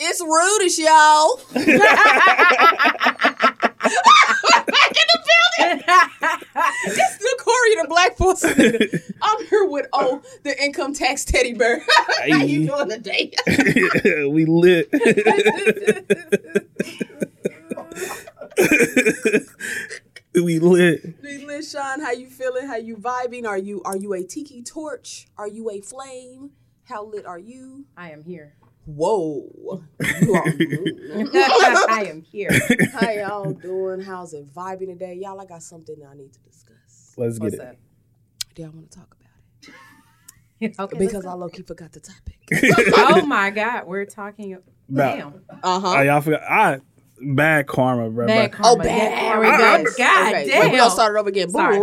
It's 0.00 0.22
Rudish, 0.22 0.78
y'all. 0.78 1.40
Back 1.54 1.64
in 4.94 5.06
the 5.08 5.20
building. 5.26 5.82
it's 6.86 7.18
the 7.18 7.36
Corey, 7.40 7.74
the 7.82 7.86
black 7.88 8.16
pussy. 8.16 8.46
nigga. 8.48 9.12
I'm 9.22 9.46
here 9.46 9.64
with 9.64 9.88
oh, 9.92 10.22
the 10.44 10.62
income 10.62 10.94
tax 10.94 11.24
teddy 11.24 11.52
bear. 11.52 11.84
How 12.30 12.36
you 12.36 12.68
doing 12.68 12.90
today? 12.90 13.32
we 14.30 14.44
lit. 14.44 14.88
we 20.34 20.60
lit. 20.60 21.14
Hey, 21.24 21.44
Liz 21.44 21.72
Sean, 21.72 22.00
how 22.00 22.12
you 22.12 22.28
feeling? 22.28 22.68
How 22.68 22.76
you 22.76 22.96
vibing? 22.96 23.46
Are 23.46 23.58
you 23.58 23.82
are 23.84 23.96
you 23.96 24.12
a 24.12 24.22
tiki 24.22 24.62
torch? 24.62 25.26
Are 25.36 25.48
you 25.48 25.68
a 25.70 25.80
flame? 25.80 26.52
How 26.84 27.04
lit 27.04 27.26
are 27.26 27.38
you? 27.38 27.86
I 27.96 28.12
am 28.12 28.22
here. 28.22 28.54
Whoa. 28.88 29.82
You 30.22 30.34
are 30.34 30.44
I 31.90 32.06
am 32.08 32.22
here. 32.22 32.48
How 32.94 33.10
y'all 33.10 33.52
doing? 33.52 34.00
How's 34.00 34.32
it 34.32 34.46
vibing 34.54 34.86
today? 34.86 35.18
Y'all, 35.20 35.38
I 35.38 35.44
got 35.44 35.62
something 35.62 35.94
I 36.10 36.14
need 36.16 36.32
to 36.32 36.40
discuss. 36.40 37.12
Let's 37.18 37.38
What's 37.38 37.56
get 37.56 37.66
it. 37.66 37.78
Do 38.54 38.62
y'all 38.62 38.70
want 38.70 38.90
to 38.90 38.98
talk 38.98 39.14
about 39.14 39.74
it? 40.60 40.74
Okay. 40.80 40.98
Because 40.98 41.14
let's 41.14 41.26
I 41.26 41.30
go. 41.32 41.36
low 41.36 41.48
key 41.50 41.62
forgot 41.62 41.92
the 41.92 42.00
topic. 42.00 42.38
oh 42.96 43.24
my 43.26 43.50
God, 43.50 43.86
we're 43.86 44.06
talking. 44.06 44.54
About- 44.54 44.64
Damn. 45.16 45.26
Uh 45.50 45.56
Oh, 45.62 45.80
huh. 45.80 46.00
y'all 46.00 46.20
forgot. 46.22 46.42
I 46.50 46.80
bad 47.20 47.66
karma, 47.68 48.10
bro. 48.10 48.26
Bad 48.26 48.50
bro. 48.52 48.60
Oh, 48.64 48.76
bad. 48.76 48.86
There 48.86 49.40
we 49.40 49.46
go. 49.46 49.90
God 49.98 50.28
okay, 50.34 50.48
damn. 50.48 50.60
wait, 50.62 50.72
we 50.72 50.78
gonna 50.78 50.90
start 50.90 51.14
over 51.16 51.28
again. 51.28 51.50
Sorry. 51.50 51.78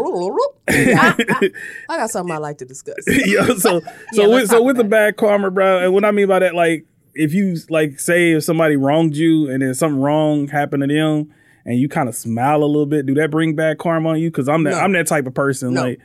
I 0.68 1.54
got 1.88 2.10
something 2.10 2.36
I 2.36 2.38
like 2.40 2.58
to 2.58 2.66
discuss. 2.66 2.98
Yo, 3.08 3.46
so 3.58 3.80
so 3.80 3.84
Yeah, 4.14 4.28
with 4.28 4.50
so 4.50 4.62
with 4.64 4.76
the 4.78 4.84
bad 4.84 5.16
karma, 5.16 5.52
bro. 5.52 5.86
And 5.86 5.94
what 5.94 6.04
I 6.04 6.12
mean 6.12 6.28
by 6.28 6.40
that, 6.40 6.54
like 6.56 6.86
if 7.16 7.34
you 7.34 7.58
like 7.70 8.00
say 8.00 8.32
if 8.34 8.44
somebody 8.44 8.76
wronged 8.76 9.16
you 9.16 9.50
and 9.50 9.62
then 9.62 9.74
something 9.74 10.00
wrong 10.00 10.48
happened 10.48 10.82
to 10.82 10.88
them 10.88 11.34
and 11.66 11.80
you 11.80 11.90
kind 11.90 12.08
of 12.10 12.16
smile 12.16 12.64
a 12.64 12.66
little 12.66 12.86
bit, 12.86 13.06
do 13.06 13.14
that 13.16 13.32
bring 13.32 13.56
bad 13.56 13.78
karma 13.78 14.10
on 14.10 14.20
you? 14.20 14.30
Because 14.30 14.48
I'm 14.50 14.64
that 14.66 14.72
No. 14.72 14.80
I'm 14.80 14.92
that 14.94 15.08
type 15.08 15.26
of 15.28 15.34
person. 15.34 15.74
No. 15.74 15.84
Like 15.84 16.00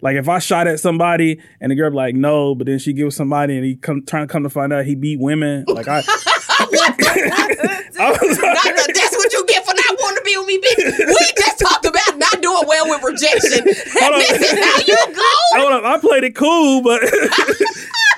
like 0.00 0.16
if 0.16 0.28
I 0.28 0.38
shot 0.40 0.66
at 0.66 0.80
somebody 0.80 1.40
and 1.60 1.70
the 1.70 1.76
girl 1.76 1.90
be 1.90 1.96
like 1.96 2.14
no, 2.14 2.54
but 2.54 2.66
then 2.66 2.78
she 2.78 2.92
gives 2.92 3.14
somebody 3.14 3.56
and 3.56 3.64
he 3.64 3.76
come 3.76 4.04
trying 4.04 4.26
to 4.26 4.32
come 4.32 4.42
to 4.44 4.50
find 4.50 4.72
out 4.72 4.84
he 4.84 4.94
beat 4.94 5.20
women. 5.20 5.64
Like 5.68 5.86
I, 5.88 5.98
I 6.48 6.66
was 6.70 6.80
like, 6.80 6.98
Not 6.98 8.18
the- 8.18 8.92
that's 8.94 9.16
what 9.16 9.32
you 9.32 9.44
get 9.46 9.64
for 9.64 9.74
not 9.74 9.96
wanting 10.00 10.16
to 10.18 10.22
be 10.24 10.36
with 10.38 10.46
me, 10.46 10.58
bitch. 10.58 11.06
We 11.06 11.32
just 11.38 11.58
talked 11.60 11.84
about 11.84 12.18
not 12.18 12.40
doing 12.42 12.62
well 12.66 12.88
with 12.88 13.02
rejection. 13.04 13.64
Hold 14.00 14.14
on. 14.14 14.18
this 14.20 14.52
is 14.52 14.58
how 14.64 14.78
you 14.86 15.14
go. 15.14 15.22
hold 15.60 15.72
up, 15.72 15.84
I 15.84 15.98
played 15.98 16.24
it 16.24 16.34
cool, 16.34 16.82
but 16.82 17.00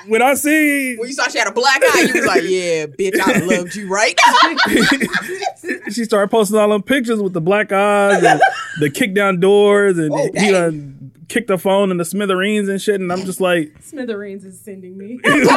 when 0.07 0.21
I 0.21 0.33
see 0.35 0.95
When 0.97 1.07
you 1.07 1.13
saw 1.13 1.27
she 1.27 1.39
had 1.39 1.47
a 1.47 1.51
black 1.51 1.81
eye, 1.83 2.01
you 2.01 2.13
was 2.13 2.25
like, 2.25 2.43
"Yeah, 2.43 2.85
bitch, 2.87 3.19
I 3.19 3.39
loved 3.39 3.75
you, 3.75 3.87
right?" 3.87 4.17
she 5.91 6.03
started 6.05 6.29
posting 6.29 6.57
all 6.57 6.69
them 6.69 6.83
pictures 6.83 7.21
with 7.21 7.33
the 7.33 7.41
black 7.41 7.71
eyes 7.71 8.23
and 8.23 8.41
the 8.79 8.89
kick 8.89 9.13
down 9.13 9.39
doors 9.39 9.97
and 9.97 10.11
Oh, 10.13 10.29
he 10.35 10.51
done 10.51 11.11
kicked 11.27 11.47
the 11.47 11.57
phone 11.57 11.89
and 11.89 11.99
the 11.99 12.05
smithereens 12.05 12.69
and 12.69 12.79
shit 12.79 13.01
and 13.01 13.11
I'm 13.11 13.25
just 13.25 13.41
like 13.41 13.73
Smithereens 13.81 14.45
is 14.45 14.59
sending 14.61 14.95
me. 14.95 15.19
and 15.23 15.49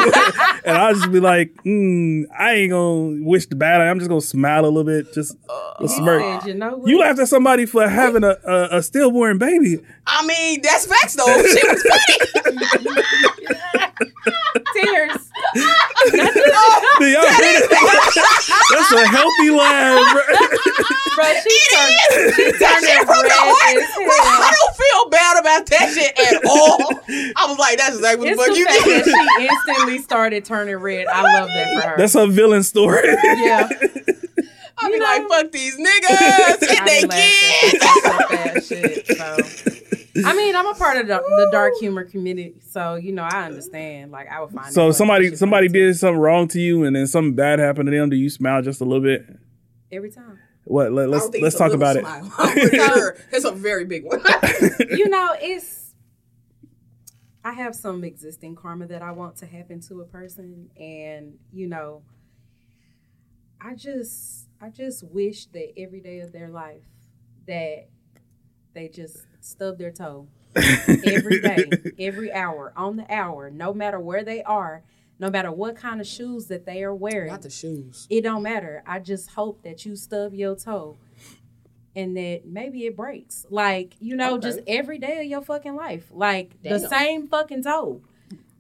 I 0.79 0.95
just 0.95 1.13
be 1.13 1.21
like 1.21 1.53
mm, 1.63 2.25
I 2.37 2.55
ain't 2.55 2.71
gonna 2.71 3.23
wish 3.23 3.47
the 3.47 3.57
bad 3.57 3.83
I'm 3.83 3.99
just 3.99 4.09
gonna 4.09 4.23
smile 4.23 4.65
a 4.65 4.71
little 4.71 4.85
bit 4.85 5.13
just 5.13 5.37
a 5.79 5.87
smirk 5.87 6.47
you 6.47 6.55
know 6.55 6.83
you 6.87 6.99
laughed 6.99 7.19
at 7.19 7.29
somebody 7.29 7.67
for 7.67 7.87
having 7.87 8.25
a, 8.25 8.39
a, 8.47 8.79
a 8.79 8.83
stillborn 8.83 9.37
baby 9.37 9.79
I 10.11 10.27
mean, 10.27 10.63
that's 10.63 10.87
facts 10.87 11.17
though. 11.17 11.27
She 11.27 11.69
was 11.69 11.83
funny. 11.83 13.88
Tears. 14.85 15.17
Oh, 15.55 16.97
Do 16.99 17.07
y'all 17.07 17.23
hear 17.23 17.61
that? 17.61 17.69
that's 18.71 18.93
a 18.93 19.07
healthy 19.09 19.51
laugh 19.51 20.03
bro. 20.13 20.23
Bro, 21.15 21.27
she 21.43 21.57
turned, 21.75 22.35
she 22.35 22.45
That 22.59 22.79
shit 22.83 22.95
it 22.95 23.07
from 23.07 23.23
the 23.23 23.35
heart, 23.35 23.77
red 23.77 24.07
bro. 24.07 24.15
I 24.19 24.53
don't 24.55 24.75
feel 24.77 25.03
bad 25.11 25.35
about 25.41 25.67
that 25.67 25.87
shit 25.95 26.15
at 26.19 26.45
all. 26.51 26.79
I 27.37 27.47
was 27.49 27.59
like, 27.59 27.79
"That's 27.79 27.97
exactly 27.97 28.33
what 28.35 28.49
It's 28.51 28.59
the 28.59 28.65
fuck 28.65 28.85
you 28.85 28.95
did." 28.95 29.05
she 29.05 29.47
instantly 29.49 29.99
started 29.99 30.45
turning 30.45 30.77
red. 30.77 31.07
I 31.09 31.23
love 31.23 31.49
that 31.49 31.83
for 31.83 31.89
her. 31.89 31.97
that's 31.97 32.15
a 32.15 32.27
villain 32.27 32.63
story 32.63 33.03
yeah. 33.09 33.69
I 34.81 34.89
be 34.91 34.95
You 34.95 35.03
like, 35.03 35.27
"Fuck 35.29 35.51
these 35.53 35.77
niggas 35.77 36.63
and 36.63 36.81
I 36.81 36.85
they 36.87 37.03
kids." 37.09 37.85
at 37.85 38.03
some 38.03 38.29
bad 38.31 38.65
shit. 38.65 39.07
So, 39.17 39.37
I 40.25 40.35
mean, 40.35 40.57
I'm 40.57 40.67
a 40.67 40.75
part 40.75 40.97
of 40.99 41.07
the, 41.07 41.17
the 41.17 41.49
dark 41.51 41.75
humor 41.81 42.05
community, 42.05 42.55
so 42.61 42.95
you 42.95 43.13
know 43.13 43.23
I 43.23 43.47
understand. 43.47 44.11
Like, 44.11 44.29
I 44.29 44.41
would 44.41 44.51
find. 44.51 44.73
so 44.73 44.91
somebody 44.91 45.35
somebody 45.37 45.69
funny 45.69 45.79
too. 45.79 45.87
did 45.87 45.97
something 45.97 46.19
wrong 46.19 46.49
to 46.49 46.61
you 46.61 46.85
and 46.85 46.95
then 46.97 47.07
something 47.07 47.35
bad 47.35 47.59
happened 47.59 47.87
to 47.87 47.97
them 47.97 48.11
do 48.11 48.17
you 48.17 48.31
smile 48.31 48.63
just 48.63 48.81
a 48.81 48.85
little 48.85 49.03
bit 49.03 49.27
every 49.93 50.11
time. 50.11 50.39
what 50.65 50.93
let, 50.93 51.05
I 51.05 51.07
let's 51.07 51.29
let's 51.41 51.57
talk 51.57 51.73
about 51.73 51.97
it 51.97 52.01
smile. 52.01 52.33
I'm 52.39 52.71
sure 52.71 53.17
it's 53.33 53.45
a 53.45 53.53
very 53.53 53.85
big 53.85 54.05
one. 54.05 54.23
You 54.91 55.09
know, 55.09 55.35
it's. 55.41 55.95
I 57.45 57.53
have 57.53 57.75
some 57.75 58.05
existing 58.05 58.57
karma 58.57 58.87
that 58.89 59.01
I 59.01 59.13
want 59.13 59.37
to 59.37 59.47
happen 59.47 59.81
to 59.83 60.01
a 60.01 60.05
person, 60.05 60.71
and 60.77 61.39
you 61.53 61.67
know, 61.67 62.03
I 63.61 63.75
just, 63.75 64.49
I 64.61 64.71
just 64.71 65.03
wish 65.05 65.47
that 65.47 65.73
every 65.79 66.01
day 66.01 66.21
of 66.21 66.33
their 66.33 66.49
life 66.49 66.83
that 67.47 67.89
they 68.75 68.89
just 68.89 69.19
stub 69.41 69.79
their 69.79 69.91
toe 69.91 70.29
every 70.57 71.41
day, 71.41 71.71
every 71.99 72.33
hour, 72.33 72.73
on 72.77 72.97
the 72.97 73.13
hour, 73.13 73.51
no 73.51 73.73
matter 73.75 74.01
where 74.01 74.25
they 74.25 74.43
are, 74.43 74.83
no 75.19 75.31
matter 75.31 75.51
what 75.53 75.77
kind 75.77 76.01
of 76.01 76.07
shoes 76.07 76.47
that 76.47 76.65
they 76.65 76.83
are 76.83 76.95
wearing. 76.95 77.31
Not 77.33 77.43
the 77.43 77.51
shoes. 77.51 78.07
it 78.11 78.23
don't 78.23 78.43
matter. 78.43 78.83
I 78.87 78.99
just 79.01 79.31
hope 79.31 79.63
that 79.63 79.85
you 79.85 79.97
stub 79.97 80.33
your 80.35 80.55
toe 80.57 80.97
and 81.97 82.17
that 82.17 82.43
maybe 82.47 82.87
it 82.87 82.97
breaks. 82.97 83.45
Like, 83.51 83.95
you 83.99 84.15
know, 84.15 84.35
Okay. 84.35 84.49
just 84.49 84.61
every 84.67 84.99
day 84.99 85.21
of 85.21 85.25
your 85.27 85.43
fucking 85.43 85.75
life. 85.75 86.07
Like 86.13 86.63
the 86.63 86.79
same 86.79 87.27
fucking 87.27 87.65
toe. 87.65 88.03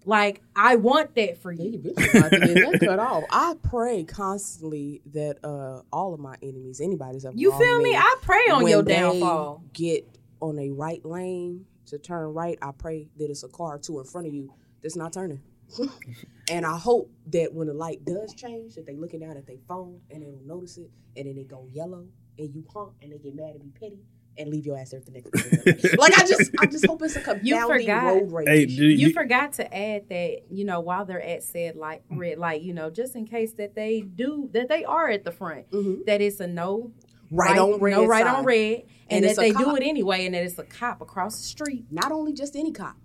Like, 0.08 0.40
I 0.56 0.76
want 0.76 1.14
that 1.16 1.36
for 1.36 1.52
you. 1.52 1.68
you 1.70 1.78
bitch 1.78 2.18
about 2.18 2.30
that 2.30 2.80
cut 2.80 2.98
off. 2.98 3.24
I 3.30 3.54
pray 3.62 4.04
constantly 4.04 5.02
that 5.12 5.36
uh 5.44 5.82
all 5.92 6.14
of 6.14 6.20
my 6.20 6.34
enemies, 6.42 6.80
anybody's 6.80 7.26
ever 7.26 7.36
You 7.36 7.52
feel 7.58 7.78
me? 7.82 7.94
I 7.94 8.16
pray 8.22 8.48
on 8.50 8.66
your 8.66 8.82
they 8.82 8.94
downfall. 8.94 9.62
Get 9.74 10.08
on 10.40 10.58
a 10.58 10.70
right 10.70 11.04
lane 11.04 11.66
to 11.88 11.98
turn 11.98 12.32
right. 12.32 12.58
I 12.62 12.70
pray 12.70 13.08
that 13.18 13.28
it's 13.28 13.42
a 13.42 13.48
car 13.48 13.74
or 13.74 13.78
two 13.78 13.98
in 14.00 14.06
front 14.06 14.26
of 14.26 14.32
you 14.32 14.50
that's 14.82 14.96
not 14.96 15.12
turning. 15.12 15.42
and 16.50 16.64
I 16.64 16.78
hope 16.78 17.10
that 17.26 17.52
when 17.52 17.66
the 17.66 17.74
light 17.74 18.02
does 18.06 18.32
change, 18.32 18.76
that 18.76 18.86
they 18.86 18.96
looking 18.96 19.20
down 19.20 19.36
at 19.36 19.46
their 19.46 19.58
phone 19.68 20.00
and 20.10 20.22
they 20.22 20.26
don't 20.26 20.46
notice 20.46 20.78
it, 20.78 20.90
and 21.18 21.26
then 21.26 21.36
it 21.36 21.48
go 21.48 21.68
yellow, 21.70 22.06
and 22.38 22.54
you 22.54 22.64
honk, 22.72 22.94
and 23.02 23.12
they 23.12 23.18
get 23.18 23.34
mad 23.34 23.56
and 23.56 23.62
be 23.62 23.78
petty, 23.78 23.98
and 24.38 24.48
leave 24.50 24.64
your 24.66 24.78
ass 24.78 24.90
there 24.90 25.00
at 25.00 25.06
the 25.06 25.12
next. 25.12 25.30
day. 25.30 25.90
like 25.98 26.16
I 26.18 26.24
just, 26.26 26.50
I 26.60 26.66
just 26.66 26.86
hope 26.86 27.02
it's 27.02 27.16
a 27.16 27.20
confounding 27.22 27.80
forgot. 27.80 28.04
road 28.04 28.32
rage. 28.32 28.48
hey 28.48 28.66
You 28.66 28.88
you, 28.88 29.12
forgot 29.12 29.52
to 29.54 29.74
add 29.76 30.08
that, 30.08 30.42
you 30.50 30.64
know, 30.64 30.80
while 30.80 31.04
they're 31.04 31.20
at 31.22 31.42
said 31.42 31.76
like 31.76 32.02
red 32.10 32.38
light, 32.38 32.62
you 32.62 32.72
know, 32.74 32.90
just 32.90 33.16
in 33.16 33.26
case 33.26 33.52
that 33.54 33.74
they 33.74 34.00
do 34.00 34.48
that 34.52 34.68
they 34.68 34.84
are 34.84 35.08
at 35.08 35.24
the 35.24 35.32
front, 35.32 35.70
Mhm. 35.70 36.04
that 36.06 36.20
it's 36.20 36.40
a 36.40 36.46
no 36.46 36.92
right, 37.30 37.58
on 37.58 37.78
red, 37.80 37.92
no 37.92 38.06
right 38.06 38.24
sign. 38.24 38.34
on 38.36 38.44
red, 38.44 38.82
And 39.10 39.24
and, 39.24 39.24
that 39.24 39.36
they 39.36 39.52
cop. 39.52 39.64
do 39.64 39.76
it 39.76 39.82
anyway, 39.82 40.24
and 40.26 40.34
that 40.34 40.44
it's 40.44 40.58
a 40.58 40.64
cop 40.64 41.00
across 41.00 41.36
the 41.38 41.44
street. 41.44 41.86
Not 41.90 42.12
only 42.12 42.32
just 42.32 42.56
any 42.56 42.72
cop, 42.72 42.96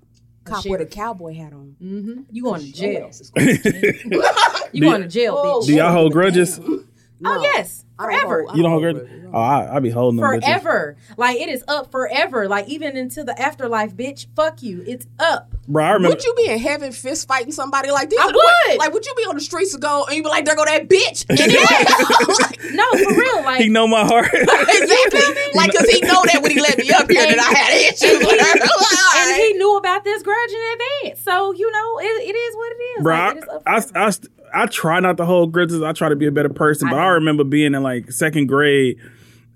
cop 0.46 0.66
with 0.66 0.82
a 0.82 0.86
cowboy 0.86 1.34
hat 1.36 1.54
on. 1.54 1.76
Mm-hmm. 1.82 2.22
You 2.32 2.44
going 2.44 2.62
to 2.62 2.72
jail? 2.74 3.06
ass 3.08 3.22
is 3.22 3.30
going 3.32 3.58
to 3.58 3.72
jail. 3.72 3.94
You 4.74 4.82
Do- 4.82 4.88
going 4.90 5.02
to 5.04 5.08
jail, 5.08 5.36
bitch? 5.38 5.68
Do 5.68 5.74
y'all 5.76 5.92
hold 5.92 6.14
damn. 6.14 6.88
Grudges? 7.22 7.42
Oh 7.46 7.52
yes, 7.56 7.86
I 8.00 8.04
don't 8.04 8.12
forever, 8.22 8.44
hold- 8.44 8.58
you 8.58 8.64
don't 8.64 8.72
don't 8.72 8.84
hold 8.84 8.96
grudges 8.96 9.30
oh 9.34 9.40
I, 9.40 9.76
I 9.76 9.80
be 9.80 9.90
holding 9.90 10.20
them 10.20 10.30
bitches. 10.30 10.44
forever. 10.44 10.96
Like 11.18 11.38
it 11.38 11.50
is 11.50 11.64
up 11.68 11.92
forever. 11.92 12.48
Like 12.48 12.68
even 12.70 12.96
into 12.98 13.24
the 13.24 13.40
afterlife, 13.42 13.96
bitch. 13.96 14.28
Fuck 14.36 14.62
you. 14.64 14.84
It's 14.86 15.08
up. 15.20 15.54
bro 15.68 15.84
I 15.84 15.92
remember 15.92 16.10
Would 16.16 16.24
you 16.24 16.34
be 16.36 16.48
in 16.50 16.60
heaven 16.60 16.92
fist 16.92 17.28
fighting 17.28 17.52
somebody 17.52 17.90
like 17.92 18.10
this? 18.10 18.20
I 18.20 18.26
would. 18.28 18.78
Like, 18.80 18.94
would 18.94 19.06
you 19.06 19.14
be 19.16 19.24
on 19.24 19.36
the 19.36 19.42
streets 19.42 19.74
and 19.74 19.82
go 19.82 20.06
and 20.06 20.16
you 20.16 20.24
be 20.24 20.30
like, 20.30 20.46
there 20.46 20.56
go 20.56 20.66
that 20.66 20.88
bitch? 20.90 21.26
And 21.30 21.40
then, 21.40 22.76
No, 22.76 22.84
for 22.92 23.20
real. 23.20 23.44
Like 23.44 23.62
he 23.62 23.70
know 23.70 23.88
my 23.88 24.06
heart 24.06 24.30
exactly. 24.34 25.22
Like, 25.56 25.74
cause 25.74 25.88
he 25.90 26.02
know 26.02 26.22
that 26.32 26.40
when 26.42 26.52
he 26.52 26.60
let 26.62 26.78
me 26.78 26.90
up 26.92 27.10
here 27.10 27.26
that 27.26 27.40
I 27.40 27.58
had 27.58 27.94
issues 27.94 28.20
with 28.20 28.40
her. 28.40 29.32
and 29.32 29.42
he 29.42 29.54
knew 29.58 29.78
about 29.78 30.04
this 30.04 30.22
grudge 30.24 30.52
in 30.52 30.74
advance. 30.74 31.22
So 31.22 31.54
you 31.54 31.72
know, 31.72 32.00
it, 32.00 32.30
it 32.30 32.36
is 32.36 32.56
what 32.56 32.72
it 32.72 32.82
is. 32.98 33.04
bro 33.04 33.16
Like, 33.16 33.22
I, 33.24 33.32
it 33.32 33.38
is 33.38 33.50
up 33.50 33.64
I. 33.66 34.06
I, 34.06 34.10
st- 34.10 34.32
I 34.54 34.66
try 34.68 35.00
not 35.00 35.18
to 35.18 35.26
hold 35.26 35.52
grudges 35.52 35.82
I 35.82 35.94
try 35.94 36.10
to 36.10 36.16
be 36.16 36.26
a 36.28 36.32
better 36.32 36.50
person 36.50 36.88
I 36.88 36.92
but 36.92 37.00
I, 37.00 37.06
know. 37.08 37.14
remember 37.14 37.44
being 37.44 37.74
in 37.74 37.84
like 37.84 38.12
second 38.12 38.48
grade 38.48 38.98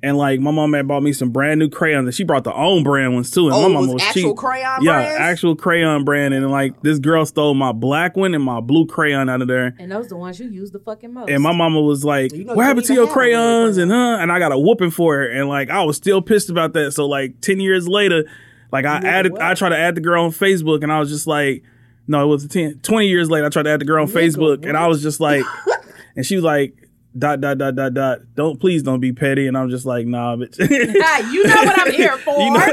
and 0.03 0.15
like 0.15 0.39
my 0.39 0.51
mom 0.51 0.73
had 0.73 0.87
bought 0.87 1.01
me 1.01 1.11
some 1.11 1.31
brand 1.31 1.59
new 1.59 1.69
crayons 1.69 2.05
and 2.05 2.13
she 2.13 2.23
brought 2.23 2.43
the 2.43 2.53
own 2.53 2.83
brand 2.83 3.15
ones 3.15 3.31
too 3.31 3.47
and 3.47 3.55
Oh, 3.55 3.61
my 3.61 3.65
it 3.67 3.69
mom 3.69 3.81
was 3.87 3.93
was 3.95 4.03
actual 4.03 4.31
cheap 4.31 4.37
crayon 4.37 4.83
yeah 4.83 4.91
brands? 5.01 5.19
actual 5.19 5.55
crayon 5.55 6.03
brand 6.05 6.33
and 6.35 6.51
like 6.51 6.73
oh. 6.75 6.79
this 6.83 6.99
girl 6.99 7.25
stole 7.25 7.53
my 7.55 7.71
black 7.71 8.15
one 8.15 8.35
and 8.35 8.43
my 8.43 8.59
blue 8.59 8.85
crayon 8.85 9.27
out 9.27 9.41
of 9.41 9.47
there 9.47 9.75
and 9.79 9.91
those 9.91 10.07
the 10.07 10.15
ones 10.17 10.39
you 10.39 10.47
use 10.49 10.69
the 10.71 10.79
fucking 10.79 11.13
most. 11.13 11.29
And 11.29 11.41
my 11.41 11.51
mama 11.51 11.81
was 11.81 12.05
like, 12.05 12.31
You 12.31 12.43
know 12.45 12.53
"What 12.53 12.65
happened 12.65 12.85
to 12.85 12.93
your 12.93 13.03
even 13.03 13.07
have 13.09 13.17
a 13.17 13.19
crayons?" 13.19 13.77
And 13.77 13.91
huh? 13.91 14.17
And 14.21 14.31
I 14.31 14.37
got 14.39 14.51
a 14.51 14.57
whooping 14.59 14.91
for 14.91 15.15
her. 15.17 15.27
And 15.29 15.49
like, 15.49 15.69
I 15.71 15.83
was 15.83 15.97
still 15.97 16.21
pissed 16.21 16.49
about 16.51 16.73
that. 16.73 16.91
So 16.91 17.07
like, 17.07 17.41
ten 17.41 17.59
years 17.59 17.87
later, 17.87 18.25
like 18.71 18.85
I 18.85 18.97
added, 18.97 19.31
what? 19.33 19.41
I 19.41 19.53
tried 19.55 19.69
to 19.69 19.77
add 19.77 19.95
the 19.95 20.01
girl 20.01 20.25
on 20.25 20.31
Facebook, 20.31 20.83
and 20.83 20.91
I 20.91 20.99
was 20.99 21.09
just 21.09 21.25
like, 21.27 21.63
"No, 22.07 22.23
it 22.23 22.27
was 22.27 22.47
10, 22.47 22.79
20 22.83 23.07
years 23.07 23.29
later." 23.29 23.45
I 23.45 23.49
tried 23.49 23.63
to 23.63 23.69
add 23.71 23.81
the 23.81 23.85
girl 23.85 24.03
on 24.03 24.09
Facebook, 24.09 24.65
and 24.67 24.77
I 24.77 24.87
was 24.87 25.01
just 25.01 25.19
like, 25.19 25.43
and 26.15 26.25
she 26.25 26.35
was 26.35 26.43
like, 26.43 26.73
dot 27.17 27.41
dot 27.41 27.57
dot 27.57 27.75
dot 27.75 27.93
dot. 27.93 28.19
Don't 28.35 28.59
please 28.59 28.83
don't 28.83 28.99
be 28.99 29.11
petty. 29.11 29.47
And 29.47 29.57
I'm 29.57 29.69
just 29.69 29.85
like, 29.85 30.05
nah, 30.05 30.35
bitch. 30.35 30.57
Ah, 31.03 31.31
you 31.31 31.43
know 31.47 31.55
what 31.55 31.79
I'm 31.87 31.93
here 31.93 32.17
for. 32.19 32.37
you 32.39 32.51
know, 32.51 32.65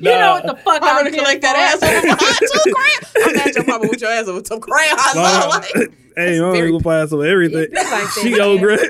You 0.00 0.10
know 0.10 0.32
what 0.32 0.46
the 0.46 0.56
fuck 0.56 0.82
I'm 0.82 0.88
I'm 0.88 1.04
gonna 1.04 1.10
here 1.10 1.18
collect 1.20 1.36
for. 1.36 1.52
that 1.52 1.56
ass 1.56 1.82
over 1.82 2.02
behind 2.02 2.38
two 2.40 2.72
crayons. 2.74 3.38
I'm 3.38 3.48
at 3.48 3.54
your 3.54 3.64
mama 3.66 3.88
with 3.88 4.00
your 4.00 4.10
ass 4.10 4.26
over 4.28 4.44
some 4.44 4.60
crayons. 4.60 5.00
Nah, 5.14 5.46
Like, 5.48 5.92
hey, 6.16 6.40
I'm 6.40 6.52
very- 6.52 6.70
gonna 6.72 6.82
pass 6.82 7.12
over 7.12 7.24
everything. 7.26 7.68
Like 7.72 8.08
she 8.10 8.30
man. 8.32 8.40
old 8.40 8.60
grudge. 8.60 8.80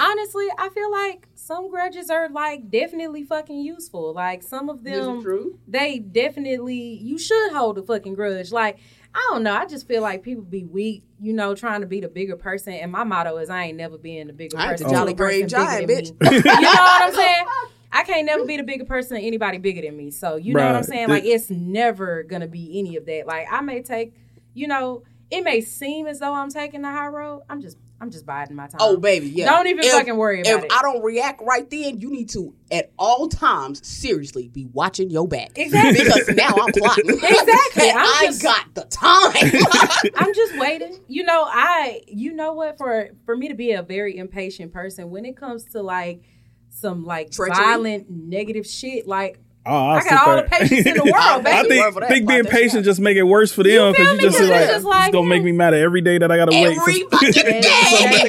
Honestly, 0.00 0.46
I 0.58 0.68
feel 0.74 0.90
like 0.90 1.28
some 1.34 1.68
grudges 1.70 2.08
are 2.08 2.28
like 2.30 2.70
definitely 2.70 3.24
fucking 3.24 3.58
useful. 3.60 4.14
Like 4.14 4.42
some 4.42 4.68
of 4.70 4.84
them, 4.84 5.22
true. 5.22 5.58
they 5.68 5.98
definitely 5.98 6.98
you 7.02 7.18
should 7.18 7.52
hold 7.52 7.78
a 7.78 7.82
fucking 7.82 8.14
grudge. 8.14 8.50
Like 8.52 8.78
I 9.14 9.28
don't 9.30 9.42
know, 9.42 9.54
I 9.54 9.66
just 9.66 9.86
feel 9.86 10.00
like 10.02 10.22
people 10.22 10.42
be 10.42 10.64
weak, 10.64 11.04
you 11.20 11.32
know, 11.32 11.54
trying 11.54 11.82
to 11.82 11.86
be 11.86 12.00
the 12.00 12.08
bigger 12.08 12.36
person. 12.36 12.72
And 12.74 12.90
my 12.90 13.04
motto 13.04 13.36
is 13.36 13.50
I 13.50 13.64
ain't 13.64 13.76
never 13.76 13.98
being 13.98 14.26
the 14.26 14.32
bigger 14.32 14.56
I 14.58 14.70
person. 14.70 14.86
the 14.86 14.90
till 14.90 14.98
Jolly 15.00 15.12
the 15.12 15.16
person 15.18 15.48
Giant, 15.48 15.86
bigger 15.86 16.02
bitch. 16.02 16.18
than 16.18 16.30
me. 16.30 16.36
you 16.44 16.60
know 16.62 16.70
what 16.70 17.02
I'm 17.02 17.12
saying? 17.14 17.44
I 17.92 18.04
can't 18.04 18.24
never 18.24 18.46
be 18.46 18.56
the 18.56 18.62
bigger 18.62 18.86
person 18.86 19.16
than 19.16 19.24
anybody 19.24 19.58
bigger 19.58 19.82
than 19.82 19.96
me. 19.96 20.10
So 20.10 20.36
you 20.36 20.54
know 20.54 20.66
what 20.66 20.76
I'm 20.76 20.82
saying? 20.82 21.08
Like 21.10 21.24
it's 21.24 21.50
never 21.50 22.22
gonna 22.22 22.48
be 22.48 22.78
any 22.78 22.96
of 22.96 23.04
that. 23.06 23.26
Like 23.26 23.46
I 23.50 23.60
may 23.60 23.82
take, 23.82 24.14
you 24.54 24.66
know, 24.66 25.02
it 25.30 25.44
may 25.44 25.60
seem 25.60 26.06
as 26.06 26.18
though 26.20 26.32
I'm 26.32 26.50
taking 26.50 26.82
the 26.82 26.90
high 26.90 27.08
road. 27.08 27.42
I'm 27.50 27.60
just 27.60 27.76
I'm 28.02 28.10
just 28.10 28.26
biding 28.26 28.56
my 28.56 28.66
time. 28.66 28.78
Oh, 28.80 28.96
baby, 28.96 29.28
yeah. 29.28 29.44
Don't 29.48 29.68
even 29.68 29.84
If- 29.84 29.92
fucking 29.92 30.16
worry 30.16 30.40
about 30.40 30.50
If 30.50 30.64
it. 30.64 30.66
If 30.66 30.72
I 30.72 30.82
don't 30.82 31.04
react 31.04 31.40
right 31.40 31.70
then, 31.70 32.00
you 32.00 32.10
need 32.10 32.28
to 32.30 32.52
at 32.72 32.90
all 32.98 33.28
times 33.28 33.86
seriously 33.86 34.48
be 34.48 34.66
watching 34.72 35.08
your 35.08 35.28
back. 35.28 35.52
Exactly. 35.56 36.02
Because 36.04 36.28
now 36.30 36.48
I'm 36.48 36.72
plotting. 36.72 37.10
Exactly. 37.10 37.90
And 37.90 37.98
I'm 37.98 38.34
I 38.34 38.36
got 38.42 38.74
the 38.74 38.84
time. 38.86 40.12
I'm 40.26 40.34
just 40.34 40.58
waiting. 40.58 40.98
You 41.06 41.22
know, 41.22 41.44
I 41.48 42.00
you 42.08 42.32
know 42.32 42.54
what 42.54 42.76
for 42.76 43.10
for 43.24 43.36
me 43.36 43.46
to 43.48 43.54
be 43.54 43.70
a 43.72 43.82
very 43.82 44.16
impatient 44.18 44.72
person 44.72 45.10
when 45.10 45.24
it 45.24 45.36
comes 45.36 45.64
to 45.66 45.80
like 45.82 46.22
some 46.70 47.04
like 47.04 47.30
Treachery? 47.30 47.56
violent 47.56 48.10
negative 48.10 48.66
shit 48.66 49.06
like 49.06 49.38
Oh, 49.64 49.70
I'll 49.72 49.96
I 49.98 50.02
got 50.04 50.26
all 50.26 50.34
there. 50.34 50.42
the 50.44 50.50
patience 50.50 50.86
in 50.86 50.94
the 50.96 51.02
world, 51.04 51.14
I 51.16 51.38
I 51.38 51.42
baby. 51.42 51.54
Word 51.54 51.68
think 51.68 51.94
for 51.94 52.06
think 52.06 52.28
being 52.28 52.44
patient 52.44 52.84
just 52.84 52.98
make 53.00 53.16
it 53.16 53.22
worse 53.22 53.52
for 53.52 53.62
them 53.62 53.92
because 53.92 54.06
feel 54.06 54.12
you 54.14 54.18
me? 54.18 54.22
just 54.24 54.36
Because 54.38 54.50
like, 54.50 54.60
it's 54.60 54.66
just 54.70 54.76
it's 54.78 54.84
like, 54.86 55.12
gonna 55.12 55.26
make 55.28 55.44
me 55.44 55.52
mad 55.52 55.72
every 55.74 56.00
day 56.00 56.18
that 56.18 56.32
I 56.32 56.36
gotta 56.36 56.50
wait. 56.52 56.76
Every 56.76 57.00
for- 57.10 57.10
fucking 57.18 57.32
Yeah. 57.46 57.60
day. 57.60 58.28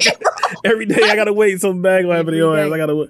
every 0.64 0.86
day 0.86 1.02
I 1.04 1.16
gotta 1.16 1.34
wait 1.34 1.60
something 1.60 1.82
bad 1.82 2.04
gonna 2.04 2.16
happen 2.18 2.32
to 2.34 2.38
your 2.38 2.58
ass. 2.58 2.72
I 2.72 2.78
gotta 2.78 2.96
wait. 2.96 3.10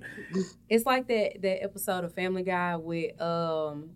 It's 0.70 0.86
like 0.86 1.08
that 1.08 1.42
that 1.42 1.64
episode 1.64 2.06
of 2.06 2.14
Family 2.14 2.44
Guy 2.44 2.78
with 2.78 3.20
um 3.22 3.90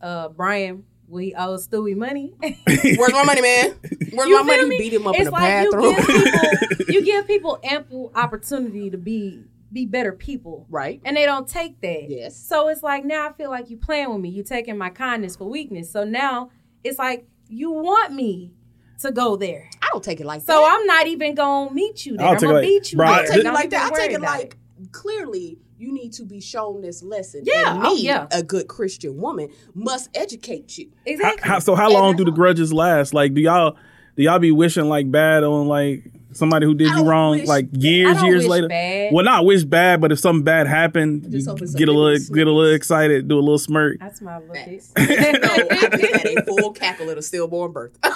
uh 0.00 0.28
Brian 0.30 0.84
when 1.08 1.22
he 1.24 1.34
owes 1.34 1.68
Stewie 1.68 1.94
money. 1.96 2.32
Where's 2.66 3.12
my 3.12 3.24
money, 3.24 3.42
man? 3.42 3.74
Where's 4.12 4.28
You 4.28 4.36
my 4.36 4.42
money? 4.42 4.58
feel 4.60 4.68
me? 4.68 4.78
Beat 4.78 4.92
him 4.94 5.06
up 5.06 5.14
in 5.16 5.24
the 5.24 5.30
like 5.30 5.64
you 5.64 5.70
bathroom. 5.70 5.94
give 5.94 6.06
people 6.06 6.94
you 6.94 7.02
give 7.04 7.26
people 7.26 7.60
ample 7.62 8.10
opportunity 8.14 8.88
to 8.90 8.96
be 8.98 9.44
be 9.76 9.86
better 9.86 10.12
people. 10.12 10.66
right. 10.70 11.00
And 11.04 11.16
they 11.16 11.24
don't 11.26 11.46
take 11.46 11.80
that. 11.82 12.06
Yes. 12.08 12.36
So 12.36 12.68
it's 12.68 12.82
like 12.82 13.04
now 13.04 13.28
I 13.28 13.32
feel 13.32 13.50
like 13.50 13.70
you 13.70 13.76
playing 13.76 14.10
with 14.10 14.20
me. 14.20 14.30
You 14.30 14.42
taking 14.42 14.76
my 14.76 14.90
kindness 14.90 15.36
for 15.36 15.44
weakness. 15.48 15.90
So 15.92 16.02
now 16.04 16.50
it's 16.82 16.98
like 16.98 17.26
you 17.48 17.70
want 17.70 18.12
me 18.12 18.52
to 19.00 19.12
go 19.12 19.36
there. 19.36 19.68
I 19.82 19.88
don't 19.92 20.02
take 20.02 20.20
it 20.20 20.26
like 20.26 20.40
So 20.40 20.46
that. 20.46 20.52
So 20.54 20.64
I'm 20.66 20.86
not 20.86 21.06
even 21.06 21.34
gonna 21.34 21.72
meet 21.72 22.06
you 22.06 22.16
there. 22.16 22.26
I'll 22.26 22.32
I'm 22.34 22.40
gonna 22.40 22.54
like- 22.54 22.62
beat 22.64 22.92
you 22.92 22.96
Bro, 22.96 23.06
there. 23.06 23.14
I- 23.16 23.22
I 23.22 23.26
take 23.26 23.44
it 23.44 23.52
like 23.52 23.70
that. 23.70 23.86
I 23.86 23.90
worry 23.90 24.00
take 24.00 24.10
it 24.12 24.14
about 24.16 24.38
like 24.38 24.56
clearly 24.92 25.58
you 25.78 25.92
need 25.92 26.12
to 26.14 26.24
be 26.24 26.40
shown 26.40 26.80
this 26.80 27.02
lesson. 27.02 27.42
Yeah, 27.44 27.74
And 27.74 27.82
me, 27.82 27.88
oh, 27.90 27.94
yeah. 27.96 28.26
a 28.32 28.42
good 28.42 28.66
Christian 28.66 29.18
woman, 29.20 29.50
must 29.74 30.08
educate 30.16 30.78
you. 30.78 30.90
Exactly. 31.04 31.46
how, 31.46 31.58
so 31.58 31.74
how 31.74 31.90
long 31.92 32.16
do 32.16 32.24
the 32.24 32.30
grudges 32.30 32.72
last? 32.72 33.12
Like, 33.12 33.34
do 33.34 33.42
y'all 33.42 33.76
do 34.16 34.22
y'all 34.22 34.38
be 34.38 34.50
wishing 34.52 34.88
like 34.88 35.10
bad 35.10 35.44
on 35.44 35.68
like 35.68 36.10
somebody 36.36 36.66
who 36.66 36.74
did 36.74 36.88
I 36.92 36.98
you 37.00 37.04
wrong 37.04 37.38
wish 37.38 37.48
like 37.48 37.68
years 37.72 38.16
I 38.16 38.20
don't 38.20 38.26
years 38.26 38.42
wish 38.44 38.50
later? 38.50 38.68
bad. 38.68 39.12
Well, 39.12 39.24
not 39.24 39.44
wish 39.44 39.64
bad, 39.64 40.00
but 40.00 40.12
if 40.12 40.18
something 40.18 40.44
bad 40.44 40.66
happened, 40.66 41.30
Just 41.30 41.48
you 41.48 41.54
get 41.76 41.88
a 41.88 41.92
little 41.92 42.18
sweet. 42.18 42.34
get 42.36 42.46
a 42.46 42.52
little 42.52 42.74
excited, 42.74 43.28
do 43.28 43.38
a 43.38 43.40
little 43.40 43.58
smirk. 43.58 43.98
That's 44.00 44.20
my 44.20 44.38
little 44.38 44.54
dick. 44.54 44.82
No, 44.96 45.02
I 45.02 45.88
just 45.96 46.14
had 46.14 46.38
a 46.38 46.42
full 46.44 46.72
cackle 46.72 47.10
at 47.10 47.18
a 47.18 47.22
stillborn 47.22 47.72
birth. 47.72 47.96
I 48.02 48.08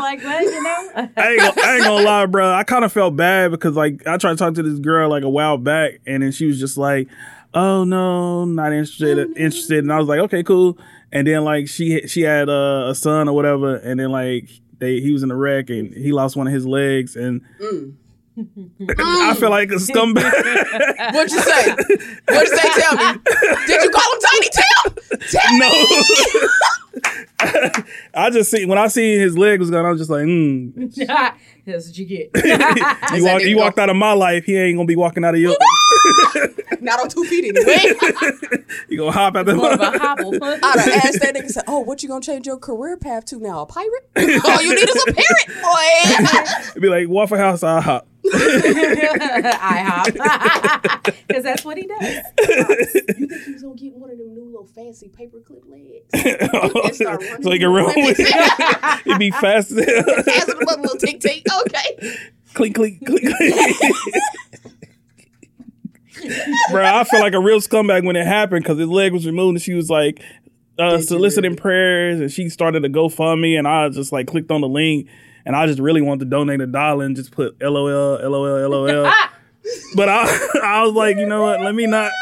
like 0.00 0.22
what 0.22 0.42
you 0.42 0.62
know. 0.62 0.90
I 1.16 1.28
ain't, 1.30 1.40
gonna, 1.40 1.52
I 1.64 1.74
ain't 1.76 1.84
gonna 1.84 2.04
lie, 2.04 2.26
bro. 2.26 2.52
I 2.52 2.64
kind 2.64 2.84
of 2.84 2.92
felt 2.92 3.16
bad 3.16 3.50
because 3.50 3.76
like 3.76 4.06
I 4.06 4.16
tried 4.16 4.32
to 4.32 4.36
talk 4.36 4.54
to 4.54 4.62
this 4.62 4.78
girl 4.78 5.08
like 5.10 5.24
a 5.24 5.28
while 5.30 5.58
back, 5.58 6.00
and 6.06 6.22
then 6.22 6.32
she 6.32 6.46
was 6.46 6.58
just 6.60 6.76
like, 6.76 7.08
"Oh 7.54 7.84
no, 7.84 8.44
not 8.44 8.72
interested, 8.72 9.18
interested." 9.36 9.78
And 9.78 9.92
I 9.92 9.98
was 9.98 10.08
like, 10.08 10.20
"Okay, 10.20 10.42
cool." 10.42 10.78
And 11.12 11.26
then 11.26 11.44
like 11.44 11.68
she 11.68 12.06
she 12.08 12.22
had 12.22 12.48
uh, 12.48 12.86
a 12.88 12.94
son 12.94 13.28
or 13.28 13.34
whatever, 13.34 13.76
and 13.76 14.00
then 14.00 14.10
like 14.10 14.48
they 14.82 15.00
he 15.00 15.12
was 15.12 15.22
in 15.22 15.30
a 15.30 15.36
wreck 15.36 15.70
and 15.70 15.94
he 15.94 16.12
lost 16.12 16.36
one 16.36 16.46
of 16.46 16.52
his 16.52 16.66
legs, 16.66 17.16
and 17.16 17.40
Mm. 17.60 17.94
I 18.98 19.34
feel 19.34 19.50
like 19.50 19.70
a 19.70 19.74
scumbag. 19.74 20.22
What'd 21.12 21.30
you 21.32 21.38
say? 21.40 21.70
What'd 21.70 22.48
you 22.48 22.56
say? 22.56 22.68
Tell 22.80 22.96
me. 22.96 23.04
Did 23.66 23.82
you 23.82 23.90
call 23.90 24.14
him 24.14 24.20
Tiny 24.30 24.48
Tim? 24.56 24.94
Tell 25.30 25.58
no. 25.58 25.68
me. 25.68 25.84
I 28.14 28.30
just 28.30 28.50
see 28.50 28.64
when 28.64 28.78
I 28.78 28.86
see 28.88 29.18
his 29.18 29.36
leg 29.36 29.60
was 29.60 29.70
gone, 29.70 29.84
I 29.84 29.90
was 29.90 30.00
just 30.00 30.10
like, 30.10 30.24
hmm. 30.24 30.70
That's 31.66 31.88
what 31.88 31.98
you 31.98 32.06
get. 32.06 32.30
You, 33.14 33.24
walk, 33.24 33.42
you 33.42 33.56
walked 33.58 33.78
out 33.78 33.90
of 33.90 33.96
my 33.96 34.14
life, 34.14 34.44
he 34.44 34.56
ain't 34.56 34.78
gonna 34.78 34.86
be 34.86 34.96
walking 34.96 35.24
out 35.24 35.34
of 35.34 35.40
your. 35.40 35.54
Not 36.80 37.00
on 37.00 37.08
two 37.08 37.24
feet 37.24 37.44
anyway. 37.44 38.64
you 38.88 38.98
gonna 38.98 39.12
hop 39.12 39.36
out 39.36 39.46
the. 39.46 39.54
More 39.54 39.72
of 39.72 39.80
a 39.80 39.98
hobble. 39.98 40.34
I'd 40.42 40.60
have 40.62 40.88
asked 40.88 41.20
that 41.20 41.34
nigga, 41.34 41.48
said, 41.48 41.64
"Oh, 41.68 41.80
what 41.80 42.02
you 42.02 42.08
gonna 42.08 42.20
change 42.20 42.46
your 42.46 42.58
career 42.58 42.96
path 42.96 43.24
to 43.26 43.38
now? 43.38 43.62
A 43.62 43.66
pirate? 43.66 44.10
All 44.16 44.62
you 44.62 44.74
need 44.74 44.88
is 44.88 45.04
a 45.08 45.12
parrot, 45.12 45.48
boy." 45.62 45.88
It'd 46.70 46.82
be 46.82 46.88
like 46.88 47.08
Waffle 47.08 47.38
House, 47.38 47.62
I 47.62 47.80
hop. 47.80 48.08
I 48.34 49.84
hop. 49.86 51.04
Because 51.26 51.42
that's 51.42 51.64
what 51.64 51.76
he 51.76 51.86
does. 51.86 52.02
you 53.18 53.26
think 53.26 53.44
he's 53.44 53.62
gonna 53.62 53.74
get 53.74 53.94
one 53.94 54.10
of 54.10 54.18
them 54.18 54.34
new 54.34 54.44
little 54.44 54.66
fancy 54.66 55.08
paperclip 55.08 55.68
legs? 55.68 56.96
start 56.96 57.22
running 57.22 57.42
so 57.42 57.50
he 57.50 57.58
can 57.58 57.70
run 57.70 57.86
with 57.86 58.16
it. 58.18 59.02
He'd 59.04 59.18
be 59.18 59.30
fast 59.30 59.72
as 59.72 59.84
hell. 59.84 60.04
Passing 60.24 60.56
him 60.60 60.68
up, 60.68 60.80
little 60.80 60.98
tick 60.98 61.20
tick. 61.20 61.44
Okay. 61.62 62.16
clink, 62.54 62.74
clink, 62.74 63.04
clink, 63.04 63.36
clink. 63.36 63.54
Bro, 66.70 66.84
I 66.84 67.04
feel 67.04 67.20
like 67.20 67.34
a 67.34 67.40
real 67.40 67.60
scumbag 67.60 68.04
when 68.04 68.16
it 68.16 68.26
happened 68.26 68.64
because 68.64 68.78
his 68.78 68.88
leg 68.88 69.12
was 69.12 69.26
removed 69.26 69.56
and 69.56 69.62
she 69.62 69.74
was 69.74 69.90
like 69.90 70.22
uh, 70.78 70.96
Did 70.96 71.08
soliciting 71.08 71.56
prayers 71.56 72.20
and 72.20 72.30
she 72.30 72.48
started 72.48 72.80
to 72.80 72.88
GoFundMe 72.88 73.58
and 73.58 73.66
I 73.66 73.88
just 73.88 74.12
like 74.12 74.26
clicked 74.26 74.50
on 74.50 74.60
the 74.60 74.68
link 74.68 75.08
and 75.44 75.56
I 75.56 75.66
just 75.66 75.78
really 75.78 76.00
wanted 76.00 76.24
to 76.26 76.30
donate 76.30 76.60
a 76.60 76.66
dollar 76.66 77.04
and 77.04 77.16
just 77.16 77.32
put 77.32 77.60
LOL, 77.60 78.18
LOL, 78.22 78.68
LOL. 78.68 79.12
but 79.96 80.08
I, 80.08 80.48
I 80.62 80.82
was 80.82 80.94
like, 80.94 81.16
you 81.16 81.26
know 81.26 81.42
what? 81.42 81.60
Let 81.60 81.74
me 81.74 81.86
not. 81.86 82.12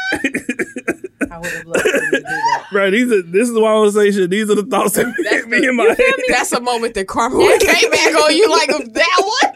I 1.31 1.37
would 1.37 1.51
have 1.51 1.65
loved 1.65 1.85
to 1.85 1.91
do 1.91 2.21
that. 2.21 2.65
Bro, 2.71 2.91
these 2.91 3.11
are 3.11 3.21
this 3.21 3.49
is 3.49 3.57
why 3.57 3.71
I 3.71 3.73
want 3.75 3.93
to 3.93 3.99
say 3.99 4.11
shit. 4.11 4.29
These 4.29 4.49
are 4.49 4.55
the 4.55 4.65
thoughts 4.65 4.95
that 4.95 5.13
That's 5.29 5.47
me 5.47 5.65
in 5.65 5.75
my 5.75 5.85
head. 5.85 6.13
That's 6.27 6.51
a 6.51 6.59
moment 6.59 6.93
that 6.95 7.07
karma 7.07 7.37
came 7.37 7.91
back 7.91 8.15
on 8.15 8.35
you 8.35 8.49
like 8.49 8.69
that 8.69 9.31
one. 9.43 9.53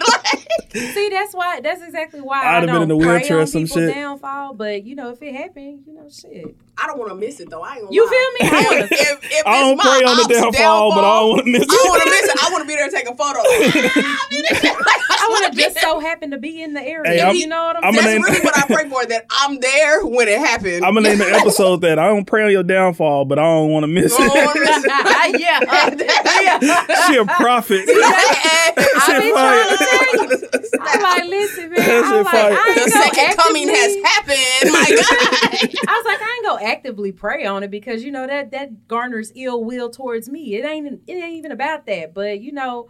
Like, 0.75 0.93
See, 0.93 1.09
that's 1.09 1.33
why. 1.33 1.59
That's 1.61 1.81
exactly 1.81 2.21
why 2.21 2.41
I'd 2.41 2.45
I 2.45 2.51
have 2.55 2.61
been 2.65 2.73
don't 2.75 2.83
in 2.83 2.91
a 2.91 2.97
pray 2.99 3.07
wheelchair 3.19 3.37
or 3.37 3.41
on 3.41 3.47
some 3.47 3.63
people's 3.63 3.79
shit. 3.85 3.93
downfall. 3.95 4.53
But 4.55 4.83
you 4.85 4.95
know, 4.95 5.09
if 5.11 5.21
it 5.21 5.33
happened, 5.33 5.83
you 5.87 5.93
know, 5.93 6.07
shit. 6.09 6.55
I 6.77 6.87
don't 6.87 6.99
want 6.99 7.09
to 7.11 7.15
miss 7.15 7.39
it 7.39 7.49
though. 7.49 7.61
I 7.61 7.75
ain't 7.75 7.83
gonna 7.83 7.93
You 7.95 8.03
lie. 8.05 8.11
feel 8.11 8.49
me? 8.49 8.57
I 8.57 8.63
wanna- 8.65 8.85
If, 8.85 8.91
if, 8.91 9.23
if 9.31 9.47
I 9.47 9.61
don't 9.61 9.79
pray 9.79 10.03
on 10.03 10.17
the 10.17 10.23
ops 10.23 10.27
downfall, 10.27 10.91
but 10.91 11.05
I 11.05 11.19
don't 11.21 11.29
want 11.29 11.45
to 11.45 11.51
miss 11.51 11.61
I 11.69 11.73
want 11.87 12.03
to 12.03 12.09
it. 12.09 12.11
miss 12.11 12.29
it. 12.35 12.43
I 12.43 12.49
want 12.51 12.61
to 12.63 12.67
be 12.67 12.75
there 12.75 12.83
and 12.83 12.93
take 12.93 13.07
a 13.07 13.15
photo. 13.15 13.39
I 14.27 15.27
would 15.31 15.43
have 15.45 15.55
be 15.55 15.63
just 15.63 15.79
so 15.79 15.99
happened 16.01 16.33
to 16.33 16.37
be 16.37 16.61
in 16.61 16.73
the 16.73 16.81
area. 16.81 17.09
Hey, 17.13 17.21
I'm- 17.21 17.35
you 17.35 17.47
know 17.47 17.63
what 17.63 17.77
I'm, 17.77 17.85
I'm 17.85 17.93
saying? 17.93 18.21
That's 18.23 18.33
name- 18.33 18.43
really 18.43 18.45
what 18.45 18.57
I 18.57 18.67
pray 18.67 18.89
for. 18.89 19.05
That 19.05 19.25
I'm 19.31 19.59
there 19.61 20.05
when 20.05 20.27
it 20.27 20.37
happens. 20.39 20.83
I'm 20.83 20.93
gonna 20.95 21.07
name 21.09 21.19
the 21.19 21.31
episode 21.31 21.77
that 21.81 21.97
I 21.97 22.07
don't 22.07 22.25
pray 22.25 22.43
on 22.43 22.51
your 22.51 22.63
downfall, 22.63 23.23
but 23.23 23.39
I 23.39 23.43
don't 23.43 23.69
want 23.69 23.83
to 23.83 23.87
miss 23.87 24.13
it. 24.13 24.19
wanna 24.19 25.39
yeah, 25.39 25.59
yeah. 26.59 27.07
she 27.07 27.15
a 27.15 27.25
prophet. 27.25 27.85
I 27.87 29.19
be 29.21 29.31
trying 29.31 30.27
to 30.29 30.37
tell 30.49 30.61
you. 30.61 30.64
I'm 30.79 31.01
like, 31.01 31.25
listen, 31.25 31.69
man. 31.69 31.79
That 31.79 32.03
I'm 32.05 32.23
like. 32.23 32.35
I 32.35 32.49
ain't 32.49 32.75
the 32.85 32.91
gonna 32.91 33.03
second 33.05 33.37
coming 33.37 33.67
has 33.69 33.95
happened. 34.03 34.73
My 34.73 34.85
God. 34.89 35.87
I 35.87 35.97
was 35.97 36.05
like, 36.05 36.21
I 36.21 36.35
ain't 36.37 36.45
gonna 36.45 36.63
actively 36.65 37.11
pray 37.11 37.45
on 37.45 37.63
it 37.63 37.71
because 37.71 38.03
you 38.03 38.11
know 38.11 38.27
that 38.27 38.51
that 38.51 38.87
garners 38.87 39.31
ill 39.35 39.63
will 39.63 39.89
towards 39.89 40.29
me. 40.29 40.55
It 40.55 40.65
ain't 40.65 41.01
it 41.07 41.13
ain't 41.13 41.35
even 41.35 41.51
about 41.51 41.85
that. 41.87 42.13
But 42.13 42.39
you 42.41 42.51
know, 42.51 42.89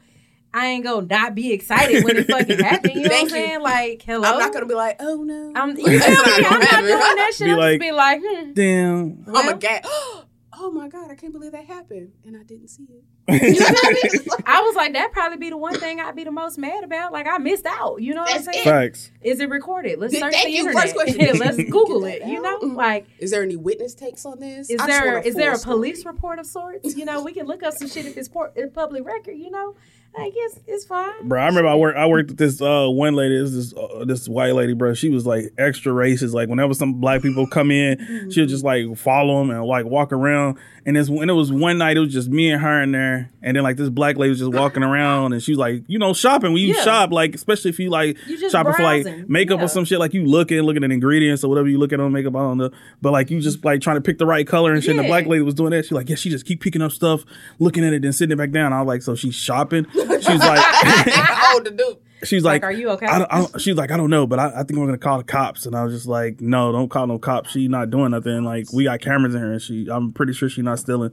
I 0.54 0.68
ain't 0.68 0.84
gonna 0.86 1.06
not 1.08 1.36
be 1.36 1.52
excited 1.52 2.04
when 2.06 2.18
it 2.18 2.28
fucking 2.28 2.60
happened. 2.60 2.96
You 2.96 3.04
know 3.04 3.10
Thank 3.10 3.32
what 3.32 3.38
I'm 3.40 3.46
saying? 3.46 3.62
Like, 3.62 4.02
hello. 4.04 4.30
I'm 4.32 4.40
not 4.40 4.54
gonna 4.54 4.66
be 4.66 4.74
like, 4.76 4.96
oh 5.02 5.24
no. 5.24 5.52
I'm, 5.56 5.72
you 5.72 5.76
feel 5.76 5.86
me? 5.88 5.98
That's 5.98 6.16
not 6.16 6.28
I'm 6.28 6.44
gonna 6.44 6.60
not 6.60 6.82
doing 6.82 6.98
that 6.98 7.32
shit. 7.38 7.46
Be 7.48 7.52
I'm 7.52 7.58
like- 7.58 7.72
just 7.74 7.82
be 7.82 7.92
like, 7.92 8.22
hmm. 8.24 8.54
Damn. 8.54 9.26
I'm 9.36 9.50
a 9.50 9.58
gag. 9.58 9.86
Oh 10.58 10.72
my 10.72 10.88
God, 10.88 11.12
I 11.12 11.16
can't 11.16 11.34
believe 11.34 11.52
that 11.52 11.66
happened. 11.66 12.12
And 12.26 12.38
I 12.38 12.44
didn't 12.44 12.70
see 12.70 12.88
it. 12.90 13.04
I 14.46 14.62
was 14.62 14.76
like, 14.76 14.94
that'd 14.94 15.12
probably 15.12 15.38
be 15.38 15.50
the 15.50 15.58
one 15.58 15.78
thing 15.80 16.00
I'd 16.00 16.16
be 16.16 16.24
the 16.24 16.32
most 16.32 16.58
mad 16.58 16.84
about. 16.84 17.12
Like, 17.12 17.28
I 17.28 17.38
missed 17.40 17.66
out. 17.66 18.02
You 18.02 18.14
know 18.14 18.22
what 18.22 18.30
I'm 18.36 18.44
That's 18.44 18.56
saying? 18.58 18.64
Facts. 18.66 19.12
Is 19.22 19.40
it 19.40 19.50
recorded? 19.50 20.00
Let's 20.00 20.12
Th- 20.12 20.24
search 20.24 20.34
thank 20.34 20.46
the 20.46 20.52
you. 20.52 20.60
internet. 20.60 20.84
First 20.84 20.96
question. 20.96 21.38
Let's 21.40 21.58
Google 21.72 22.02
that 22.02 22.22
it. 22.22 22.28
You 22.28 22.42
know, 22.42 22.58
like. 22.62 23.08
Is 23.20 23.32
there 23.32 23.44
any 23.44 23.56
witness 23.56 23.96
takes 23.96 24.26
on 24.26 24.40
this? 24.40 24.70
Is 24.70 24.80
I 24.80 24.88
just 24.88 25.02
there 25.02 25.18
a 25.18 25.22
is 25.24 25.36
there 25.36 25.50
a 25.50 25.54
full 25.54 25.60
story. 25.60 25.76
police 25.76 26.06
report 26.06 26.40
of 26.40 26.46
sorts? 26.46 26.96
You 26.96 27.06
know, 27.06 27.24
we 27.24 27.34
can 27.34 27.48
look 27.48 27.64
up 27.64 27.74
some 27.74 27.88
shit 27.90 28.06
if 28.06 28.16
it's 28.18 28.30
por- 28.30 28.54
in 28.56 28.72
public 28.72 29.06
record. 29.06 29.34
You 29.34 29.52
know, 29.52 29.76
I 30.18 30.30
guess 30.30 30.60
it's 30.68 30.86
fine. 30.86 31.28
Bro, 31.28 31.42
I 31.42 31.46
remember 31.48 31.70
I 31.70 31.76
worked. 31.76 31.98
I 31.98 32.06
worked 32.06 32.30
with 32.30 32.38
this 32.38 32.62
uh, 32.62 32.88
one 32.88 33.16
lady. 33.16 33.38
This 33.38 33.52
this 33.52 33.74
uh, 33.74 34.06
this 34.06 34.28
white 34.30 34.54
lady, 34.54 34.74
bro. 34.74 34.94
She 34.94 35.10
was 35.10 35.26
like 35.26 35.54
extra 35.58 35.92
racist. 35.92 36.34
Like 36.34 36.50
whenever 36.50 36.74
some 36.74 36.94
black 36.96 37.22
people 37.22 37.48
come 37.48 37.72
in, 37.72 38.30
she 38.32 38.40
would 38.42 38.50
just 38.50 38.64
like 38.64 38.96
follow 38.98 39.40
them 39.40 39.50
and 39.52 39.64
like 39.66 39.86
walk 39.86 40.12
around. 40.14 40.58
And 40.86 40.96
this 40.96 41.10
when 41.10 41.30
it 41.30 41.34
was 41.34 41.52
one 41.52 41.80
night, 41.80 41.98
it 41.98 42.00
was 42.00 42.14
just 42.14 42.30
me 42.30 42.52
and 42.52 42.62
her 42.62 42.82
in 42.82 42.92
there. 42.92 43.32
And 43.42 43.56
then 43.58 43.64
like 43.64 43.78
this 43.78 43.90
black 43.90 44.18
lady 44.18 44.30
was 44.30 44.40
just 44.40 44.54
walking 44.54 44.84
around, 44.84 45.34
and 45.34 45.42
she 45.44 45.52
was 45.52 45.60
like, 45.60 45.84
you 45.88 46.00
know, 46.00 46.14
shopping. 46.14 46.54
When 46.54 46.62
you 46.62 46.74
Yeah. 46.76 46.84
shop, 46.84 47.12
like 47.12 47.36
especially 47.36 47.70
if 47.70 47.80
you 47.80 47.90
like 47.90 48.18
You 48.28 48.50
shopping 48.50 48.74
for 48.74 48.84
like 48.84 49.28
makeup 49.30 49.60
Yeah. 49.60 49.66
or 49.66 49.68
some 49.68 49.84
shit, 49.86 50.00
like 50.00 50.14
you 50.14 50.26
looking, 50.26 50.60
looking 50.62 50.84
at 50.84 50.92
ingredients 50.92 51.44
or 51.44 51.50
whatever 51.50 51.68
you 51.68 51.78
looking 51.78 52.00
at 52.00 52.04
on 52.04 52.12
makeup. 52.12 52.36
I 52.36 52.40
don't 52.40 52.58
know, 52.58 52.70
but 53.02 53.12
like 53.12 53.30
you 53.32 53.42
just 53.42 53.66
like 53.66 53.82
trying 53.82 53.98
to 53.98 54.02
pick 54.02 54.18
the 54.18 54.26
right 54.26 54.48
color 54.48 54.74
and 54.74 54.84
shit. 54.84 54.96
And 54.96 55.00
the 55.04 55.08
black 55.10 55.26
lady 55.26 55.42
was 55.44 55.56
doing 55.56 55.72
that. 55.72 55.86
She 55.86 55.96
like, 55.96 56.08
yeah, 56.10 56.16
she 56.16 56.30
just 56.30 56.46
keep 56.46 56.62
picking 56.62 56.82
up 56.82 56.92
stuff, 56.92 57.26
looking 57.60 57.84
at 57.84 57.92
it, 57.94 58.02
then 58.04 58.14
sitting 58.14 58.32
it 58.34 58.38
back 58.38 58.52
down. 58.52 58.72
I 58.74 58.82
was 58.82 58.88
like, 58.88 59.02
so 59.02 59.16
she's 59.16 59.36
shopping. 59.36 59.86
She 60.10 60.32
was 60.32 60.40
like. 60.42 61.64
the 61.64 61.72
dude. 61.76 61.98
She's 62.24 62.44
Like, 62.44 62.64
like, 62.64 62.72
are 62.72 62.72
you 62.72 62.90
okay? 62.92 63.06
I 63.06 63.20
don't, 63.20 63.34
I 63.34 63.38
don't, 63.40 63.62
she's 63.62 63.76
like, 63.76 63.92
I 63.92 63.98
don't 63.98 64.10
know, 64.10 64.26
but 64.26 64.40
I, 64.40 64.48
I 64.62 64.64
think 64.64 64.80
we're 64.80 64.86
gonna 64.86 64.98
call 64.98 65.18
the 65.20 65.24
cops. 65.24 65.66
And 65.66 65.76
I 65.76 65.84
was 65.84 65.94
just 65.94 66.08
like, 66.08 66.42
no, 66.42 66.72
don't 66.72 66.90
call 66.90 67.06
no 67.08 67.20
cops. 67.20 67.52
She 67.52 67.68
not 67.68 67.90
doing 67.92 68.12
nothing. 68.12 68.44
Like 68.44 68.72
we 68.74 68.86
got 68.86 69.02
cameras 69.02 69.36
in 69.36 69.42
her, 69.42 69.52
and 69.54 69.62
she, 69.62 69.88
I'm 69.92 70.12
pretty 70.14 70.34
sure 70.34 70.50
she's 70.50 70.64
not 70.64 70.80
stealing. 70.80 71.12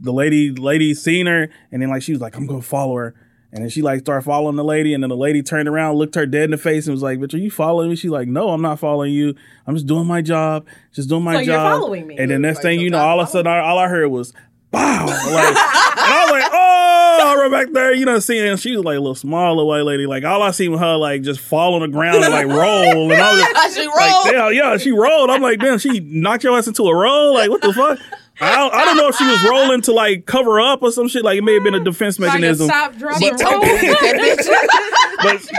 The 0.00 0.12
lady, 0.12 0.50
lady 0.50 0.94
seen 0.94 1.26
her, 1.26 1.50
and 1.70 1.82
then 1.82 1.90
like 1.90 2.02
she 2.02 2.12
was 2.12 2.20
like, 2.20 2.36
I'm 2.36 2.46
gonna 2.46 2.62
follow 2.62 2.96
her. 2.96 3.14
And 3.52 3.62
then 3.64 3.68
she 3.68 3.82
like 3.82 4.00
started 4.00 4.22
following 4.22 4.56
the 4.56 4.64
lady, 4.64 4.94
and 4.94 5.02
then 5.02 5.10
the 5.10 5.16
lady 5.16 5.42
turned 5.42 5.68
around, 5.68 5.96
looked 5.96 6.14
her 6.14 6.24
dead 6.26 6.44
in 6.44 6.50
the 6.52 6.58
face, 6.58 6.86
and 6.86 6.94
was 6.94 7.02
like, 7.02 7.18
"Bitch, 7.18 7.34
are 7.34 7.38
you 7.38 7.50
following 7.50 7.90
me?" 7.90 7.96
She's 7.96 8.10
like, 8.10 8.28
"No, 8.28 8.50
I'm 8.50 8.62
not 8.62 8.78
following 8.78 9.12
you. 9.12 9.34
I'm 9.66 9.74
just 9.74 9.86
doing 9.86 10.06
my 10.06 10.22
job, 10.22 10.66
just 10.92 11.08
doing 11.08 11.24
my 11.24 11.34
So 11.34 11.40
you're 11.40 11.54
job." 11.56 11.80
following 11.80 12.06
me. 12.06 12.16
And 12.16 12.30
then 12.30 12.42
next 12.42 12.58
Like, 12.58 12.62
thing 12.62 12.80
you 12.80 12.90
know, 12.90 12.98
all 12.98 13.20
of 13.20 13.24
a 13.28 13.30
follow 13.30 13.42
sudden, 13.44 13.52
all 13.52 13.78
I 13.78 13.88
heard 13.88 14.08
was 14.08 14.32
bow. 14.70 14.78
Like, 15.04 15.16
and 15.16 15.56
I 15.58 16.24
was 16.24 16.30
like, 16.30 16.49
oh, 17.20 17.34
I 17.36 17.40
run 17.40 17.50
back 17.50 17.72
there, 17.72 17.94
you 17.94 18.04
know, 18.04 18.18
seeing 18.18 18.56
she 18.56 18.76
was 18.76 18.84
like 18.84 18.96
a 18.96 19.00
little 19.00 19.14
smaller 19.14 19.64
white 19.64 19.82
lady. 19.84 20.06
Like 20.06 20.24
all 20.24 20.42
I 20.42 20.50
seen 20.50 20.70
was 20.70 20.80
her 20.80 20.96
like 20.96 21.22
just 21.22 21.40
fall 21.40 21.74
on 21.74 21.80
the 21.82 21.88
ground 21.88 22.22
and 22.24 22.32
like 22.32 22.46
roll. 22.48 23.10
And 23.12 23.20
I 23.20 23.32
was 23.32 23.40
just, 23.40 23.76
She 23.76 23.86
like, 23.86 23.96
rolled. 23.96 24.26
damn, 24.26 24.52
yeah, 24.54 24.76
she 24.76 24.92
rolled. 24.92 25.30
I'm 25.30 25.42
like, 25.42 25.60
damn, 25.60 25.78
she 25.78 26.00
knocked 26.00 26.44
your 26.44 26.56
ass 26.56 26.66
into 26.66 26.84
a 26.84 26.94
roll. 26.94 27.34
Like, 27.34 27.50
what 27.50 27.62
the 27.62 27.72
fuck? 27.72 27.98
I 28.42 28.56
don't, 28.56 28.72
I 28.72 28.84
don't 28.86 28.96
know 28.96 29.08
if 29.08 29.16
she 29.16 29.26
was 29.26 29.42
rolling 29.50 29.82
to 29.82 29.92
like 29.92 30.24
cover 30.24 30.60
up 30.60 30.82
or 30.82 30.90
some 30.90 31.08
shit. 31.08 31.22
Like 31.22 31.36
it 31.36 31.42
may 31.42 31.54
have 31.54 31.64
been 31.64 31.74
a 31.74 31.84
defense 31.84 32.18
mechanism. 32.18 32.68
stop, 32.68 32.96
drop, 32.96 33.18
She 33.18 33.28
told 33.30 33.40
roll. 33.40 33.60
me 33.60 33.68
that 33.68 35.00
but 35.22 35.36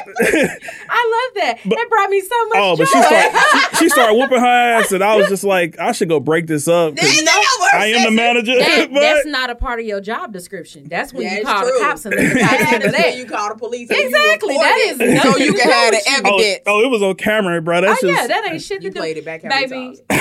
I 0.90 1.30
love 1.30 1.36
that. 1.36 1.60
But, 1.64 1.76
that 1.76 1.86
brought 1.90 2.10
me 2.10 2.22
so 2.22 2.46
much 2.48 2.58
oh, 2.58 2.76
joy. 2.76 2.84
but 2.84 2.88
she 2.88 3.02
started 3.04 3.40
she, 3.72 3.76
she 3.78 3.90
started 3.90 4.14
whooping 4.16 4.40
her 4.40 4.46
ass, 4.46 4.92
and 4.92 5.04
I 5.04 5.16
was 5.16 5.28
just 5.28 5.44
like, 5.44 5.78
I 5.78 5.92
should 5.92 6.10
go 6.10 6.20
break 6.20 6.48
this 6.48 6.68
up. 6.68 6.96
bitch. 6.96 7.24
I 7.74 7.88
am 7.88 8.04
the 8.04 8.12
manager, 8.12 8.58
That- 8.58 8.90
but 8.94 9.00
that's 9.00 9.26
not 9.26 9.50
a 9.50 9.56
part 9.56 9.80
of 9.80 9.86
your 9.86 10.02
job 10.02 10.34
description. 10.34 10.88
That's 10.90 11.14
when 11.14 11.24
Yeah, 11.24 11.38
you 11.40 11.44
call 11.46 11.62
true. 11.64 11.72
the 11.80 11.86
cops 11.86 12.06
and 12.06 12.14
the 12.14 12.18
cops 12.40 12.42
That 12.92 12.94
when 13.10 13.18
you 13.18 13.26
call 13.26 13.50
the 13.50 13.56
police. 13.56 13.90
and 13.90 13.98
you 14.00 14.06
Exactly, 14.08 14.50
report 14.50 14.66
that 14.66 14.78
it, 14.78 15.02
is 15.02 15.22
so 15.22 15.38
you 15.38 15.52
to 15.54 15.58
can 15.58 15.68
do 15.68 15.72
have 15.74 15.92
the 15.92 15.98
with 15.98 16.06
you. 16.08 16.14
oh, 16.26 16.36
evidence. 16.38 16.60
oh, 16.68 16.84
it 16.84 16.90
was 16.90 17.02
on 17.04 17.16
camera, 17.16 17.62
bro. 17.62 17.78
Oh 17.78 17.82
That's 17.82 18.04
yeah, 18.04 18.28
that 18.28 18.50
ain't 18.52 18.62
shit 18.62 18.80
to 18.82 18.86
You 18.86 18.92
do. 18.92 19.00
played 19.00 19.18
it 19.18 19.26
back 19.26 19.42
baby. 19.44 19.70
times? 19.70 20.02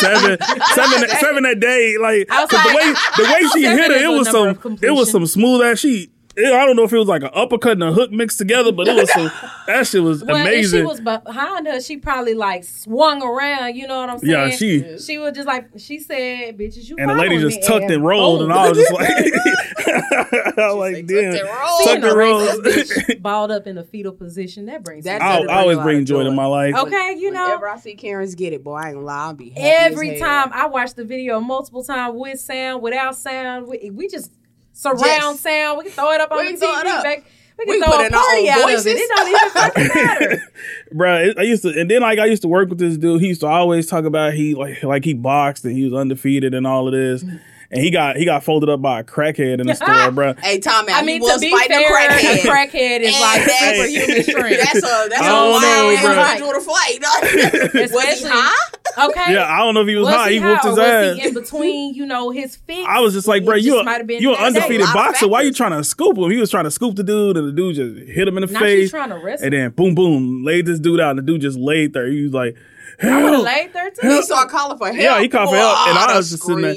seven, 0.00 0.38
seven, 0.74 1.08
seven 1.20 1.42
that 1.44 1.58
day. 1.60 1.96
Like 1.98 2.28
the 2.28 2.74
way 2.76 2.92
the 3.24 3.32
way 3.32 3.48
she 3.54 3.62
hit 3.66 3.90
her, 3.90 3.96
is 3.96 4.02
it 4.02 4.08
was 4.08 4.30
some 4.30 4.78
it 4.82 4.90
was 4.90 5.10
some 5.10 5.26
smooth 5.26 5.62
ass. 5.62 5.78
She 5.78 6.10
I 6.38 6.64
don't 6.66 6.76
know 6.76 6.84
if 6.84 6.92
it 6.92 6.98
was 6.98 7.08
like 7.08 7.22
an 7.22 7.30
uppercut 7.34 7.72
and 7.72 7.82
a 7.82 7.92
hook 7.92 8.10
mixed 8.10 8.38
together, 8.38 8.72
but 8.72 8.88
it 8.88 8.94
was 8.94 9.12
some 9.12 9.30
that 9.66 9.86
shit 9.86 10.02
was 10.02 10.24
Well, 10.24 10.36
amazing. 10.36 10.80
if 10.80 10.82
she 10.84 10.86
was 10.86 11.00
behind 11.00 11.66
her, 11.66 11.80
she 11.80 11.96
probably 11.98 12.34
like 12.34 12.64
swung 12.64 13.22
around. 13.22 13.76
You 13.76 13.86
know 13.86 13.98
what 14.00 14.08
I'm 14.10 14.18
saying? 14.18 14.32
Yeah, 14.32 14.50
she- 14.50 14.98
she 14.98 15.18
was 15.18 15.34
just 15.34 15.46
like 15.46 15.68
she 15.76 15.98
said, 15.98 16.56
"Bitches, 16.58 16.88
you." 16.88 16.96
and 16.98 17.10
the 17.10 17.14
lady 17.14 17.38
just 17.38 17.62
tucked 17.66 17.90
and 17.90 18.04
rolled, 18.04 18.42
and. 18.42 18.52
I 18.62 18.68
was 18.68 18.78
just 18.78 18.92
like, 18.92 19.08
I 19.88 20.52
was 20.72 20.76
like, 20.76 20.94
Tucked 20.96 21.08
damn, 21.08 21.34
and 21.34 21.48
rolled. 21.48 21.84
tucked 21.84 22.04
and 22.04 22.16
rolled. 22.16 23.22
balled 23.22 23.50
up 23.50 23.66
in 23.66 23.78
a 23.78 23.84
fetal 23.84 24.12
position 24.12 24.66
that 24.66 24.82
brings. 24.84 25.04
That 25.04 25.20
me 25.20 25.26
I. 25.26 25.54
I 25.58 25.60
always 25.62 25.76
bring 25.78 25.86
a 25.88 25.98
bring 25.98 26.04
joy 26.06 26.24
to 26.24 26.30
my 26.30 26.46
life. 26.46 26.74
Okay, 26.74 27.16
you 27.18 27.30
know. 27.30 27.44
Whenever 27.44 27.68
I 27.68 27.76
see 27.78 27.94
Karen's 27.94 28.34
get 28.34 28.52
it, 28.52 28.62
boy, 28.64 28.74
I 28.76 28.86
ain't 28.88 28.94
gonna 28.94 29.06
lie, 29.06 29.24
I'll 29.26 29.34
be 29.34 29.50
happy 29.50 29.60
Every 29.62 30.10
as 30.14 30.20
hell. 30.20 30.28
time 30.44 30.50
I 30.54 30.66
watch 30.66 30.94
the 30.94 31.04
video 31.04 31.40
multiple 31.40 31.82
times 31.84 32.14
with 32.16 32.40
sound, 32.40 32.82
without 32.82 33.16
sound, 33.16 33.66
we, 33.68 33.90
we 33.90 34.08
just 34.08 34.30
surround 34.82 35.00
Yes. 35.06 35.40
sound. 35.40 35.78
We 35.78 35.84
can 35.84 35.92
throw 35.92 36.10
it 36.12 36.20
up 36.20 36.30
on 36.32 36.38
We 36.38 36.44
the 36.44 36.50
can 36.50 36.58
throw 36.60 36.78
it 36.78 36.84
TV. 36.86 36.90
up. 36.98 37.02
Back. 37.04 37.24
We 37.58 37.64
We 37.66 37.72
can 37.80 37.82
throw 37.84 37.92
put 37.96 38.02
a 38.02 38.06
in 38.06 38.14
our 38.14 38.20
party 38.20 38.42
own 38.42 38.48
out 38.48 38.78
of 38.80 38.86
it. 38.86 38.96
It 38.98 39.08
don't 39.14 39.28
even 39.28 39.50
fucking 39.50 39.88
matter. 39.94 40.42
Bruh, 40.94 41.38
I 41.38 41.42
used 41.42 41.62
to, 41.62 41.68
and 41.80 41.90
then 41.90 42.00
like 42.02 42.18
I 42.18 42.26
used 42.26 42.42
to 42.42 42.48
work 42.48 42.68
with 42.68 42.78
this 42.78 42.96
dude. 42.96 43.20
He 43.20 43.28
used 43.28 43.40
to 43.42 43.46
always 43.46 43.86
talk 43.86 44.04
about 44.04 44.34
he 44.34 44.54
like 44.54 44.82
like 44.82 45.04
he 45.04 45.14
boxed 45.14 45.64
and 45.64 45.76
he 45.76 45.84
was 45.84 45.92
undefeated 45.92 46.54
and 46.54 46.66
all 46.66 46.86
of 46.88 46.92
this. 46.92 47.22
And 47.22 47.80
he 47.82 47.90
got 47.90 48.16
he 48.16 48.24
got 48.26 48.42
folded 48.44 48.68
up 48.68 48.82
by 48.82 49.00
a 49.00 49.04
crackhead 49.04 49.60
in 49.60 49.66
the 49.66 49.74
store, 49.76 50.10
bro. 50.10 50.34
Hey, 50.34 50.58
Tommy, 50.58 50.92
I 50.92 51.02
mean, 51.02 51.22
was 51.22 51.34
to 51.34 51.40
be 51.40 51.50
fighting 51.50 51.76
fair, 51.76 51.88
a 51.88 52.10
crackhead. 52.10 52.34
a 52.34 52.48
crackhead 52.48 53.00
is 53.00 53.20
like 53.20 53.46
that's- 53.46 53.76
superhuman 53.92 54.22
strength. 54.24 54.60
That's 54.60 54.76
a 54.78 55.08
that's 55.08 55.22
I 55.22 55.26
a 55.26 55.30
don't 55.30 55.50
wild 55.52 55.62
know, 55.62 56.00
bro. 56.02 56.12
individual 56.12 56.52
to 56.52 56.60
fight. 56.60 56.98
was 57.72 57.72
he 57.72 57.80
Especially- 57.82 58.30
high? 58.30 58.71
Okay. 58.98 59.32
Yeah, 59.34 59.46
I 59.48 59.58
don't 59.58 59.74
know 59.74 59.82
if 59.82 59.88
he 59.88 59.96
was, 59.96 60.06
Was 60.06 60.14
high. 60.14 60.30
He, 60.30 60.38
high 60.38 60.50
whooped 60.52 60.64
or 60.64 60.68
his 60.70 60.78
was 60.78 60.86
ass. 60.86 61.16
he 61.16 61.28
in 61.28 61.34
between, 61.34 61.94
you 61.94 62.06
know, 62.06 62.30
his 62.30 62.56
feet? 62.56 62.86
I 62.86 63.00
was 63.00 63.14
just 63.14 63.26
like, 63.28 63.42
It 63.42 63.46
bro, 63.46 63.54
you 63.56 63.72
just 63.72 63.80
a, 63.82 63.84
might 63.84 63.98
have 63.98 64.06
been 64.06 64.22
you 64.22 64.34
an 64.34 64.44
undefeated 64.44 64.80
A 64.80 64.84
lot 64.84 64.88
of 64.88 64.94
boxer. 64.94 65.28
Why 65.28 65.42
you 65.42 65.52
trying 65.52 65.72
to 65.72 65.82
scoop 65.84 66.16
him? 66.18 66.30
He 66.30 66.36
was 66.38 66.50
trying 66.50 66.64
to 66.64 66.70
scoop 66.70 66.96
the 66.96 67.02
dude, 67.04 67.36
and 67.36 67.48
the 67.48 67.52
dude 67.52 67.76
just 67.76 68.10
hit 68.10 68.28
him 68.28 68.36
in 68.36 68.46
the 68.46 68.52
Now 68.52 68.60
face. 68.60 68.82
she's 68.84 68.90
trying 68.90 69.08
to 69.10 69.16
wrestle. 69.18 69.44
and 69.46 69.54
then 69.54 69.70
boom, 69.70 69.94
boom, 69.94 70.44
laid 70.44 70.66
this 70.66 70.78
dude 70.78 71.00
out, 71.00 71.10
and 71.10 71.18
the 71.18 71.22
dude 71.22 71.40
just 71.40 71.58
laid 71.58 71.92
there. 71.92 72.06
He 72.10 72.22
was 72.24 72.32
like, 72.32 72.56
I 73.02 73.22
would 73.22 73.24
have 73.24 73.32
help. 73.32 73.44
laid 73.44 73.72
there 73.72 73.90
too. 73.90 74.08
He 74.08 74.22
started 74.22 74.50
calling 74.50 74.78
for 74.78 74.86
help. 74.86 74.98
Yeah, 74.98 75.20
he 75.20 75.28
called 75.28 75.50
for 75.50 75.56
help, 75.56 75.88
and 75.88 75.98
I 75.98 76.16
was 76.16 76.30
just 76.30 76.44
sitting 76.44 76.62
there. 76.62 76.74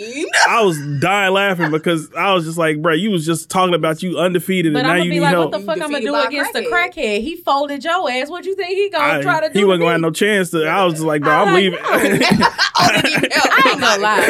I 0.49 0.61
was 0.63 0.77
dying 0.99 1.33
laughing 1.33 1.71
because 1.71 2.11
I 2.13 2.33
was 2.33 2.45
just 2.45 2.57
like, 2.57 2.81
bro, 2.81 2.93
you 2.93 3.11
was 3.11 3.25
just 3.25 3.49
talking 3.49 3.73
about 3.75 4.01
you 4.03 4.17
undefeated, 4.17 4.73
But 4.73 4.79
and 4.79 4.87
I'm 4.87 4.93
now 4.93 4.97
gonna 4.99 5.05
you 5.05 5.11
be 5.11 5.15
need 5.17 5.21
like, 5.21 5.31
help. 5.31 5.51
what 5.51 5.59
the 5.59 5.65
fuck 5.65 5.81
I'm 5.81 5.91
gonna 5.91 6.01
do 6.01 6.15
against 6.15 6.55
a 6.55 6.61
crackhead. 6.61 6.93
crackhead? 6.95 7.21
He 7.21 7.35
folded 7.35 7.83
your 7.83 8.09
ass. 8.11 8.29
What 8.29 8.45
you 8.45 8.55
think 8.55 8.69
he 8.69 8.89
gonna 8.89 9.19
I- 9.19 9.21
try 9.21 9.47
to 9.47 9.53
do? 9.53 9.59
he 9.59 9.65
wasn't 9.65 9.81
gonna 9.81 9.91
have 9.93 10.01
no 10.01 10.11
chance 10.11 10.49
to. 10.51 10.65
I 10.65 10.83
was 10.85 10.95
just 10.95 11.05
like, 11.05 11.21
bro, 11.21 11.31
I'm 11.33 11.47
I'm 11.49 11.53
leaving. 11.55 11.79
I 11.83 13.69
ain't 13.71 13.79
gonna 13.81 14.01
lie. 14.01 14.25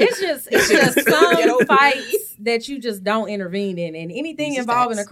It's 0.00 0.20
just 0.20 0.48
it's 0.50 0.68
just 0.68 0.96
Ghetto 1.06 1.58
some 1.58 1.66
fights 1.66 2.34
that 2.40 2.68
you 2.68 2.78
just 2.80 3.02
don't 3.04 3.28
intervene 3.28 3.78
in, 3.78 3.94
and 3.94 4.10
anything 4.12 4.54
involving 4.54 4.98
a 4.98 5.02
facts. 5.02 5.08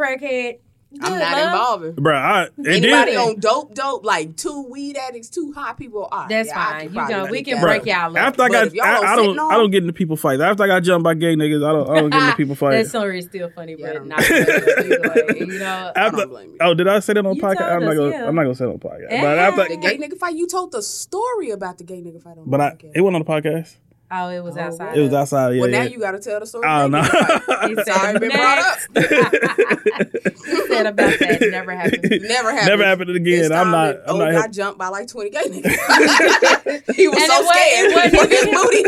Crackhead. 0.98 1.12
I'm 1.12 1.18
not 1.20 1.32
love. 1.32 1.52
involving. 1.84 1.92
bro, 2.02 2.16
I, 2.16 2.48
and 2.56 2.66
Anybody 2.66 3.12
then, 3.12 3.20
on 3.28 3.40
dope, 3.40 3.74
dope, 3.74 4.04
like 4.04 4.36
two 4.36 4.62
weed 4.70 4.96
addicts, 4.96 5.28
two 5.28 5.52
high 5.52 5.72
people. 5.74 6.04
All 6.04 6.20
right, 6.20 6.28
That's 6.28 6.48
yeah, 6.48 6.70
fine. 6.70 6.84
You 6.84 6.90
probably 6.94 7.14
know, 7.14 7.26
we 7.26 7.42
can 7.42 7.60
break 7.60 7.84
y'all 7.86 8.10
up. 8.10 8.16
after 8.16 8.42
I 8.42 8.48
got, 8.48 8.66
I, 8.66 8.68
don't 8.70 8.86
I 9.06 9.16
don't, 9.16 9.38
on- 9.38 9.52
I 9.52 9.56
don't 9.56 9.70
get 9.70 9.82
into 9.82 9.92
people 9.92 10.16
fights. 10.16 10.40
After 10.42 10.62
I 10.62 10.66
got 10.66 10.80
jumped 10.82 11.04
by 11.04 11.14
gay 11.14 11.34
niggas, 11.36 11.64
I 11.66 11.72
don't, 11.72 11.90
I 11.90 12.00
don't 12.00 12.10
get 12.10 12.22
into 12.22 12.36
people 12.36 12.54
fights. 12.54 12.72
that 12.76 12.82
fights. 12.82 12.90
story 12.90 13.18
is 13.18 13.24
still 13.26 13.50
funny, 13.50 13.74
but 13.76 13.92
don't 13.94 14.08
not 14.08 14.20
either 14.30 15.00
way. 15.14 15.36
You 15.38 15.46
know, 15.58 15.92
After, 15.96 16.16
don't 16.18 16.28
blame 16.30 16.50
you. 16.52 16.56
oh, 16.60 16.74
did 16.74 16.88
I 16.88 17.00
say 17.00 17.12
that 17.14 17.24
on 17.26 17.34
You 17.36 17.42
podcast? 17.42 17.72
I'm 17.76 17.84
not 17.84 17.94
gonna, 17.96 18.10
yeah. 18.10 18.26
I'm 18.28 18.34
not 18.34 18.42
gonna 18.42 18.54
say 18.54 18.64
it 18.64 18.68
on 18.68 18.78
podcast. 18.78 19.10
Yeah. 19.10 19.22
But 19.22 19.38
after, 19.38 19.68
The 19.74 19.76
gay 19.80 19.98
nigga 19.98 20.18
fight. 20.18 20.34
You 20.36 20.46
told 20.46 20.72
the 20.72 20.82
story 20.82 21.50
about 21.50 21.78
the 21.78 21.84
gay 21.84 22.00
nigga 22.00 22.22
fight 22.22 22.38
on 22.38 22.44
but 22.48 22.58
the 22.58 22.64
I, 22.64 22.70
podcast. 22.70 22.92
it 22.94 23.00
wasn't 23.00 23.28
on 23.28 23.42
the 23.42 23.48
podcast. 23.50 23.76
Oh, 24.10 24.28
it 24.28 24.42
was 24.42 24.56
Oh, 24.56 24.60
outside. 24.60 24.96
It 24.96 25.00
was 25.02 25.12
outside. 25.12 25.54
Yeah, 25.54 25.60
well, 25.62 25.70
now 25.70 25.82
you 25.82 25.98
got 25.98 26.12
to 26.12 26.18
tell 26.20 26.40
the 26.40 26.46
story. 26.46 26.64
Oh 26.66 26.84
of 26.86 26.90
no. 26.90 27.00
gay 27.02 27.06
nigga 27.08 27.40
fight. 27.42 27.68
He 27.68 27.74
It's 27.78 27.88
already 27.90 28.18
been 28.18 28.30
brought 28.30 28.58
up. 28.58 28.78
He 30.44 30.66
said 30.68 30.86
about 30.86 31.18
that. 31.18 31.38
Never 31.50 31.74
happened. 31.74 32.02
Never 32.22 32.50
happened. 32.52 32.68
Never 32.68 32.84
happened 32.84 33.10
again. 33.10 33.42
This 33.42 33.50
I'm 33.50 33.70
not. 33.70 33.94
it- 33.94 34.02
I'm 34.06 34.16
oh, 34.16 34.18
not. 34.18 34.32
got 34.32 34.52
jumped 34.52 34.78
by 34.78 34.88
like 34.88 35.08
20 35.08 35.30
gay 35.30 35.38
niggas. 35.44 36.94
he 36.94 37.08
was 37.08 37.16
And 37.18 37.26
so 37.26 37.42
it 37.42 37.48
scared. 37.48 37.90
it 37.90 38.14
wasn't 38.14 38.32
his 38.32 38.44
booty. 38.44 38.84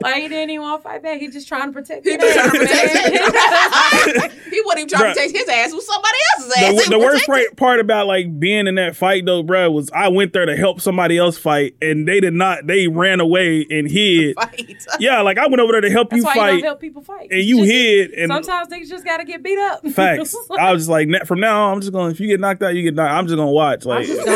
Like 0.00 0.16
he 0.22 0.28
didn't 0.28 0.50
even 0.50 0.62
want 0.62 0.82
to 0.82 0.88
fight 0.88 1.02
back. 1.02 1.18
He 1.20 1.28
just 1.28 1.48
trying 1.48 1.68
to 1.68 1.72
protect. 1.72 2.04
He 2.04 2.10
his 2.12 2.20
just 2.20 2.34
trying 2.34 2.50
to 2.50 2.58
protect 2.58 4.34
he 4.50 4.60
wasn't 4.64 4.78
even 4.80 4.88
trying 4.88 5.02
Bruh. 5.04 5.14
to 5.14 5.20
protect 5.20 5.32
his 5.36 5.48
ass. 5.48 5.72
with 5.72 5.84
somebody 5.84 6.18
else's 6.36 6.52
ass. 6.56 6.84
the, 6.84 6.90
the 6.90 6.98
was 6.98 7.06
worst 7.06 7.26
part, 7.26 7.56
part 7.56 7.80
about 7.80 8.06
like 8.06 8.38
being 8.38 8.66
in 8.66 8.74
that 8.76 8.94
fight 8.96 9.24
though, 9.24 9.42
bro, 9.42 9.70
was 9.70 9.90
I 9.92 10.08
went 10.08 10.32
there 10.34 10.44
to 10.46 10.56
help 10.56 10.80
somebody 10.80 11.16
else 11.18 11.38
fight, 11.38 11.74
and 11.80 12.06
they 12.06 12.20
did 12.20 12.34
not. 12.34 12.66
They 12.66 12.86
ran 12.86 13.13
away 13.20 13.66
and 13.70 13.90
hid. 13.90 14.34
Fight. 14.40 14.86
Yeah, 14.98 15.20
like 15.22 15.38
I 15.38 15.46
went 15.46 15.60
over 15.60 15.72
there 15.72 15.80
to 15.82 15.90
help 15.90 16.10
That's 16.10 16.20
you 16.20 16.24
why 16.24 16.34
you 16.34 16.40
fight, 16.40 16.50
don't 16.52 16.62
help 16.64 16.80
people 16.80 17.02
fight. 17.02 17.28
and 17.30 17.42
you 17.42 17.58
Just- 17.58 17.70
hid. 17.70 18.10
And 18.12 18.30
Sometimes 18.30 18.68
they 18.68 18.82
just 18.84 19.04
got 19.04 19.18
to 19.18 19.24
get 19.24 19.42
beat 19.42 19.58
up. 19.58 19.86
facts, 19.88 20.34
I 20.58 20.72
was 20.72 20.82
just 20.82 20.90
like, 20.90 21.08
"Nah, 21.08 21.24
from 21.24 21.40
now 21.40 21.66
on, 21.68 21.74
I'm 21.74 21.80
just 21.80 21.92
gonna. 21.92 22.10
If 22.10 22.20
you 22.20 22.28
get 22.28 22.40
knocked 22.40 22.62
out, 22.62 22.74
you 22.74 22.82
get 22.82 22.94
knocked. 22.94 23.12
I'm 23.12 23.26
just 23.26 23.36
gonna 23.36 23.50
watch. 23.50 23.84
Like, 23.84 24.06
just 24.06 24.20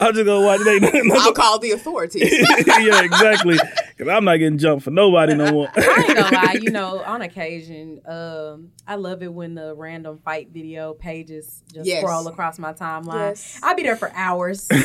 I'm 0.00 0.14
just 0.14 0.26
gonna 0.26 0.44
watch. 0.46 0.60
It 0.60 0.68
ain't 0.68 0.82
nothing- 0.82 1.10
I'll 1.14 1.32
call 1.32 1.58
the 1.58 1.72
authorities. 1.72 2.22
yeah, 2.80 3.02
exactly. 3.02 3.58
Because 3.96 4.08
I'm 4.12 4.24
not 4.24 4.36
getting 4.36 4.58
jumped 4.58 4.84
for 4.84 4.90
nobody 4.90 5.34
no 5.34 5.50
more. 5.52 5.68
I 5.76 6.04
ain't 6.08 6.16
gonna 6.16 6.36
lie, 6.36 6.56
you 6.60 6.70
know, 6.70 7.00
on 7.02 7.20
occasion, 7.22 8.00
um, 8.06 8.70
I 8.86 8.94
love 8.94 9.22
it 9.22 9.32
when 9.32 9.54
the 9.54 9.74
random 9.74 10.18
fight 10.24 10.48
video 10.52 10.94
pages 10.94 11.62
just 11.72 11.86
Yes. 11.86 12.00
scroll 12.02 12.26
across 12.28 12.58
my 12.58 12.72
timeline. 12.72 13.30
Yes. 13.30 13.60
I'll 13.62 13.74
be 13.76 13.82
there 13.82 13.96
for 13.96 14.10
hours, 14.14 14.66
I'ma 14.70 14.84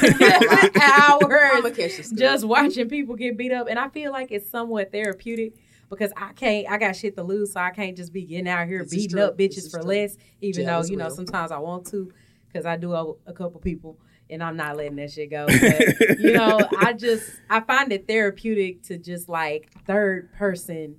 hours, 0.81 1.75
catch 1.77 1.97
the 1.97 2.03
story. 2.03 2.19
Just 2.35 2.45
watching 2.45 2.89
people 2.89 3.15
get 3.15 3.37
beat 3.37 3.51
up, 3.51 3.67
and 3.69 3.77
I 3.79 3.89
feel 3.89 4.11
like 4.11 4.31
it's 4.31 4.49
somewhat 4.49 4.91
therapeutic 4.91 5.53
because 5.89 6.11
I 6.17 6.33
can't, 6.33 6.67
I 6.69 6.77
got 6.77 6.95
shit 6.95 7.15
to 7.15 7.23
lose, 7.23 7.53
so 7.53 7.59
I 7.59 7.69
can't 7.71 7.95
just 7.95 8.11
be 8.11 8.23
getting 8.25 8.47
out 8.47 8.67
here 8.67 8.83
This 8.83 8.91
beating 8.93 9.19
up 9.19 9.37
bitches 9.37 9.69
for 9.69 9.79
true. 9.79 9.89
less, 9.89 10.17
even 10.41 10.65
Jealous 10.65 10.87
though 10.87 10.91
you 10.91 10.97
know 10.97 11.05
will. 11.07 11.15
sometimes 11.15 11.51
I 11.51 11.57
want 11.59 11.87
to 11.87 12.11
because 12.47 12.65
I 12.65 12.77
do 12.77 12.93
owe 12.93 13.17
a 13.25 13.33
couple 13.33 13.59
people. 13.59 13.99
And 14.27 14.41
I'm 14.43 14.57
not 14.57 14.75
letting 14.75 14.95
that 14.95 15.11
shit 15.11 15.29
go. 15.29 15.45
But, 15.47 16.19
you 16.19 16.33
know, 16.33 16.59
I 16.79 16.93
just 16.93 17.29
I 17.47 17.59
find 17.59 17.91
it 17.91 18.07
therapeutic 18.07 18.81
to 18.83 18.97
just 18.97 19.29
like 19.29 19.69
third 19.85 20.33
person 20.33 20.95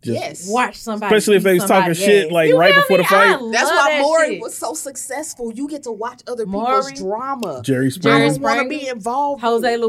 Just- 0.00 0.20
yes. 0.20 0.48
watch 0.48 0.76
somebody, 0.76 1.12
Especially 1.12 1.38
if 1.38 1.42
they 1.42 1.54
was 1.54 1.62
talking 1.64 1.92
somebody's 1.94 1.98
shit, 1.98 2.26
ass. 2.26 2.32
like, 2.32 2.48
You 2.50 2.58
right 2.60 2.72
feel 2.72 2.82
before 2.82 2.96
the 2.98 3.02
me? 3.02 3.08
fight. 3.08 3.34
I 3.34 3.50
That's 3.50 3.68
why 3.68 3.90
that 3.96 4.02
Maury 4.02 4.28
shit. 4.34 4.40
was 4.42 4.56
so 4.56 4.74
successful. 4.74 5.52
You 5.52 5.66
get 5.66 5.82
to 5.82 5.90
watch 5.92 6.22
other 6.28 6.46
Maury. 6.46 6.82
people's 6.92 7.00
drama. 7.00 7.62
Jerry 7.64 7.90
Springer. 7.90 8.18
Jerry 8.18 8.30
don't 8.30 8.40
want 8.42 8.62
to 8.62 8.68
be 8.68 8.86
involved. 8.86 9.42
Jose 9.42 9.74
in 9.74 9.80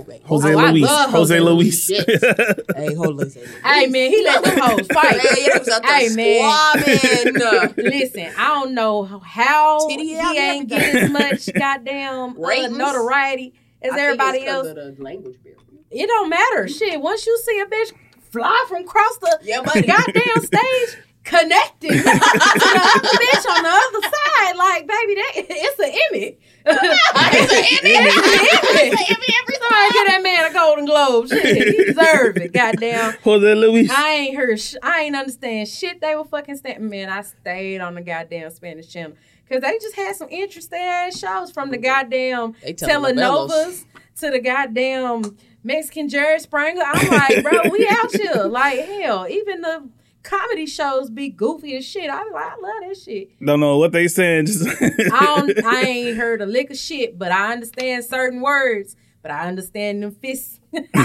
it. 0.00 0.06
Luis. 0.06 0.08
Okay. 0.08 0.20
Jose 0.24 0.54
Oh, 0.54 0.58
I 0.58 0.70
Luis. 0.70 0.82
love 0.82 1.10
Jose 1.10 1.38
Jose 1.38 1.40
Luis. 1.40 1.90
Luis. 1.90 2.04
Hey, 2.76 2.94
Jose. 2.94 3.12
Luis. 3.12 3.36
Hey 3.64 3.86
man, 3.86 4.10
he 4.10 4.24
let 4.24 4.44
them 4.44 4.58
hoes 4.58 4.86
fight. 4.88 5.20
Hey, 5.20 5.42
he 5.44 5.58
was 5.58 5.68
out 5.68 5.82
there 5.82 5.98
Hey, 5.98 6.08
man. 6.08 7.34
squabbing. 7.34 7.74
Listen, 7.76 8.32
I 8.38 8.46
don't 8.48 8.74
know 8.74 9.04
how 9.04 9.88
Titty 9.88 10.06
he 10.06 10.14
ain't 10.18 10.60
and 10.60 10.68
get 10.68 10.94
as 10.94 11.10
much 11.10 11.48
goddamn 11.54 12.30
uh, 12.42 12.68
notoriety 12.68 13.54
as 13.82 13.92
I 13.92 13.96
think 13.96 13.98
everybody 14.04 14.38
it's 14.38 14.46
'cause 14.52 14.66
else. 14.66 14.78
of 14.78 14.96
the 14.96 15.02
language 15.02 15.36
barrier. 15.42 15.58
It 15.90 16.06
don't 16.08 16.28
matter. 16.28 16.66
Shit, 16.68 17.00
once 17.00 17.26
you 17.26 17.38
see 17.44 17.60
a 17.60 17.66
bitch 17.66 17.92
fly 18.30 18.64
from 18.68 18.82
across 18.82 19.16
the 19.18 19.38
Yeah, 19.42 19.62
buddy. 19.62 19.86
goddamn 19.86 20.42
stage, 20.42 20.98
connected 21.24 21.88
to 21.90 21.94
the 21.94 22.00
other 22.00 23.08
bitch 23.08 23.50
on 23.50 23.62
the 23.62 23.70
other 23.70 24.02
side, 24.02 24.56
like 24.56 24.86
baby, 24.86 25.14
that 25.14 25.32
it's 25.36 25.78
an 25.80 25.86
Emmy. 26.12 26.38
it's 26.66 27.52
an 27.52 27.96
Emmy. 27.96 28.10
It's 28.10 29.00
an 29.00 29.16
Emmy. 29.16 29.34
every 29.42 29.56
time. 29.56 29.90
Give 29.92 30.06
that 30.06 30.20
man 30.22 30.50
a 30.50 30.54
Golden 30.54 30.84
Globe. 30.86 31.28
Shit, 31.28 31.76
he 31.76 31.84
deserve 31.84 32.36
it. 32.36 32.52
Goddamn. 32.52 33.14
Jose 33.24 33.54
Luis. 33.54 33.90
I 33.90 34.10
ain't 34.10 34.36
heard. 34.36 34.60
Sh- 34.60 34.76
I 34.82 35.00
ain't 35.02 35.16
understand 35.16 35.68
shit. 35.68 36.00
They 36.00 36.14
were 36.14 36.24
fucking 36.24 36.56
saying. 36.58 36.88
Man, 36.88 37.08
I 37.10 37.22
stayed 37.22 37.80
on 37.80 37.94
the 37.94 38.02
goddamn 38.02 38.50
Spanish 38.50 38.88
channel 38.88 39.16
because 39.48 39.62
they 39.62 39.78
just 39.78 39.94
had 39.96 40.14
some 40.16 40.28
interesting 40.30 40.78
ass 40.80 41.18
shows 41.18 41.50
from 41.50 41.70
the 41.70 41.78
goddamn 41.78 42.54
telenovas 42.54 43.84
to 44.20 44.30
the 44.30 44.38
goddamn 44.40 45.36
Mexican 45.62 46.08
Jerry 46.08 46.38
Springer. 46.40 46.82
I'm 46.84 47.08
like, 47.10 47.42
bro, 47.42 47.70
we 47.70 47.86
out 47.90 48.12
here. 48.14 48.44
Like 48.44 48.80
hell, 48.80 49.26
even 49.28 49.60
the 49.62 49.88
comedy 50.24 50.66
shows 50.66 51.10
be 51.10 51.28
goofy 51.28 51.76
as 51.76 51.84
shit. 51.84 52.10
I 52.10 52.24
be 52.24 52.30
like, 52.30 52.44
I 52.44 52.56
love 52.60 52.88
that 52.88 52.96
shit. 52.96 53.38
Don't 53.44 53.60
know 53.60 53.78
what 53.78 53.92
they 53.92 54.08
saying. 54.08 54.46
Just 54.46 54.66
I 54.66 55.24
don't. 55.36 55.64
I 55.64 55.82
ain't 55.82 56.16
heard 56.16 56.40
a 56.42 56.46
lick 56.46 56.70
of 56.70 56.76
shit, 56.76 57.16
but 57.16 57.30
I 57.30 57.52
understand 57.52 58.04
certain 58.04 58.40
words. 58.40 58.96
But 59.22 59.30
I 59.30 59.46
understand 59.46 60.02
them 60.02 60.10
fists. 60.10 60.60
I 60.94 61.00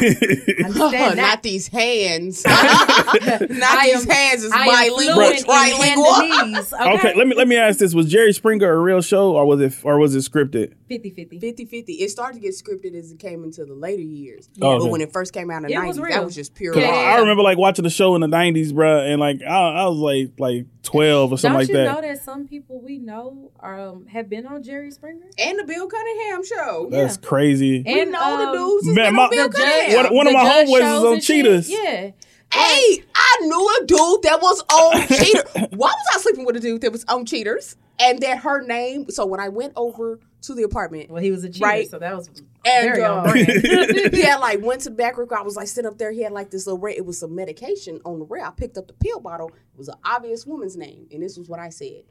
understand 0.65 0.91
that. 0.93 1.17
Not 1.17 1.43
these 1.43 1.67
hands. 1.67 2.43
I 2.47 3.47
Not 3.49 3.83
these 3.83 4.05
am- 4.05 4.09
hands 4.11 4.43
is 4.43 4.51
I 4.51 4.65
am 4.65 4.89
bilingual, 4.91 5.23
trilingual. 5.43 6.73
Okay? 6.73 6.93
okay, 6.97 7.15
let 7.15 7.27
me 7.27 7.35
let 7.35 7.47
me 7.47 7.55
ask 7.57 7.79
this: 7.79 7.93
Was 7.93 8.09
Jerry 8.11 8.33
Springer 8.33 8.71
a 8.71 8.79
real 8.79 9.01
show, 9.01 9.35
or 9.35 9.45
was 9.45 9.61
it 9.61 9.73
or 9.83 9.97
was 9.99 10.15
it 10.15 10.19
scripted? 10.19 10.73
50-50. 10.89 11.39
50 11.39 11.65
50. 11.65 11.93
It 11.93 12.09
started 12.09 12.35
to 12.35 12.39
get 12.41 12.55
scripted 12.55 12.95
as 12.95 13.11
it 13.11 13.19
came 13.19 13.43
into 13.43 13.63
the 13.63 13.73
later 13.75 14.01
years. 14.01 14.49
Oh, 14.61 14.71
okay. 14.75 14.85
But 14.85 14.91
when 14.91 15.01
it 15.01 15.13
first 15.13 15.33
came 15.33 15.51
out 15.51 15.57
in 15.57 15.63
the 15.67 15.73
It 15.73 15.77
90s, 15.77 15.87
was 15.87 15.97
that 16.09 16.25
was 16.25 16.35
just 16.35 16.55
pure 16.55 16.75
Yeah. 16.77 16.87
I, 16.89 17.15
I 17.15 17.19
remember 17.19 17.43
like 17.43 17.57
watching 17.57 17.83
the 17.83 17.89
show 17.91 18.15
in 18.15 18.21
the 18.21 18.27
'90s, 18.27 18.71
bruh, 18.71 19.07
and 19.11 19.19
like 19.19 19.41
I, 19.43 19.47
I 19.83 19.87
was 19.87 19.97
like 19.99 20.31
like 20.39 20.65
12 20.83 21.33
or 21.33 21.37
something 21.37 21.51
Don't 21.51 21.59
like 21.61 21.67
you 21.69 21.75
that. 21.75 21.93
know 21.95 22.01
that 22.01 22.23
some 22.23 22.47
people 22.47 22.81
we 22.81 22.97
know 22.97 23.51
um, 23.59 24.07
have 24.07 24.29
been 24.29 24.47
on 24.47 24.63
Jerry 24.63 24.89
Springer? 24.91 25.29
And 25.37 25.59
the 25.59 25.63
Bill 25.65 25.87
Cunningham 25.87 26.43
show. 26.43 26.87
That's 26.89 27.17
crazy. 27.17 27.83
we 27.85 28.01
And, 28.01 28.11
know 28.11 28.19
um, 28.21 28.39
the 28.39 28.57
dudes 28.57 28.85
who's 28.87 28.95
Man, 28.95 29.13
my- 29.13 29.29
Bill 29.29 29.49
the 29.49 29.57
judge- 29.63 29.95
One- 29.95 30.15
one 30.15 30.27
of 30.27 30.33
The 30.33 30.37
my 30.37 30.43
judge 30.43 30.67
homeboys 30.67 30.77
is 30.97 31.03
on 31.03 31.13
and 31.13 31.23
shit. 31.23 31.35
Cheaters. 31.35 31.69
Yeah. 31.69 32.11
Hey, 32.51 33.03
I 33.13 33.37
knew 33.41 33.77
a 33.79 33.85
dude 33.85 34.23
that 34.23 34.39
was 34.41 34.61
on 34.73 35.07
Cheaters. 35.07 35.43
Why 35.71 35.87
was 35.89 36.05
I 36.15 36.19
sleeping 36.19 36.45
with 36.45 36.55
a 36.55 36.59
dude 36.59 36.81
that 36.81 36.91
was 36.91 37.05
on 37.05 37.25
Cheaters? 37.25 37.75
And 37.99 38.19
that 38.21 38.39
her 38.39 38.61
name. 38.65 39.09
So 39.09 39.25
when 39.25 39.39
I 39.41 39.49
went 39.49 39.73
over 39.75 40.19
to 40.43 40.55
the 40.55 40.63
apartment, 40.63 41.09
Well, 41.11 41.21
he 41.21 41.31
was 41.31 41.43
a 41.43 41.49
cheater, 41.49 41.65
Right. 41.65 41.89
so 41.89 41.99
that 41.99 42.15
was 42.15 42.27
And, 42.65 42.89
very 42.89 43.03
uh, 43.03 43.13
on 43.23 43.35
he 44.13 44.21
had 44.21 44.37
like 44.37 44.61
went 44.63 44.81
to 44.81 44.89
the 44.89 44.95
back 44.95 45.17
room. 45.17 45.27
I 45.37 45.41
was 45.41 45.55
like 45.57 45.67
sitting 45.67 45.87
up 45.91 45.97
there. 45.97 46.11
He 46.11 46.21
had 46.23 46.31
like 46.31 46.49
this 46.49 46.65
little. 46.65 46.79
Ra- 46.79 46.93
it 46.95 47.05
was 47.05 47.19
some 47.19 47.35
medication 47.35 47.99
on 48.05 48.19
the 48.19 48.25
rail. 48.25 48.45
I 48.45 48.51
picked 48.51 48.77
up 48.77 48.87
the 48.87 48.93
pill 48.93 49.19
bottle. 49.19 49.49
It 49.49 49.77
was 49.77 49.89
an 49.89 49.95
obvious 50.05 50.45
woman's 50.47 50.77
name, 50.77 51.07
and 51.11 51.21
this 51.21 51.37
was 51.37 51.49
what 51.49 51.59
I 51.59 51.69
said. 51.69 52.03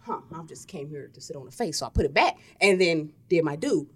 Huh? 0.00 0.18
I 0.34 0.42
just 0.42 0.66
came 0.66 0.88
here 0.88 1.08
to 1.14 1.20
sit 1.20 1.36
on 1.36 1.44
the 1.46 1.52
face, 1.52 1.78
so 1.78 1.86
I 1.86 1.90
put 1.90 2.04
it 2.04 2.12
back, 2.12 2.36
and 2.60 2.80
then 2.80 3.12
did 3.28 3.44
my 3.44 3.54
do. 3.56 3.86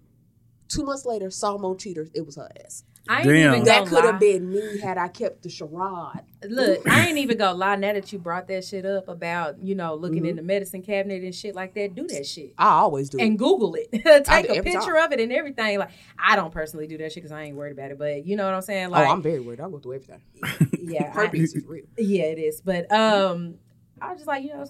Two 0.68 0.84
months 0.84 1.04
later, 1.06 1.30
saw 1.30 1.56
him 1.56 1.76
Cheaters. 1.78 2.10
It 2.14 2.24
was 2.26 2.36
her 2.36 2.48
ass. 2.64 2.84
I 3.08 3.18
ain't 3.18 3.28
Damn. 3.28 3.52
even 3.54 3.64
That 3.66 3.86
could 3.86 4.04
have 4.04 4.18
been 4.18 4.50
me 4.52 4.80
had 4.80 4.98
I 4.98 5.06
kept 5.06 5.44
the 5.44 5.48
charade. 5.48 6.24
Look, 6.48 6.88
I 6.88 7.06
ain't 7.06 7.18
even 7.18 7.38
gonna 7.38 7.56
lie. 7.56 7.76
Now 7.76 7.92
that 7.92 8.12
you 8.12 8.18
brought 8.18 8.48
that 8.48 8.64
shit 8.64 8.84
up 8.84 9.06
about 9.06 9.62
you 9.62 9.76
know 9.76 9.94
looking 9.94 10.18
Mm-hmm. 10.22 10.26
in 10.26 10.36
the 10.36 10.42
medicine 10.42 10.82
cabinet 10.82 11.22
and 11.22 11.32
shit 11.32 11.54
like 11.54 11.74
that, 11.74 11.94
do 11.94 12.08
that 12.08 12.26
shit. 12.26 12.54
I 12.58 12.70
always 12.70 13.08
do. 13.08 13.18
and 13.20 13.38
Google 13.38 13.76
it. 13.76 13.92
Take 14.24 14.46
a 14.46 14.56
every 14.56 14.62
picture 14.72 14.96
of 14.96 15.12
it 15.12 15.20
and 15.20 15.32
everything. 15.32 15.78
Like 15.78 15.90
I 16.18 16.34
don't 16.34 16.52
personally 16.52 16.88
do 16.88 16.98
that 16.98 17.12
shit 17.12 17.22
because 17.22 17.30
I 17.30 17.42
ain't 17.44 17.56
worried 17.56 17.72
about 17.78 17.92
it. 17.92 17.98
But 17.98 18.26
you 18.26 18.34
know 18.34 18.44
what 18.44 18.54
I'm 18.54 18.62
saying? 18.62 18.90
Like, 18.90 19.06
oh, 19.06 19.12
I'm 19.12 19.22
very 19.22 19.38
worried. 19.40 19.60
I 19.60 19.70
go 19.70 19.78
through 19.78 19.94
everything. 19.94 20.20
yeah, 20.82 21.12
I- 21.14 21.30
is 21.32 21.56
real. 21.64 21.84
yeah, 21.96 22.24
it 22.24 22.38
is. 22.40 22.60
But 22.60 22.90
um, 22.90 23.54
I 24.00 24.08
was 24.10 24.18
just 24.18 24.26
like, 24.26 24.42
you 24.42 24.48
know, 24.52 24.66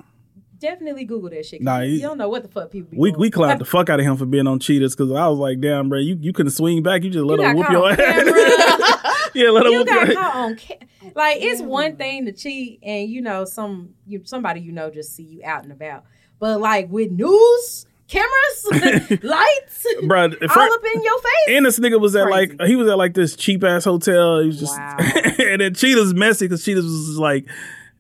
definitely 0.58 1.04
Google 1.04 1.30
that 1.30 1.44
shit. 1.46 1.62
Nah, 1.62 1.80
you, 1.80 1.88
he- 1.90 1.94
you 1.96 2.02
don't 2.02 2.18
know 2.18 2.28
what 2.28 2.42
the 2.42 2.48
fuck 2.48 2.70
people. 2.70 2.90
Be 2.92 2.96
We 2.98 3.10
doing. 3.10 3.20
we 3.20 3.30
clapped 3.30 3.58
the 3.58 3.64
fuck 3.64 3.88
out 3.90 4.00
of 4.00 4.06
him 4.06 4.16
for 4.16 4.26
being 4.26 4.46
on 4.46 4.58
Cheaters 4.58 4.94
because 4.96 5.10
I 5.12 5.26
was 5.28 5.38
like, 5.38 5.60
damn, 5.60 5.88
bro, 5.88 5.98
you, 5.98 6.16
you 6.20 6.32
couldn't 6.32 6.52
swing 6.52 6.82
back. 6.82 7.02
You 7.04 7.10
just 7.10 7.24
let 7.24 7.38
You 7.38 7.46
him 7.46 7.56
got 7.56 7.70
whoop 7.70 7.70
your 7.70 7.90
ass. 7.92 9.30
yeah, 9.34 9.50
let 9.50 9.66
him 9.66 9.72
you 9.72 9.78
whoop 9.78 9.86
got 9.88 10.06
your 10.08 10.16
caught 10.16 10.26
ass. 10.26 10.36
on 10.36 10.56
ca- 10.56 11.10
like 11.14 11.38
it's 11.40 11.62
one 11.62 11.96
thing 11.96 12.24
to 12.26 12.32
cheat 12.32 12.80
and 12.82 13.08
you 13.08 13.20
know 13.22 13.44
some 13.44 13.90
you 14.06 14.20
somebody 14.24 14.60
you 14.60 14.72
know 14.72 14.90
just 14.90 15.14
see 15.14 15.22
you 15.22 15.40
out 15.44 15.62
and 15.62 15.72
about 15.72 16.04
but 16.38 16.60
like 16.60 16.90
with 16.90 17.10
news 17.12 17.86
cameras 18.08 18.66
lights 19.22 19.86
Bro, 20.06 20.22
all 20.24 20.28
up 20.72 20.84
in 20.94 21.02
your 21.02 21.18
face 21.18 21.56
and 21.56 21.64
this 21.66 21.78
nigga 21.78 22.00
was 22.00 22.14
at 22.16 22.24
Crazy. 22.24 22.56
like 22.56 22.68
he 22.68 22.76
was 22.76 22.88
at 22.88 22.98
like 22.98 23.14
this 23.14 23.34
cheap 23.36 23.62
ass 23.64 23.84
hotel. 23.84 24.40
He 24.40 24.48
was 24.48 24.58
just 24.60 24.76
Wow. 24.78 24.96
and 25.38 25.60
then 25.60 25.74
Cheaters 25.74 26.12
messy 26.14 26.46
because 26.46 26.64
Cheaters 26.64 26.84
was 26.84 27.18
like 27.18 27.46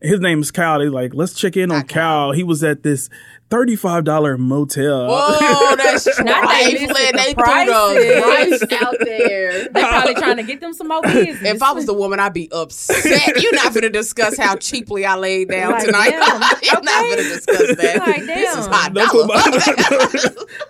his 0.00 0.20
name 0.20 0.40
is 0.40 0.50
Cal. 0.50 0.80
He's 0.80 0.90
like, 0.90 1.14
let's 1.14 1.34
check 1.34 1.56
in 1.56 1.70
on. 1.72 1.84
Cal. 1.84 2.32
He 2.32 2.42
was 2.42 2.62
at 2.62 2.82
this 2.82 3.08
thirty 3.48 3.76
five 3.76 4.04
dollar 4.04 4.36
motel. 4.36 5.06
Oh, 5.10 5.74
that's 5.76 6.06
Not 6.18 6.26
that 6.26 6.68
trifling. 6.70 6.88
listen, 6.88 7.16
They 7.16 7.32
the 7.32 7.34
threw 7.34 7.34
the 7.34 7.34
prices. 7.34 8.64
price 8.68 8.82
out 8.82 8.94
there. 9.00 9.68
they 9.68 9.80
probably 9.80 10.14
trying 10.14 10.36
to 10.38 10.42
get 10.42 10.60
them 10.60 10.72
some 10.74 10.88
more 10.88 11.02
business 11.02 11.42
If 11.42 11.62
I 11.62 11.72
was 11.72 11.86
the 11.86 11.94
woman, 11.94 12.18
I'd 12.20 12.32
be 12.32 12.48
upset. 12.52 13.40
You're 13.42 13.54
not 13.54 13.72
going 13.72 13.82
to 13.82 13.90
discuss 13.90 14.36
how 14.36 14.56
cheaply 14.56 15.04
I 15.06 15.14
laid 15.16 15.48
down 15.48 15.72
Like, 15.72 15.84
tonight. 15.84 16.10
damn, 16.10 16.40
You're 16.62 16.82
not 16.82 17.02
going 17.02 17.16
to 17.18 17.22
discuss 17.22 17.76
that. 17.76 17.98
Like, 18.00 18.26
This 18.26 18.56
is 18.56 18.66
damn. 18.66 18.72
hot 18.72 18.94
dollar. 18.94 19.26
my- 19.26 20.16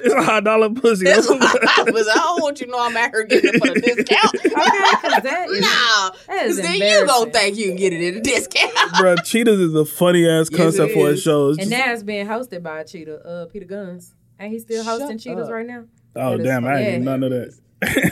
it's 0.01 0.15
a 0.15 0.23
high 0.23 0.41
dollar 0.41 0.71
pussy. 0.71 1.05
This 1.05 1.29
is 1.29 1.31
hot 1.31 1.61
dollar. 1.87 2.01
I 2.01 2.15
don't 2.15 2.43
want 2.43 2.61
you 2.61 2.67
to 2.67 2.73
know 2.73 2.79
I'm 2.81 2.97
out 2.97 3.11
here 3.11 3.25
getting 3.25 3.55
it 3.55 3.59
for 3.65 3.71
a 3.73 3.81
discount. 3.81 4.35
okay 4.35 4.51
'cause 4.51 5.23
that 5.23 5.49
is, 5.51 5.61
Nah, 5.61 6.11
that 6.29 6.47
is 6.47 6.57
then 6.61 6.75
you 6.77 7.07
gonna 7.07 7.31
think 7.31 7.57
you 7.57 7.69
can 7.69 7.77
get 7.77 7.93
it 7.93 8.09
at 8.09 8.17
a 8.17 8.21
discount. 8.21 8.73
Bro, 8.99 9.17
Cheaters 9.25 9.59
is 9.61 9.75
a 9.75 9.85
funny 9.85 10.29
ass 10.29 10.49
concept 10.49 10.91
it 10.91 10.95
for 10.95 11.11
a 11.11 11.17
show. 11.17 11.51
It's 11.51 11.59
and 11.59 11.71
just- 11.71 11.87
now 11.87 11.93
it's 11.93 12.03
being 12.03 12.27
hosted 12.27 12.63
by 12.67 12.81
a 12.81 12.85
Cheetah 12.85 13.25
uh 13.25 13.47
Peter 13.47 13.65
Gunz 13.65 14.13
and 14.39 14.53
he's 14.53 14.63
still 14.63 14.83
Shut 14.85 15.01
hosting 15.01 15.19
Cheaters 15.19 15.47
up. 15.47 15.53
right 15.53 15.67
now 15.67 15.85
oh 16.17 16.31
that 16.33 16.41
is 16.41 16.45
damn, 16.47 16.67
I 16.67 16.79
ain't 16.81 16.93
funny. 16.93 17.05
none 17.05 17.23
of 17.23 17.31
that. 17.31 17.59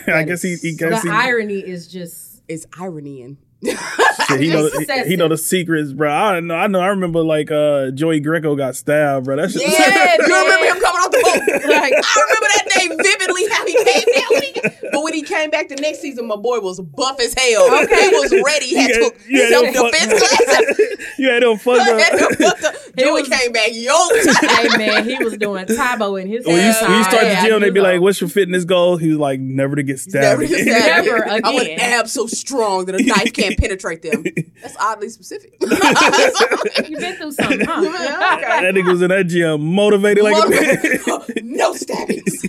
I 0.15 0.23
guess 0.23 0.43
he, 0.43 0.55
he 0.57 0.77
the 0.77 1.01
he, 1.03 1.09
irony 1.09 1.59
is 1.59 1.89
just 1.89 2.43
It's 2.49 2.67
irony 2.79 3.23
in. 3.23 3.39
Shit, 3.65 4.41
he 4.41 4.49
know 4.51 4.63
the, 4.69 5.05
he 5.07 5.17
know 5.17 5.29
the 5.29 5.39
secrets, 5.39 5.93
bro. 5.93 6.13
I 6.13 6.35
don't 6.35 6.47
know, 6.47 6.55
I 6.55 6.67
know. 6.67 6.81
I 6.81 6.89
remember 6.89 7.23
like 7.23 7.51
uh 7.51 7.91
Joey 7.93 8.21
Greco 8.21 8.57
got 8.57 8.77
stabbed, 8.77 9.27
bro. 9.27 9.37
That 9.37 9.51
shit. 9.51 9.63
Yeah, 9.63 10.17
you 10.27 10.35
remember 10.45 10.67
him 10.67 10.83
coming 10.83 11.01
off 11.01 11.11
the 11.11 11.21
boat? 11.23 11.35
Like- 11.75 11.93
I 11.95 12.27
remember 12.27 12.49
that 12.55 12.67
day 12.75 12.89
vividly 12.89 13.49
how 13.51 13.67
he 13.67 13.75
came 13.85 14.05
down. 14.15 14.25
When 14.31 14.43
he, 14.43 14.89
but 14.93 15.03
when 15.03 15.13
he 15.15 15.23
came 15.23 15.51
back 15.51 15.69
the 15.69 15.77
next 15.77 16.01
season, 16.01 16.27
my 16.27 16.37
boy 16.37 16.61
was 16.61 16.81
buff 16.81 17.19
as 17.21 17.35
hell. 17.37 17.83
Okay. 17.85 18.11
He 18.11 18.17
was 18.17 18.33
ready. 18.45 18.67
He 18.67 18.77
had 18.77 18.89
You 18.91 19.03
took 19.03 19.15
you 19.29 19.41
had 19.43 19.49
self 19.51 19.65
him 19.67 19.75
fuck- 19.75 19.93
defense 19.93 20.29
classes. 20.47 21.19
you 21.19 21.29
had 21.31 21.43
him 21.43 21.59
fucked 21.59 21.81
Had 21.81 22.15
up. 22.21 22.65
up. 22.65 22.75
He 22.97 23.03
Joey 23.03 23.21
was- 23.23 23.29
came 23.29 23.53
back 23.53 23.71
yoked. 23.73 24.41
hey 24.51 24.69
man, 24.79 25.05
he 25.09 25.23
was 25.23 25.37
doing 25.37 25.67
Tae 25.67 25.97
Bo 25.99 26.17
in 26.17 26.29
his 26.29 26.47
When 26.47 26.55
you, 26.57 26.61
ass. 26.63 26.83
when 26.83 26.93
you 26.99 27.05
start 27.05 27.23
Yeah, 27.25 27.43
the 27.43 27.49
gym, 27.49 27.61
they 27.61 27.67
knew 27.69 27.73
be 27.75 27.81
like, 27.81 28.01
"What's 28.01 28.21
your 28.21 28.31
fitness 28.31 28.65
goal?" 28.65 28.97
He 28.97 29.09
was 29.09 29.19
like, 29.19 29.41
"Never 29.41 29.77
to 29.77 29.83
get 29.83 29.99
stabbed." 29.99 30.41
Never, 30.41 30.43
again." 30.45 30.65
get 30.65 31.05
Never 31.05 31.19
stabbed. 31.19 31.45
I 31.45 31.51
want 31.53 31.67
again. 31.67 31.81
abs 31.81 32.13
so 32.13 32.27
strong 32.27 32.85
that 32.87 32.95
a 32.95 33.03
knife 33.03 33.33
can't 33.33 33.54
penetrate 33.57 34.03
them. 34.03 34.25
That's 34.63 34.77
oddly 34.79 35.09
specific. 35.09 35.57
You've 35.61 37.01
been 37.01 37.17
through 37.17 37.33
something, 37.33 37.61
huh? 37.61 37.81
Yeah, 37.83 38.37
okay. 38.37 38.63
that 38.63 38.75
nigga 38.75 38.91
was 38.91 39.03
in 39.03 39.09
that 39.09 39.27
gym, 39.27 39.75
motivated 39.75 40.25
like 40.25 40.35
a 40.35 40.49
Motivated. 40.49 41.45
no 41.45 41.75
stabbings. 41.75 42.45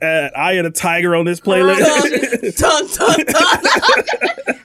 uh, 0.00 0.28
I 0.36 0.54
had 0.54 0.66
a 0.66 0.70
tiger 0.70 1.14
on 1.16 1.24
this 1.24 1.40
playlist. 1.40 1.78
Tongue, 2.58 2.88
tongue, 2.88 3.24
tongue. 3.24 3.62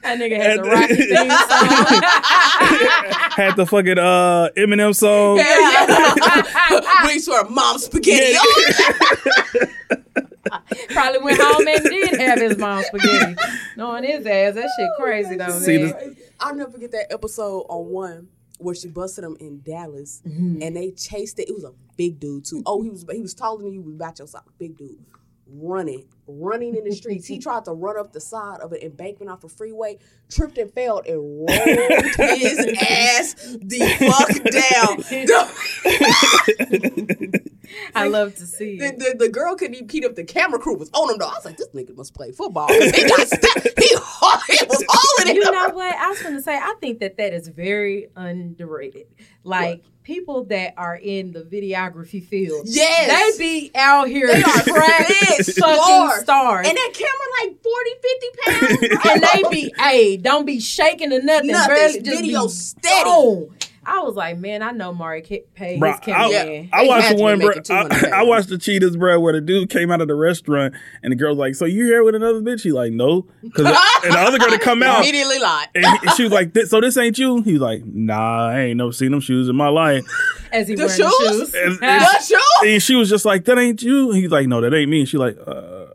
That 0.01 0.19
nigga 0.19 0.37
had 0.37 0.59
the 0.59 0.69
Rocky 0.69 0.95
theme 0.95 1.29
song. 1.29 1.71
had 3.35 3.55
the 3.55 3.65
fucking 3.65 3.99
uh, 3.99 4.49
Eminem 4.55 4.95
song. 4.95 5.37
Wings 7.05 7.25
for 7.25 7.43
mom 7.49 7.77
spaghetti. 7.77 8.37
Probably 10.89 11.19
went 11.19 11.39
home 11.41 11.67
and 11.67 11.83
did 11.83 12.19
have 12.19 12.39
his 12.39 12.57
mom's 12.57 12.86
spaghetti. 12.88 13.36
Knowing 13.75 14.03
his 14.03 14.25
ass, 14.25 14.55
that 14.55 14.69
shit 14.77 14.89
crazy 14.99 15.36
though, 15.36 15.60
See, 15.60 15.83
man. 15.83 16.15
I'll 16.39 16.55
never 16.55 16.71
forget 16.71 16.91
that 16.91 17.12
episode 17.12 17.62
on 17.69 17.86
one 17.89 18.27
where 18.60 18.73
she 18.75 18.88
busted 18.88 19.23
him 19.23 19.38
in 19.39 19.62
Dallas, 19.62 20.21
Mm-hmm. 20.27 20.62
and 20.63 20.75
they 20.75 20.89
chased 20.91 21.38
it. 21.39 21.47
It 21.49 21.53
was 21.53 21.63
a 21.63 21.71
big 21.95 22.19
dude 22.19 22.45
too. 22.45 22.62
Oh, 22.65 22.81
he 22.81 22.89
was 22.89 23.05
he 23.12 23.21
was 23.21 23.33
taller 23.33 23.62
than 23.63 23.71
you. 23.73 23.81
He 23.81 23.86
was 23.86 23.95
about 23.95 24.17
your 24.19 24.27
size, 24.27 24.41
big 24.57 24.77
dude. 24.77 24.97
running, 25.49 26.05
running 26.27 26.75
in 26.75 26.83
the 26.83 26.91
streets. 26.91 27.25
he 27.27 27.39
tried 27.39 27.63
to 27.65 27.71
run 27.71 27.97
up 27.97 28.12
the 28.13 28.19
side 28.19 28.60
of 28.62 28.71
an 28.73 28.79
embankment 28.81 29.31
off 29.31 29.43
a 29.45 29.49
freeway, 29.49 29.97
tripped 30.29 30.57
and 30.57 30.71
fell, 30.73 31.01
and 31.07 31.17
rolled 31.17 31.49
his 32.17 32.60
ass 32.81 33.33
the 33.62 33.79
fuck 33.99 34.29
down. 34.51 35.03
I 37.95 38.08
love 38.08 38.36
to 38.36 38.45
see 38.45 38.77
the, 38.77 38.91
the, 38.91 39.15
the 39.25 39.30
girl 39.30 39.56
couldn't 39.56 39.75
even 39.75 39.88
keep 39.88 40.06
up. 40.06 40.15
The 40.15 40.23
camera 40.23 40.60
crew 40.60 40.75
was 40.75 40.89
on 40.93 41.12
him 41.12 41.17
though. 41.19 41.27
I 41.27 41.34
was 41.34 41.45
like, 41.45 41.58
this 41.58 41.69
nigga 41.69 41.95
must 41.95 42.13
play 42.13 42.32
football. 42.32 42.67
He 42.67 42.80
got 43.08 43.27
st- 43.27 43.77
he, 43.80 43.88
he 43.88 44.65
was 44.65 44.84
hauling 44.88 45.36
You 45.36 45.51
know 45.51 45.69
what? 45.69 45.95
I 45.95 46.10
was 46.10 46.21
going 46.21 46.36
to 46.36 46.41
say, 46.41 46.56
I 46.56 46.75
think 46.82 46.99
that 46.99 47.17
that 47.17 47.34
is 47.34 47.47
very 47.47 48.08
underrated. 48.15 49.08
Like, 49.43 49.84
people 50.03 50.45
that 50.45 50.73
are 50.77 50.95
in 50.95 51.32
the 51.34 51.41
videography 51.41 52.25
field, 52.25 52.63
Yes. 52.65 53.38
they 53.38 53.43
be 53.43 53.71
out 53.75 54.08
here 54.08 54.27
They 54.27 54.41
are 54.41 54.63
big 54.63 54.75
fucking 54.75 55.43
stars. 55.43 56.21
stars. 56.21 56.67
And 56.67 56.77
that 56.77 56.93
camera 56.93 57.27
like 57.43 57.62
40, 57.62 57.89
50 58.01 58.27
pounds. 58.45 59.01
bro. 59.03 59.12
and 59.13 59.23
they 59.23 59.49
be, 59.49 59.73
hey, 59.77 60.17
don't 60.17 60.45
be 60.45 60.60
shaking 60.60 61.12
or 61.13 61.21
nothing. 61.21 61.51
Nothing. 61.51 61.75
Barely 61.75 62.01
just 62.01 62.17
Video 62.21 62.47
steady. 62.47 63.49
I 63.89 64.00
was 64.02 64.15
like, 64.15 64.38
man, 64.38 64.62
I 64.62 64.71
know 64.71 64.93
Mari 64.93 65.21
ca- 65.21 65.45
paid 65.56 65.80
Bro, 65.80 65.91
his 65.91 66.00
cameraman. 66.02 66.69
I, 66.73 66.78
I 66.78 66.82
They 66.84 66.88
watched 66.89 67.10
the 67.10 67.15
one, 67.23 67.39
bro. 67.39 67.50
I, 67.69 68.10
I 68.19 68.23
watched 68.23 68.50
the 68.50 68.58
Cheaters, 68.58 68.97
bro, 68.97 69.19
where 69.19 69.32
the 69.34 69.39
dude 69.39 69.69
came 69.69 69.89
out 69.91 70.02
of 70.02 70.10
the 70.10 70.15
restaurant 70.15 70.73
and 71.02 71.12
the 71.12 71.15
girl's 71.15 71.38
like, 71.38 71.56
"So 71.56 71.63
you 71.65 71.86
here 71.86 72.04
with 72.04 72.13
another 72.13 72.41
bitch?" 72.41 72.62
He 72.63 72.71
like, 72.73 72.91
"No," 72.91 73.26
because 73.41 73.65
and 74.04 74.13
the 74.13 74.19
other 74.19 74.38
girl 74.39 74.50
to 74.52 74.60
come 74.60 74.84
out. 74.84 75.00
Immediately 75.04 75.39
lied. 75.39 75.69
And 75.73 75.86
he- 76.02 76.10
she 76.15 76.23
was 76.23 76.32
like, 76.34 76.54
"This- 76.54 76.69
"So 76.69 76.82
this 76.82 76.97
ain't 76.97 77.17
you?" 77.17 77.41
He's 77.43 77.60
like, 77.62 77.86
"Nah, 77.86 78.50
I 78.50 78.60
ain't 78.60 78.78
never 78.78 78.91
seen 78.91 79.12
them 79.12 79.21
shoes 79.21 79.47
in 79.47 79.56
my 79.56 79.69
life." 79.69 80.06
As 80.52 80.67
he 80.67 80.76
The 80.76 80.86
wearing 80.86 80.97
the 81.02 81.10
shoes? 81.10 81.38
shoes. 81.38 81.56
And- 81.56 81.80
The 81.80 82.19
shoes? 82.19 82.41
And 82.65 82.84
she 82.84 82.95
was 82.95 83.10
just 83.10 83.23
like, 83.26 83.45
"That 83.45 83.58
ain't 83.58 83.82
you." 83.82 84.12
He's 84.12 84.32
like, 84.32 84.47
"No, 84.47 84.60
that 84.62 84.73
ain't 84.73 84.89
me." 84.91 85.00
And 85.00 85.08
she 85.10 85.17
like, 85.17 85.38
"Uh," 85.47 85.86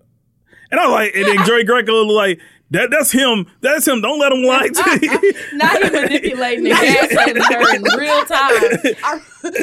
and 0.71 0.81
I 0.81 0.87
was 0.87 0.93
like, 0.93 1.15
and 1.15 1.25
then 1.27 1.47
Joey 1.47 1.65
Greco 1.65 1.93
was 2.07 2.15
like, 2.15 2.41
"That 2.73 2.91
that's 2.91 3.13
him. 3.13 3.47
That's 3.61 3.87
him. 3.87 4.01
Don't 4.01 4.19
let 4.19 4.33
him 4.33 4.43
lie 4.43 4.69
to 4.69 4.99
you." 5.03 5.33
now 5.57 5.69
he 5.77 5.91
manipulating 5.91 6.65
the 6.65 6.71
gaslighting 6.71 7.43
her 7.53 7.77
in 7.77 7.83
real 7.99 8.25
time. 8.25 8.97
I, 9.05 9.21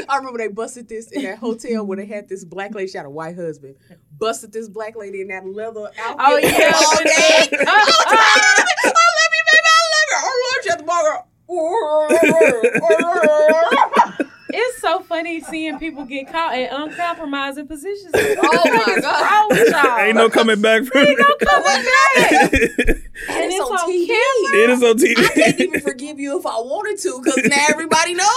I 0.08 0.17
remember 0.17 0.38
they 0.38 0.48
busted 0.48 0.88
this 0.88 1.12
in 1.12 1.24
that 1.24 1.39
hotel 1.39 1.86
where 1.86 1.98
they 1.98 2.06
had 2.06 2.30
this 2.30 2.45
black 2.45 2.74
lady. 2.74 2.88
She 2.91 2.98
had 2.98 3.06
a 3.06 3.10
white 3.10 3.36
husband. 3.36 3.76
Busted 4.17 4.52
this 4.54 4.69
black 4.69 4.95
lady 4.95 5.22
in 5.22 5.28
that 5.30 5.45
leather 5.45 5.89
outfit. 6.00 6.17
Oh, 6.19 6.38
yeah. 6.38 6.72
all 6.76 7.04
day. 7.04 7.50
Oh, 7.52 7.65
oh. 7.67 8.15
I 8.86 8.88
love 8.88 9.34
you, 9.36 9.43
baby. 9.52 9.62
I 9.65 9.84
love 9.93 10.08
you. 10.10 10.17
Oh, 10.22 10.26
I 10.26 10.34
love 10.45 10.65
you 10.65 10.72
at 10.72 10.78
the 10.80 10.84
bar. 10.84 11.26
It's 14.62 14.82
so 14.82 15.00
funny 15.02 15.39
seeing 15.39 15.80
people 15.80 16.04
get 16.04 16.30
caught 16.30 16.54
in 16.58 16.67
uncompromising 16.69 17.65
positions. 17.67 18.12
Oh, 18.13 18.62
my 18.65 19.00
God. 19.02 19.32
wrong 19.32 19.48
with 19.50 19.72
y'all? 19.72 19.98
ain't 20.00 20.15
no 20.17 20.30
coming 20.30 20.62
back 20.62 20.84
from 20.84 21.08
Ain't 21.08 21.17
no 21.17 21.36
coming 21.48 21.86
back. 21.86 22.52
and 22.52 23.52
it's 23.54 23.60
on 23.60 23.89
TV. 23.89 24.08
camera. 24.08 24.63
It 24.63 24.69
is 24.69 24.84
on 24.84 24.98
TV. 24.98 25.17
I 25.17 25.28
can't 25.34 25.60
even 25.62 25.80
forgive 25.82 26.19
you 26.19 26.38
if 26.38 26.45
I 26.45 26.58
wanted 26.58 27.00
to, 27.00 27.22
because 27.24 27.41
now 27.50 27.65
everybody 27.69 28.13
knows. 28.15 28.28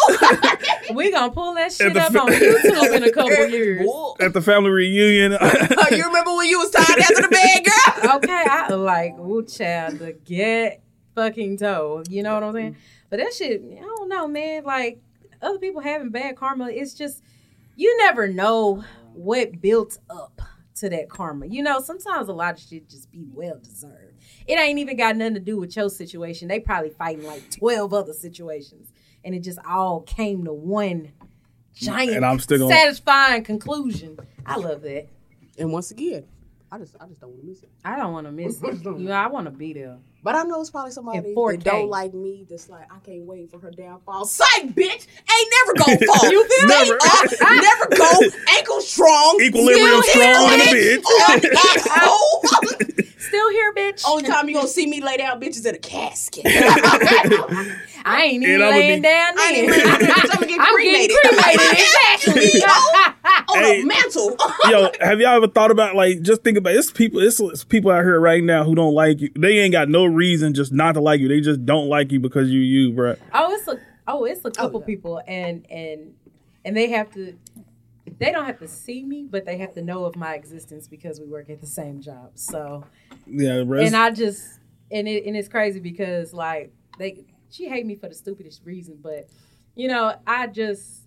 We 0.94 1.10
gonna 1.10 1.32
pull 1.32 1.54
that 1.54 1.72
shit 1.72 1.96
up 1.96 2.12
fi- 2.12 2.18
on 2.18 2.28
YouTube 2.28 2.96
in 2.96 3.02
a 3.04 3.10
couple 3.10 3.46
years. 3.48 3.84
Bull. 3.86 4.16
At 4.20 4.34
the 4.34 4.42
family 4.42 4.70
reunion, 4.70 5.38
oh, 5.40 5.86
you 5.90 6.04
remember 6.04 6.34
when 6.34 6.48
you 6.48 6.58
was 6.58 6.70
tired 6.70 6.98
after 6.98 7.22
the 7.22 7.28
bed, 7.28 7.64
girl? 7.64 8.16
Okay, 8.16 8.44
I 8.50 8.68
like 8.74 9.18
ooh 9.18 9.42
child 9.44 10.00
the 10.00 10.12
get 10.12 10.82
fucking 11.14 11.56
toe. 11.58 12.02
You 12.10 12.22
know 12.22 12.34
what 12.34 12.42
I'm 12.42 12.52
saying? 12.52 12.76
But 13.10 13.20
that 13.20 13.32
shit, 13.32 13.62
I 13.78 13.80
don't 13.80 14.08
know, 14.08 14.26
man. 14.28 14.64
Like 14.64 15.00
other 15.42 15.58
people 15.58 15.80
having 15.82 16.10
bad 16.10 16.36
karma, 16.36 16.68
it's 16.70 16.94
just 16.94 17.22
you 17.76 17.96
never 17.98 18.28
know 18.28 18.84
what 19.14 19.60
built 19.60 19.98
up 20.10 20.40
to 20.76 20.88
that 20.90 21.08
karma. 21.08 21.46
You 21.46 21.62
know, 21.62 21.80
sometimes 21.80 22.28
a 22.28 22.32
lot 22.32 22.54
of 22.54 22.60
shit 22.60 22.88
just 22.88 23.10
be 23.10 23.24
well 23.32 23.58
deserved. 23.62 24.14
It 24.46 24.58
ain't 24.58 24.78
even 24.78 24.96
got 24.96 25.16
nothing 25.16 25.34
to 25.34 25.40
do 25.40 25.58
with 25.58 25.76
your 25.76 25.88
situation. 25.90 26.48
They 26.48 26.60
probably 26.60 26.90
fighting 26.90 27.24
like 27.26 27.50
twelve 27.50 27.92
other 27.92 28.12
situations, 28.12 28.92
and 29.24 29.34
it 29.34 29.40
just 29.40 29.58
all 29.66 30.00
came 30.02 30.44
to 30.44 30.52
one 30.52 31.12
giant, 31.74 32.12
And 32.16 32.24
I'm 32.26 32.38
still 32.38 32.58
gonna- 32.58 32.74
satisfying 32.74 33.44
conclusion. 33.44 34.18
I 34.46 34.56
love 34.56 34.82
that. 34.82 35.06
And 35.58 35.72
once 35.72 35.90
again, 35.90 36.24
I 36.74 36.78
just 36.78 36.96
I 36.98 37.06
just 37.06 37.20
don't 37.20 37.28
want 37.30 37.42
to 37.42 37.46
miss 37.46 37.62
it. 37.62 37.68
I 37.84 37.96
don't 37.98 38.12
want 38.14 38.26
to 38.28 38.32
miss 38.32 38.62
it. 38.62 38.82
You 38.82 38.92
know, 38.98 39.12
I 39.12 39.26
want 39.28 39.44
to 39.44 39.50
be 39.50 39.74
there. 39.74 39.98
But 40.24 40.36
I 40.36 40.44
know 40.44 40.60
it's 40.60 40.70
probably 40.70 40.92
somebody 40.92 41.18
In 41.18 41.24
that 41.24 41.34
4K. 41.36 41.62
don't 41.64 41.88
like 41.90 42.14
me 42.14 42.46
that's 42.48 42.68
like, 42.70 42.90
I 42.90 42.98
can't 43.00 43.24
wait 43.26 43.50
for 43.50 43.58
her 43.58 43.70
downfall. 43.72 44.24
Psych, 44.24 44.68
bitch! 44.68 45.06
Ain't 45.06 45.52
never 45.66 45.74
gonna 45.78 45.98
fall. 46.06 46.30
You 46.30 46.48
feel 46.48 46.68
Stay 46.68 46.84
me? 46.90 46.96
up, 46.96 47.26
uh, 47.42 47.60
never 47.60 47.88
go, 47.96 48.20
ankle 48.56 48.80
strong. 48.80 49.38
Equilibrium 49.42 50.00
still 50.02 50.02
strong 50.02 50.48
here, 50.48 50.54
in 50.54 50.60
a 50.60 50.64
bitch. 50.64 50.98
bitch. 50.98 51.34
On 51.34 51.40
that 51.40 51.88
hoe. 51.90 52.40
Still 53.18 53.50
here, 53.50 53.74
bitch. 53.74 54.02
Only 54.06 54.24
time 54.24 54.48
you 54.48 54.54
gonna 54.54 54.68
see 54.68 54.86
me 54.86 55.00
lay 55.02 55.16
down 55.18 55.40
bitches 55.40 55.66
in 55.66 55.74
a 55.74 55.78
casket. 55.78 56.44
I 58.04 58.22
ain't 58.24 58.42
even 58.42 58.60
laying 58.60 59.02
be- 59.02 59.08
down 59.08 59.38
I 59.38 59.52
ain't 59.54 59.68
even 59.68 59.80
I'm 59.86 60.28
gonna 60.28 60.46
get 60.46 60.60
I'm 60.60 60.74
cremated. 60.74 61.16
getting 61.22 61.38
cremated. 61.38 61.78
Exactly. 61.78 62.62
on 63.48 63.58
Hey. 63.62 63.82
a 63.82 63.84
mantle. 63.86 64.36
Yo, 64.70 64.90
have 65.00 65.20
y'all 65.20 65.36
ever 65.36 65.48
thought 65.48 65.70
about 65.70 65.94
like 65.94 66.22
just 66.22 66.42
think 66.42 66.56
about 66.56 66.74
it's 66.74 66.90
people 66.90 67.20
it's, 67.20 67.40
it's 67.40 67.64
people 67.64 67.90
out 67.90 68.02
here 68.02 68.20
right 68.20 68.42
now 68.42 68.64
who 68.64 68.74
don't 68.74 68.94
like 68.94 69.20
you. 69.20 69.30
They 69.36 69.58
ain't 69.58 69.72
got 69.72 69.88
no 69.88 70.04
reason 70.04 70.54
just 70.54 70.72
not 70.72 70.92
to 70.92 71.00
like 71.00 71.20
you. 71.20 71.28
They 71.28 71.40
just 71.40 71.64
don't 71.64 71.88
like 71.88 72.12
you 72.12 72.20
because 72.20 72.50
you 72.50 72.60
you, 72.60 72.92
bro. 72.92 73.16
oh, 73.32 73.52
it's 73.52 73.68
a 73.68 73.80
oh, 74.06 74.24
it's 74.24 74.44
a 74.44 74.50
couple 74.50 74.80
yeah. 74.80 74.86
people, 74.86 75.22
and 75.26 75.66
and 75.70 76.14
and 76.64 76.76
they 76.76 76.90
have 76.90 77.10
to. 77.14 77.36
They 78.18 78.30
don't 78.30 78.44
have 78.44 78.58
to 78.58 78.68
see 78.68 79.04
me, 79.04 79.26
but 79.28 79.46
they 79.46 79.58
have 79.58 79.74
to 79.74 79.82
know 79.82 80.04
of 80.04 80.16
my 80.16 80.34
existence 80.34 80.86
because 80.86 81.18
we 81.18 81.26
work 81.26 81.50
at 81.50 81.60
the 81.60 81.66
same 81.66 82.00
job. 82.00 82.32
So, 82.34 82.84
Yeah, 83.26 83.62
bro. 83.62 83.80
and 83.80 83.96
I 83.96 84.10
just 84.10 84.60
and 84.90 85.08
it 85.08 85.24
and 85.24 85.36
it's 85.36 85.48
crazy 85.48 85.80
because 85.80 86.32
like 86.32 86.72
they 86.98 87.24
she 87.50 87.68
hate 87.68 87.86
me 87.86 87.96
for 87.96 88.08
the 88.08 88.14
stupidest 88.14 88.62
reason, 88.64 88.98
but 89.02 89.28
you 89.74 89.88
know 89.88 90.14
I 90.26 90.46
just 90.46 91.01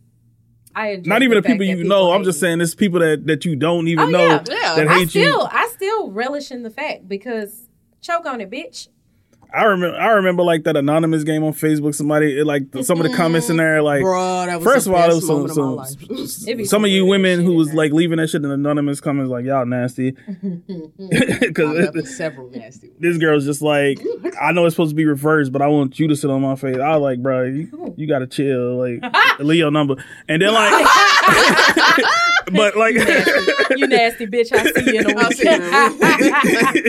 I 0.76 1.02
not 1.06 1.24
even 1.24 1.36
the 1.38 1.42
people 1.42 1.66
you 1.66 1.84
know. 1.84 2.12
I'm 2.12 2.24
just 2.24 2.40
saying 2.40 2.60
it's 2.62 2.76
people 2.76 3.00
that 3.00 3.26
that 3.28 3.46
you 3.46 3.56
don't 3.56 3.88
even 3.88 4.06
Oh, 4.06 4.10
know 4.10 4.28
yeah. 4.28 4.44
Yeah. 4.50 4.76
that 4.76 4.88
I 4.90 5.06
still 5.06 5.24
you. 5.24 5.48
I 5.52 5.70
still 5.74 6.12
relish 6.12 6.52
in 6.52 6.64
the 6.64 6.70
fact 6.70 7.08
because 7.08 7.70
choke 8.02 8.26
on 8.26 8.42
it, 8.42 8.52
bitch. 8.52 8.90
I 9.54 9.64
remember 9.64 9.98
I 9.98 10.08
remember 10.12 10.44
like 10.44 10.64
that 10.64 10.76
anonymous 10.78 11.24
game 11.24 11.44
on 11.44 11.54
Facebook. 11.54 11.96
Somebody 11.96 12.40
it, 12.40 12.46
like 12.46 12.64
some 12.82 13.00
of 13.00 13.10
the 13.10 13.16
comments 13.16 13.50
in 13.50 13.58
mm-hmm. 13.58 13.66
there 13.66 13.82
like 13.82 14.02
Bruh, 14.04 14.46
that 14.46 14.58
was 14.58 14.64
First 14.64 14.88
of 14.88 14.94
all, 14.94 15.10
it 15.10 15.14
was 15.14 15.26
some, 15.26 15.36
moment 15.38 15.52
of 15.52 15.56
some, 15.56 15.76
life. 15.76 16.48
It 16.48 16.58
be 16.58 16.66
some 16.66 16.84
of 16.84 16.92
you 16.92 17.06
women 17.06 17.44
who 17.44 17.54
was 17.54 17.74
like 17.74 17.92
leaving 17.92 18.18
that 18.18 18.30
shit 18.30 18.44
in 18.44 18.52
anonymous 18.52 19.02
comments 19.02 19.30
like 19.30 19.46
y'all 19.46 19.66
nasty 19.66 20.12
because 21.40 22.16
several 22.18 22.50
nasty 22.50 22.90
ones. 22.90 23.00
this 23.00 23.18
girl's 23.18 23.46
just 23.46 23.62
like 23.62 24.00
I 24.42 24.52
know 24.52 24.66
it's 24.66 24.76
supposed 24.76 24.92
to 24.92 24.96
be 24.96 25.06
reversed, 25.06 25.52
but 25.52 25.62
I 25.62 25.68
want 25.68 26.00
you 26.00 26.08
to 26.08 26.16
sit 26.16 26.30
on 26.30 26.42
my 26.42 26.56
face. 26.56 26.78
I 26.78 26.96
was 26.98 27.02
like, 27.02 27.22
bro, 27.22 27.44
you, 27.44 27.94
you 27.98 28.08
gotta 28.08 28.28
chill, 28.28 28.78
like 28.78 29.04
leave 29.40 29.60
your 29.60 29.72
number, 29.72 29.96
and 30.28 30.42
then 30.42 30.54
like, 30.54 30.86
but 32.52 32.76
like, 32.76 32.96
you 33.78 33.88
nasty 33.88 34.28
bitch. 34.28 34.52
I 34.54 34.72
see 34.72 34.94
you 34.94 35.00
in 35.00 35.12
a 35.12 35.20
I'll 35.20 35.32
see 35.32 35.44
you 35.44 35.56
in 35.56 35.64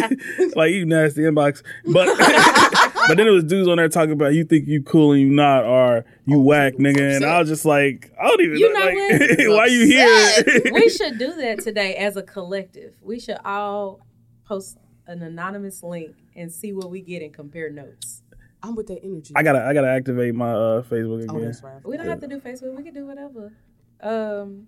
a 0.03 0.09
week. 0.09 0.57
like 0.57 0.73
you 0.73 0.87
nasty 0.87 1.23
inbox, 1.23 1.63
but 1.85 2.07
but 3.09 3.17
then 3.17 3.27
it 3.27 3.31
was 3.31 3.45
dudes 3.45 3.69
on 3.69 3.77
there 3.77 3.89
talking 3.89 4.13
about 4.13 4.35
you 4.35 4.45
think 4.45 4.67
you 4.67 4.83
cool 4.83 5.13
and 5.13 5.21
you 5.21 5.29
not, 5.29 5.65
or 5.65 6.05
you 6.25 6.41
whack 6.41 6.75
nigga, 6.75 7.17
and 7.17 7.25
I 7.25 7.39
was 7.39 7.49
just 7.49 7.65
like, 7.65 8.13
I 8.21 8.27
don't 8.27 8.41
even 8.41 8.59
You 8.59 8.73
know, 8.73 8.79
know 8.79 8.87
like, 8.87 9.21
what? 9.21 9.49
why 9.57 9.67
you 9.67 9.87
here? 9.87 10.73
we 10.73 10.89
should 10.89 11.19
do 11.19 11.35
that 11.35 11.61
today 11.61 11.95
as 11.97 12.17
a 12.17 12.23
collective. 12.23 12.95
We 13.03 13.21
should 13.21 13.39
all 13.45 14.01
post 14.45 14.79
an 15.07 15.23
anonymous 15.23 15.83
link 15.83 16.15
and 16.35 16.53
see 16.53 16.73
what 16.73 16.91
we 16.91 17.01
get 17.01 17.23
and 17.23 17.33
compare 17.33 17.71
notes. 17.71 18.23
I'm 18.63 18.75
with 18.75 18.89
that 18.89 19.05
energy. 19.05 19.33
I 19.37 19.43
gotta 19.43 19.65
I 19.65 19.73
gotta 19.73 19.89
activate 19.89 20.35
my 20.35 20.51
uh, 20.51 20.83
Facebook 20.83 21.27
oh, 21.29 21.37
again. 21.37 21.45
that's 21.45 21.63
right. 21.63 21.85
We 21.87 21.97
don't 21.97 22.07
have 22.07 22.21
to 22.21 22.27
do 22.27 22.41
Facebook. 22.41 22.77
We 22.77 22.83
can 22.83 22.95
do 22.95 23.07
whatever. 23.07 23.53
Um, 24.01 24.67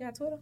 you 0.00 0.06
got 0.06 0.14
Twitter? 0.14 0.38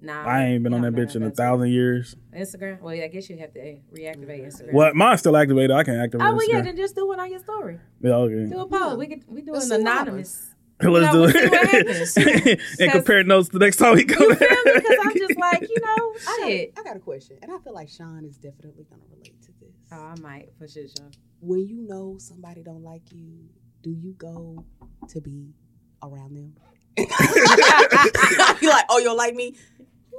Nah, 0.00 0.24
I 0.24 0.44
ain't 0.44 0.62
been 0.62 0.74
on 0.74 0.82
that 0.82 0.92
bitch 0.92 1.16
in 1.16 1.22
a 1.22 1.30
thousand 1.30 1.70
years. 1.70 2.14
Instagram. 2.34 2.80
Well, 2.80 2.94
I 2.94 3.08
guess 3.08 3.28
you 3.28 3.38
have 3.38 3.52
to 3.54 3.78
reactivate 3.92 4.46
Instagram. 4.46 4.72
What? 4.72 4.94
Mine's 4.94 5.20
still 5.20 5.36
activated. 5.36 5.70
I 5.70 5.82
can't 5.84 5.98
activate. 5.98 6.26
Oh 6.26 6.34
well, 6.34 6.48
yeah. 6.48 6.60
Then 6.60 6.76
just 6.76 6.94
do 6.94 7.10
it 7.12 7.18
on 7.18 7.30
your 7.30 7.40
story. 7.40 7.80
Yeah, 8.02 8.14
okay. 8.14 8.50
Do 8.50 8.60
a 8.60 8.68
poll. 8.68 8.96
We 8.98 9.06
could 9.06 9.24
we 9.26 9.42
do 9.42 9.52
Let's 9.52 9.70
an 9.70 9.80
anonymous. 9.80 10.50
Let's 10.82 11.06
know, 11.06 11.12
do 11.12 11.20
we'll 11.20 11.30
it. 11.34 12.60
and 12.80 12.92
compare 12.92 13.24
notes 13.24 13.48
the 13.48 13.58
next 13.58 13.76
time 13.76 13.94
we 13.94 14.04
go. 14.04 14.22
You 14.22 14.36
back. 14.36 14.38
feel 14.38 14.64
me? 14.64 14.72
Because 14.74 14.98
I'm 15.02 15.16
just 15.16 15.36
like 15.38 15.62
you 15.62 15.80
know 15.80 16.14
shit. 16.46 16.74
I 16.78 16.82
got 16.82 16.96
a 16.96 17.00
question, 17.00 17.38
and 17.42 17.50
I 17.50 17.58
feel 17.58 17.72
like 17.72 17.88
Sean 17.88 18.24
is 18.26 18.36
definitely 18.36 18.84
gonna 18.90 19.02
relate 19.10 19.40
to 19.42 19.52
this. 19.58 19.74
Oh, 19.90 19.96
I 19.96 20.20
might 20.20 20.50
for 20.58 20.68
sure. 20.68 20.84
Sean. 20.86 21.10
When 21.40 21.66
you 21.66 21.80
know 21.88 22.16
somebody 22.18 22.62
don't 22.62 22.82
like 22.82 23.10
you, 23.10 23.48
do 23.82 23.90
you 23.90 24.12
go 24.12 24.62
to 25.08 25.20
be 25.22 25.54
around 26.02 26.36
them? 26.36 26.54
you 28.60 28.68
like, 28.70 28.84
oh, 28.88 28.98
you 28.98 29.04
don't 29.04 29.16
like 29.16 29.34
me? 29.34 29.54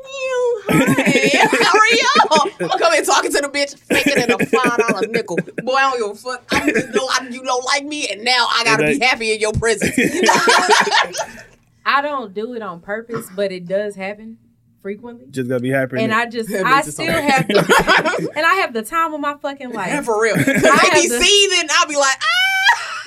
You, 0.09 0.61
hi, 0.67 1.47
how 1.63 1.77
are 1.77 1.87
you? 1.87 2.69
I'm 2.71 2.79
coming 2.79 3.03
talking 3.03 3.31
to 3.31 3.41
the 3.41 3.49
bitch, 3.49 3.77
faking 3.77 4.13
it 4.17 4.29
a 4.29 4.37
five 4.45 4.77
dollar 4.77 5.07
nickel. 5.07 5.37
Boy, 5.63 5.73
I 5.73 5.91
don't 5.91 5.99
give 5.99 6.11
a 6.11 6.15
fuck. 6.15 6.43
I'm 6.51 6.69
just 6.69 6.89
know 6.93 7.07
I- 7.09 7.27
you 7.29 7.43
don't 7.43 7.65
like 7.65 7.83
me, 7.83 8.07
and 8.09 8.23
now 8.23 8.47
I 8.49 8.63
gotta 8.63 8.85
And 8.85 8.99
be 8.99 9.05
happy 9.05 9.33
in 9.33 9.39
your 9.41 9.51
presence. 9.53 9.97
I 11.85 12.01
don't 12.01 12.33
do 12.33 12.53
it 12.53 12.61
on 12.61 12.79
purpose, 12.81 13.27
but 13.35 13.51
it 13.51 13.65
does 13.67 13.95
happen. 13.95 14.37
frequently. 14.81 15.25
Just 15.31 15.49
gotta 15.49 15.61
be 15.61 15.71
happy. 15.71 16.01
And 16.01 16.13
I 16.13 16.25
just, 16.27 16.49
That 16.49 16.65
I 16.65 16.75
makes 16.77 16.91
still 16.93 17.07
have, 17.11 17.47
bad. 17.47 17.47
the, 17.67 18.31
and 18.35 18.45
I 18.45 18.53
have 18.55 18.71
the 18.73 18.83
time 18.83 19.13
of 19.13 19.19
my 19.19 19.35
fucking 19.41 19.71
Yeah, 19.71 19.75
life. 19.75 20.05
for 20.05 20.21
real. 20.21 20.35
Cause 20.35 20.47
I 20.47 20.51
they 20.53 20.57
be 20.61 20.63
have 20.63 20.93
the- 21.09 21.19
seething. 21.21 21.69
I'll 21.71 21.87
be 21.87 21.95
like, 21.97 22.17
ah. 22.21 22.36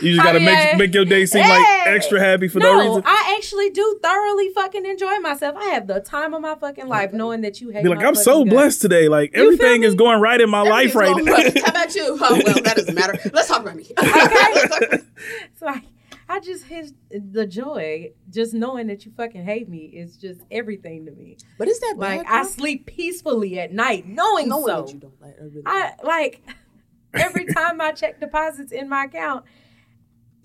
You 0.02 0.14
just 0.14 0.24
gotta 0.24 0.38
I 0.38 0.44
mean, 0.44 0.44
make 0.54 0.76
make 0.78 0.94
your 0.94 1.04
day 1.04 1.26
seem 1.26 1.42
like 1.48 1.86
extra 1.86 2.18
happy 2.20 2.48
for 2.48 2.58
no, 2.58 2.72
no, 2.78 2.88
reason. 2.88 3.02
I 3.06 3.34
actually 3.36 3.70
do 3.70 3.98
thoroughly 4.02 4.50
fucking 4.50 4.84
enjoy 4.86 5.18
myself. 5.18 5.56
I 5.56 5.66
have 5.66 5.86
the 5.86 6.00
time 6.00 6.34
of 6.34 6.40
my 6.42 6.54
fucking 6.54 6.88
life, 6.88 7.12
knowing 7.12 7.40
that 7.42 7.60
you 7.60 7.70
hate. 7.70 7.82
Be 7.82 7.88
like, 7.90 7.98
my 8.00 8.06
I'm 8.06 8.14
so 8.14 8.32
fucking 8.32 8.44
guts. 8.46 8.54
blessed 8.54 8.82
today. 8.82 9.08
Like 9.08 9.36
You 9.36 9.42
everything 9.44 9.82
is 9.82 9.94
going 9.94 10.20
right 10.20 10.40
in 10.40 10.50
my 10.50 10.62
life 10.62 10.94
right 10.94 11.16
now. 11.16 11.36
going. 11.36 11.52
How 11.56 11.70
about 11.70 11.94
you? 11.94 12.18
Oh, 12.20 12.42
well, 12.44 12.62
that 12.62 12.76
doesn't 12.76 12.94
matter. 12.94 13.18
Let's 13.32 13.48
talk 13.48 13.62
about 13.62 13.76
me. 13.76 13.86
Okay. 13.98 14.98
it's 15.52 15.62
like 15.62 15.84
I 16.28 16.38
just 16.40 16.64
hit 16.64 16.92
the 17.10 17.44
joy 17.46 18.12
just 18.30 18.54
knowing 18.54 18.86
that 18.86 19.04
you 19.04 19.12
fucking 19.16 19.44
hate 19.44 19.68
me 19.68 19.86
is 19.86 20.16
just 20.16 20.40
everything 20.50 21.06
to 21.06 21.12
me. 21.12 21.36
but 21.58 21.66
is 21.68 21.80
that 21.80 21.94
Like 21.98 22.22
bad? 22.24 22.32
I 22.32 22.42
girl? 22.42 22.50
sleep 22.50 22.86
peacefully 22.86 23.58
at 23.58 23.72
night 23.72 24.06
knowing 24.06 24.48
knowing 24.48 24.66
so. 24.66 24.82
that 24.82 24.92
you 24.94 25.00
don't 25.00 25.20
like. 25.20 25.34
I 25.40 25.42
really 25.44 25.62
I 25.66 25.92
like 26.04 26.42
every 27.14 27.46
time 27.46 27.80
I 27.80 27.90
check 27.92 28.20
deposits 28.20 28.70
in 28.72 28.88
my 28.88 29.04
account, 29.04 29.44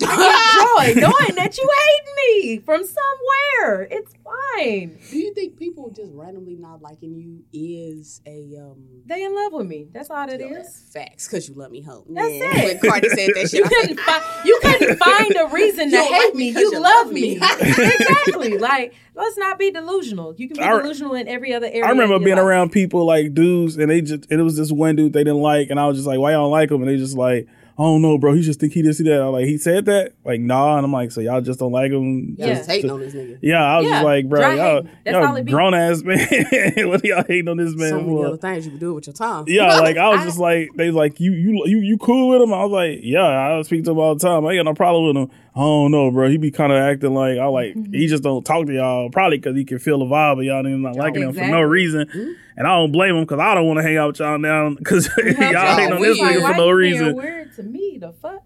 I 0.03 0.85
get 0.85 0.95
joy 0.95 1.01
knowing 1.01 1.35
that 1.35 1.57
you 1.57 1.69
hate 1.85 2.39
me 2.43 2.59
from 2.59 2.83
somewhere. 2.83 3.87
It's 3.89 4.13
fine. 4.23 4.97
Do 5.09 5.17
you 5.17 5.33
think 5.33 5.57
people 5.57 5.89
just 5.89 6.11
randomly 6.13 6.55
not 6.55 6.81
liking 6.81 7.15
you 7.15 7.43
is 7.53 8.21
a 8.25 8.57
um? 8.59 8.83
They 9.05 9.23
in 9.23 9.33
love 9.33 9.53
with 9.53 9.67
me. 9.67 9.87
That's 9.93 10.09
all 10.09 10.27
it 10.29 10.41
is. 10.41 10.83
Facts, 10.93 11.27
cause 11.27 11.47
you 11.47 11.55
love 11.55 11.71
me, 11.71 11.81
hoe. 11.81 12.05
That's 12.09 12.29
Yeah. 12.31 12.57
it. 12.57 12.81
When 12.81 12.91
Cardi 12.91 13.09
said 13.09 13.29
that 13.35 13.49
shit, 13.49 13.53
You 13.53 13.65
I 13.65 13.69
couldn't 13.69 13.99
find 13.99 14.23
you 14.45 14.59
couldn't 14.61 14.97
find 14.97 15.35
a 15.37 15.47
reason 15.53 15.91
to 15.91 15.97
hate 15.97 16.11
like 16.25 16.35
me 16.35 16.47
me. 16.49 16.53
'cause 16.53 16.61
You, 16.61 16.71
you 16.73 16.79
love 16.79 17.05
love 17.07 17.13
me. 17.13 17.21
me. 17.21 17.35
exactly. 17.61 18.57
Like 18.57 18.93
let's 19.15 19.37
not 19.37 19.57
be 19.57 19.71
delusional. 19.71 20.35
You 20.37 20.47
can 20.47 20.57
be 20.57 20.63
I- 20.63 20.81
delusional 20.81 21.13
in 21.15 21.27
every 21.27 21.53
other 21.53 21.67
area. 21.67 21.85
I 21.85 21.89
remember 21.89 22.19
being 22.19 22.35
life. 22.35 22.45
around 22.45 22.71
people 22.71 23.05
like 23.05 23.33
dudes, 23.33 23.77
and 23.77 23.89
they 23.89 24.01
just 24.01 24.29
and 24.29 24.39
it 24.39 24.43
was 24.43 24.57
this 24.57 24.71
one 24.71 24.95
dude 24.95 25.13
they 25.13 25.23
didn't 25.23 25.41
like, 25.41 25.69
and 25.69 25.79
I 25.79 25.87
was 25.87 25.97
just 25.97 26.07
like, 26.07 26.19
"Why 26.19 26.31
y'all 26.33 26.43
don't 26.43 26.51
like 26.51 26.69
him?" 26.71 26.81
And 26.81 26.89
they 26.89 26.97
just 26.97 27.15
like, 27.17 27.47
"I 27.47 27.51
don't 27.83 28.01
know, 28.01 28.17
bro. 28.17 28.33
He 28.33 28.41
just 28.41 28.59
think 28.59 28.71
he 28.73 28.81
this, 28.81 28.97
see 28.99 29.03
that." 29.05 29.21
I'm 29.21 29.31
like, 29.33 29.45
"He 29.45 29.57
said 29.57 29.85
that?" 29.85 30.13
Like, 30.23 30.39
nah. 30.39 30.77
And 30.77 30.85
I'm 30.85 30.93
like, 30.93 31.11
"So 31.11 31.19
y'all 31.21 31.41
just 31.41 31.59
don't 31.59 31.71
like 31.73 31.91
him?" 31.91 32.35
Yeah. 32.37 32.53
just 32.55 32.69
hating 32.69 32.89
on 32.89 32.99
this 33.01 33.13
nigga. 33.13 33.37
Yeah, 33.41 33.61
I 33.63 33.77
was 33.77 33.85
Yeah, 33.85 33.91
just 33.91 34.05
like, 34.05 34.29
bro, 34.29 34.39
dry 34.39 34.55
y'all, 34.55 34.75
hating. 34.83 34.89
That's 35.03 35.15
all 35.15 35.21
y'all 35.23 35.35
it 35.35 35.43
be. 35.45 35.51
grown 35.51 35.73
ass 35.73 36.01
man. 36.03 36.17
what 36.87 37.03
are 37.03 37.07
y'all 37.07 37.23
hating 37.27 37.49
on 37.49 37.57
this 37.57 37.75
man 37.75 37.89
so 37.89 37.97
many 37.99 38.09
for? 38.09 38.27
other 38.27 38.37
things 38.37 38.65
you 38.65 38.71
can 38.71 38.79
do 38.79 38.93
with 38.93 39.07
your 39.07 39.13
time. 39.13 39.43
Yeah, 39.47 39.79
like 39.79 39.97
I 39.97 40.07
was 40.09 40.21
I- 40.21 40.25
just 40.25 40.39
like 40.39 40.69
they 40.75 40.91
like 40.91 41.19
you 41.19 41.33
you 41.33 41.63
you 41.65 41.79
you 41.79 41.97
cool 41.97 42.29
with 42.29 42.41
him. 42.41 42.53
I 42.53 42.63
was 42.63 42.71
like, 42.71 42.99
yeah, 43.03 43.57
I 43.57 43.61
speak 43.63 43.83
to 43.85 43.91
him 43.91 43.99
all 43.99 44.15
the 44.15 44.25
time. 44.25 44.45
I 44.45 44.51
ain't 44.51 44.59
got 44.59 44.69
no 44.69 44.73
problem 44.75 45.07
with 45.07 45.17
him. 45.17 45.37
I 45.55 45.59
don't 45.61 45.91
know, 45.91 46.11
bro. 46.11 46.29
He 46.29 46.37
be 46.37 46.51
kind 46.51 46.71
of 46.73 46.77
acting 46.77 47.13
like 47.13 47.37
I 47.37 47.45
like 47.45 47.75
he 47.93 48.07
just 48.07 48.23
don't 48.23 48.45
talk 48.45 48.67
to 48.67 48.73
y'all 48.73 49.09
probably 49.09 49.37
because 49.37 49.55
he 49.55 49.63
can 49.65 49.79
feel 49.79 49.99
the 49.99 50.05
vibe 50.05 50.39
of 50.39 50.43
y'all 50.43 50.65
and 50.65 50.83
not 50.83 50.95
oh, 50.95 50.99
liking 50.99 51.23
him 51.23 51.31
for 51.33 51.39
no 51.39 51.45
Exactly. 51.45 51.63
reason. 51.65 52.05
Mm-hmm. 52.07 52.31
And 52.57 52.67
I 52.67 52.75
don't 52.77 52.91
blame 52.91 53.15
him 53.15 53.23
because 53.23 53.39
I 53.39 53.53
don't 53.55 53.65
want 53.65 53.77
to 53.79 53.83
hang 53.83 53.97
out 53.97 54.07
with 54.07 54.19
y'all 54.19 54.37
now 54.37 54.73
because 54.75 55.09
y'all 55.17 55.25
y'all 55.51 55.75
hating 55.77 55.93
on 55.93 56.01
this 56.01 56.19
nigga 56.19 56.41
for 56.51 56.57
no 56.57 56.69
you 56.77 56.91
being 56.91 57.15
reason. 57.15 57.44
Weird 57.57 57.67
to 57.67 57.71
me, 57.71 57.97
the 57.99 58.13
fuck. 58.13 58.43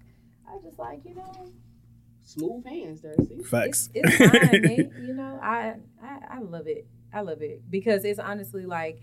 I 0.47 0.57
just 0.63 0.79
like 0.79 1.01
you 1.05 1.15
know. 1.15 1.51
Smooth 2.23 2.65
hands 2.65 3.01
there. 3.01 3.15
See? 3.27 3.41
Facts. 3.41 3.89
It's, 3.93 4.19
it's 4.19 4.31
fine, 4.31 4.61
man. 4.61 5.03
You 5.07 5.13
know, 5.15 5.39
I, 5.43 5.75
I 6.03 6.19
I 6.29 6.39
love 6.39 6.67
it. 6.67 6.85
I 7.11 7.21
love 7.21 7.41
it 7.41 7.63
because 7.71 8.05
it's 8.05 8.19
honestly 8.19 8.65
like 8.67 8.99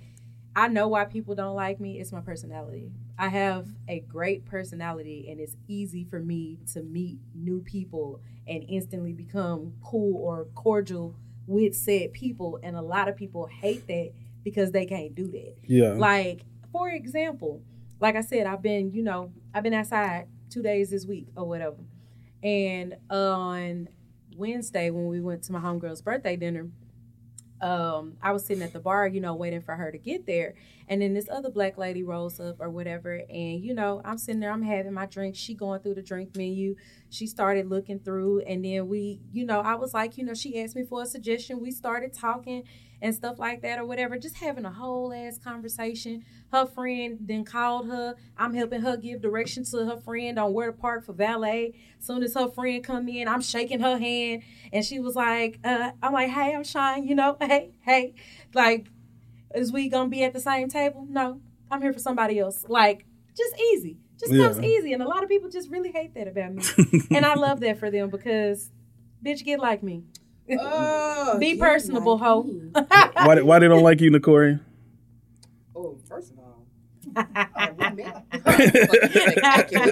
I 0.55 0.69
know 0.69 0.88
why 0.88 1.05
people 1.07 1.35
don't 1.35 1.57
like 1.57 1.81
me. 1.81 1.99
It's 2.01 2.12
my 2.12 2.21
personality. 2.21 2.92
I 3.19 3.29
have 3.29 3.66
a 3.88 4.01
great 4.01 4.45
personality, 4.47 5.27
and 5.29 5.40
it's 5.40 5.57
easy 5.69 6.05
for 6.05 6.21
me 6.21 6.59
to 6.73 6.83
meet 6.83 7.19
new 7.35 7.61
people 7.62 8.21
and 8.47 8.64
instantly 8.69 9.12
become 9.12 9.73
cool 9.85 10.16
or 10.16 10.47
cordial 10.55 11.14
with 11.47 11.75
said 11.75 12.12
people. 12.12 12.61
And 12.62 12.77
a 12.77 12.81
lot 12.83 13.09
of 13.09 13.16
people 13.16 13.47
hate 13.47 13.87
that 13.88 14.12
because 14.45 14.71
they 14.71 14.87
can't 14.87 15.14
do 15.14 15.27
that. 15.33 15.57
yeah, 15.64 15.92
Like, 15.95 16.42
for 16.73 16.88
example, 16.90 17.62
like 18.01 18.17
I 18.17 18.21
said, 18.21 18.47
I've 18.47 18.63
been, 18.63 18.93
you 18.93 19.03
know, 19.03 19.33
I've 19.55 19.63
been 19.63 19.75
outside 19.75 20.29
two 20.51 20.63
days 20.63 20.91
this 20.91 21.07
week 21.07 21.29
or 21.37 21.45
whatever. 21.45 21.77
And 22.43 22.97
on 23.11 23.89
Wednesday, 24.37 24.91
when 24.91 25.07
we 25.09 25.21
went 25.21 25.43
to 25.45 25.53
my 25.53 25.61
homegirl's 25.61 26.03
birthday 26.03 26.37
dinner, 26.37 26.69
um, 27.61 28.15
I 28.23 28.33
was 28.33 28.45
sitting 28.45 28.63
at 28.63 28.73
the 28.73 28.81
bar, 28.81 29.07
you 29.09 29.21
know, 29.21 29.35
waiting 29.35 29.63
for 29.63 29.75
her 29.75 29.91
to 29.91 29.99
get 29.99 30.27
there. 30.27 30.55
And 30.88 31.03
then 31.03 31.14
this 31.14 31.29
other 31.29 31.51
black 31.51 31.79
lady 31.79 32.03
rolls 32.03 32.38
up 32.38 32.57
or 32.61 32.70
whatever. 32.70 33.22
And, 33.29 33.64
you 33.64 33.75
know, 33.75 34.01
I'm 34.05 34.18
sitting 34.18 34.40
there, 34.40 34.53
I'm 34.53 34.62
having 34.62 34.92
my 34.92 35.07
drink. 35.07 35.37
She 35.37 35.55
going 35.55 35.81
through 35.81 35.94
the 35.94 36.03
drink 36.03 36.37
menu. 36.37 36.77
She 37.11 37.27
started 37.27 37.68
looking 37.68 37.99
through. 37.99 38.40
And 38.40 38.64
then 38.64 38.88
we, 38.88 39.20
you 39.33 39.44
know, 39.44 39.61
I 39.61 39.75
was 39.75 39.94
like, 39.94 40.16
you 40.16 40.25
know, 40.25 40.35
she 40.35 40.61
asked 40.62 40.77
me 40.77 40.85
for 40.85 41.03
a 41.03 41.07
suggestion. 41.07 41.61
We 41.61 41.70
started 41.70 42.12
talking 42.12 42.64
and 43.03 43.14
stuff 43.14 43.38
like 43.38 43.62
that 43.62 43.79
or 43.79 43.85
whatever, 43.85 44.18
just 44.18 44.37
having 44.37 44.64
a 44.64 44.70
whole 44.70 45.12
ass 45.12 45.38
conversation. 45.38 46.25
Her 46.53 46.66
friend 46.66 47.18
then 47.20 47.44
called 47.44 47.88
her. 47.88 48.14
I'm 48.37 48.55
helping 48.55 48.83
her 48.83 48.96
give 48.96 49.20
direction 49.20 49.64
to 49.64 49.87
her 49.87 49.96
friend 49.96 50.38
on 50.38 50.53
where 50.53 50.70
to 50.70 50.72
park 50.72 51.05
for 51.05 51.12
valet. 51.12 51.75
Soon 51.99 52.22
as 52.22 52.35
her 52.35 52.49
friend 52.49 52.83
come 52.83 53.09
in, 53.09 53.29
I'm 53.29 53.42
shaking 53.42 53.81
her 53.81 53.99
hand, 53.99 54.42
and 54.72 54.85
she 54.85 55.01
was 55.01 55.14
like, 55.14 55.59
uh, 55.64 55.92
"I'm 56.03 56.12
like, 56.12 56.31
hey, 56.31 56.55
I'm 56.55 56.64
Shine, 56.64 57.07
you 57.07 57.14
know, 57.14 57.37
hey, 57.40 57.72
hey, 57.81 58.14
like, 58.55 58.87
is 59.57 59.73
we 59.73 59.88
gonna 59.88 60.09
be 60.09 60.23
at 60.25 60.33
the 60.33 60.40
same 60.40 60.69
table? 60.69 61.07
No, 61.09 61.40
I'm 61.71 61.83
here 61.83 61.92
for 61.92 61.99
somebody 61.99 62.38
else. 62.38 62.64
Like, 62.69 63.07
just 63.37 63.55
easy, 63.73 63.97
just 64.21 64.33
Yeah. 64.33 64.45
comes 64.49 64.61
easy, 64.61 64.92
and 64.92 65.03
a 65.03 65.09
lot 65.09 65.23
of 65.23 65.29
people 65.29 65.49
just 65.51 65.71
really 65.71 65.90
hate 65.92 66.14
that 66.14 66.29
about 66.29 66.55
me, 66.55 66.62
and 67.11 67.25
I 67.27 67.35
love 67.35 67.61
that 67.61 67.79
for 67.79 67.90
them 67.90 68.11
because, 68.11 68.71
bitch, 69.25 69.45
get 69.45 69.59
like 69.61 69.83
me. 69.83 70.05
Uh, 70.61 71.38
Be 71.40 71.57
personable, 71.57 72.19
like 72.19 72.23
ho. 72.23 72.42
why 73.27 73.35
they- 73.35 73.42
why 73.42 73.59
they 73.59 73.69
don't 73.69 73.83
like 73.83 74.01
you, 74.01 74.11
Nicori? 74.11 74.61
Oh, 75.75 75.99
first 76.09 76.33
of 76.33 76.38
all, 76.38 76.64
oh, 77.16 77.69
we 77.79 77.90
met. 78.03 78.25
Spectacular. 78.33 79.90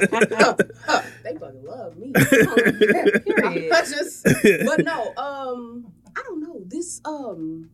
they 1.23 1.37
fucking 1.37 1.65
love 1.65 1.97
me. 1.97 2.13
Period. 2.13 3.73
I 3.73 3.81
just, 3.83 4.25
but 4.67 4.85
no, 4.85 5.13
um, 5.17 5.93
I 6.17 6.23
don't 6.23 6.41
know. 6.41 6.63
This 6.67 7.01
um, 7.05 7.71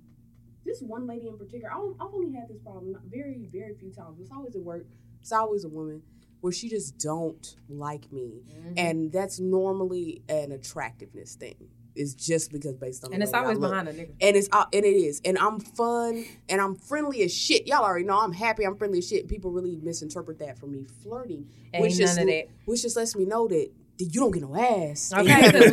this 0.70 0.80
one 0.82 1.06
lady 1.06 1.28
in 1.28 1.36
particular, 1.36 1.70
I, 1.72 1.78
I've 2.00 2.14
only 2.14 2.32
had 2.32 2.48
this 2.48 2.58
problem 2.62 2.96
very, 3.08 3.38
very 3.52 3.74
few 3.74 3.90
times. 3.92 4.18
It's 4.20 4.30
always 4.30 4.54
at 4.56 4.62
work. 4.62 4.86
It's 5.20 5.32
always 5.32 5.64
a 5.64 5.68
woman 5.68 6.02
where 6.40 6.52
she 6.52 6.68
just 6.70 6.96
don't 6.98 7.56
like 7.68 8.10
me, 8.12 8.42
Mm-hmm. 8.48 8.72
and 8.78 9.12
that's 9.12 9.38
normally 9.40 10.22
an 10.28 10.52
attractiveness 10.52 11.34
thing. 11.34 11.68
It's 11.96 12.14
just 12.14 12.52
because 12.52 12.76
based 12.76 13.04
on 13.04 13.12
and 13.12 13.20
the 13.20 13.24
it's 13.26 13.34
always 13.34 13.58
behind 13.58 13.88
a 13.88 13.92
nigga. 13.92 14.12
And 14.20 14.36
it's 14.36 14.48
uh, 14.52 14.64
and 14.72 14.84
it 14.84 14.96
is, 14.96 15.20
and 15.24 15.36
I'm 15.36 15.58
fun, 15.58 16.24
and 16.48 16.60
I'm 16.60 16.76
friendly 16.76 17.22
as 17.24 17.34
shit. 17.34 17.66
Y'all 17.66 17.84
already 17.84 18.04
know 18.06 18.18
I'm 18.20 18.32
happy. 18.32 18.64
I'm 18.64 18.76
friendly 18.76 18.98
as 18.98 19.08
shit. 19.08 19.26
People 19.28 19.50
really 19.50 19.76
misinterpret 19.82 20.38
that 20.38 20.56
for 20.58 20.66
me 20.66 20.84
flirting, 21.02 21.48
Ain't 21.74 21.82
which 21.82 21.96
just 21.96 22.18
which 22.64 22.82
just 22.82 22.96
lets 22.96 23.16
me 23.16 23.24
know 23.26 23.48
that 23.48 23.70
you 24.04 24.20
don't 24.20 24.30
get 24.30 24.42
no 24.42 24.56
ass. 24.56 25.12
Okay, 25.16 25.22
you 25.24 25.28
have 25.30 25.52
that's 25.52 25.70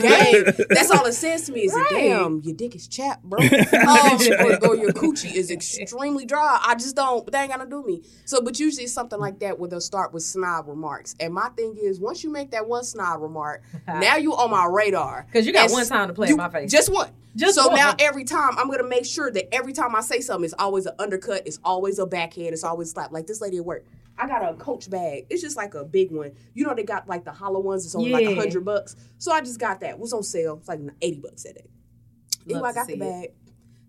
game. 0.58 0.66
That's 0.70 0.92
all 0.92 1.06
it 1.06 1.14
says 1.14 1.46
to 1.48 1.52
me 1.52 1.62
is 1.62 1.72
that 1.74 1.88
Right. 1.92 2.10
damn, 2.10 2.42
your 2.42 2.56
dick 2.56 2.76
is 2.76 2.88
chapped, 2.88 3.24
bro, 3.24 3.40
um, 3.44 3.48
or, 3.82 4.68
or 4.70 4.76
your 4.76 4.92
coochie 4.92 5.34
is 5.34 5.50
extremely 5.52 6.26
dry. 6.26 6.60
I 6.64 6.76
just 6.76 6.96
don't. 6.96 7.30
That 7.32 7.42
ain't 7.42 7.52
gonna 7.52 7.70
do 7.70 7.84
me. 7.86 8.02
So, 8.26 8.42
but 8.42 8.60
usually 8.60 8.84
it's 8.86 8.94
something 8.94 9.20
like 9.20 9.40
that 9.40 9.60
where 9.60 9.70
they'll 9.70 9.80
start 9.82 10.14
with 10.14 10.24
snob 10.24 10.68
remarks. 10.68 11.16
And 11.20 11.34
my 11.34 11.50
thing 11.50 11.78
is, 11.82 12.00
once 12.00 12.24
you 12.24 12.30
make 12.32 12.52
that 12.52 12.68
one 12.68 12.84
snob 12.84 13.22
remark, 13.22 13.64
now 13.88 14.18
you 14.18 14.36
on 14.36 14.50
my 14.52 14.66
radar. 14.66 15.26
Because 15.28 15.46
you 15.46 15.54
got 15.54 15.66
And 15.66 15.74
one 15.74 15.86
time 15.86 16.08
to 16.08 16.14
play 16.14 16.28
you- 16.28 16.34
in 16.34 16.38
my 16.38 16.50
face. 16.50 16.72
Just 16.72 16.92
one. 16.92 17.10
Just 17.36 17.54
so 17.56 17.68
one. 17.68 17.76
now 17.76 17.94
every 18.00 18.24
time 18.24 18.58
I'm 18.58 18.68
gonna 18.70 18.84
make 18.88 19.06
sure 19.06 19.30
that 19.32 19.54
every 19.54 19.72
time 19.72 19.96
I 19.96 20.02
say 20.02 20.22
something, 20.22 20.46
it's 20.46 20.56
always 20.58 20.88
an 20.88 20.94
undercut, 20.98 21.44
it's 21.46 21.60
always 21.64 22.00
a 22.00 22.08
backhand, 22.08 22.54
it's 22.54 22.64
always 22.64 22.90
slap. 22.92 23.12
Like 23.12 23.28
this 23.28 23.42
lady 23.42 23.58
at 23.58 23.66
work, 23.66 23.86
I 24.18 24.28
got 24.28 24.50
a 24.52 24.56
Coach 24.56 24.90
bag. 24.90 25.26
It's 25.30 25.42
just 25.42 25.58
like 25.58 25.74
a 25.76 25.84
big 25.84 26.12
one. 26.12 26.32
You 26.54 26.66
know 26.66 26.74
they 26.74 26.84
got 26.84 27.08
like 27.08 27.24
the 27.26 27.32
hollow 27.32 27.60
ones. 27.60 27.86
It's 27.86 27.96
only 27.96 28.12
like 28.12 28.24
Yeah. 28.24 28.32
a 28.32 28.36
hundred 28.36 28.66
bucks. 28.66 28.96
So 29.18 29.32
I 29.32 29.42
just 29.42 29.60
got 29.60 29.80
that. 29.82 29.92
It 29.92 30.00
was 30.00 30.14
on 30.14 30.24
sale. 30.24 30.58
It's 30.60 30.68
like 30.68 30.80
eighty 31.02 31.20
bucks 31.20 31.44
that 31.44 31.56
day. 31.56 31.66
Love 32.48 32.64
Anyway, 32.64 32.70
I 32.70 32.74
got 32.74 32.88
the 32.88 32.94
see 32.94 32.98
it. 32.98 33.00
bag. 33.00 33.30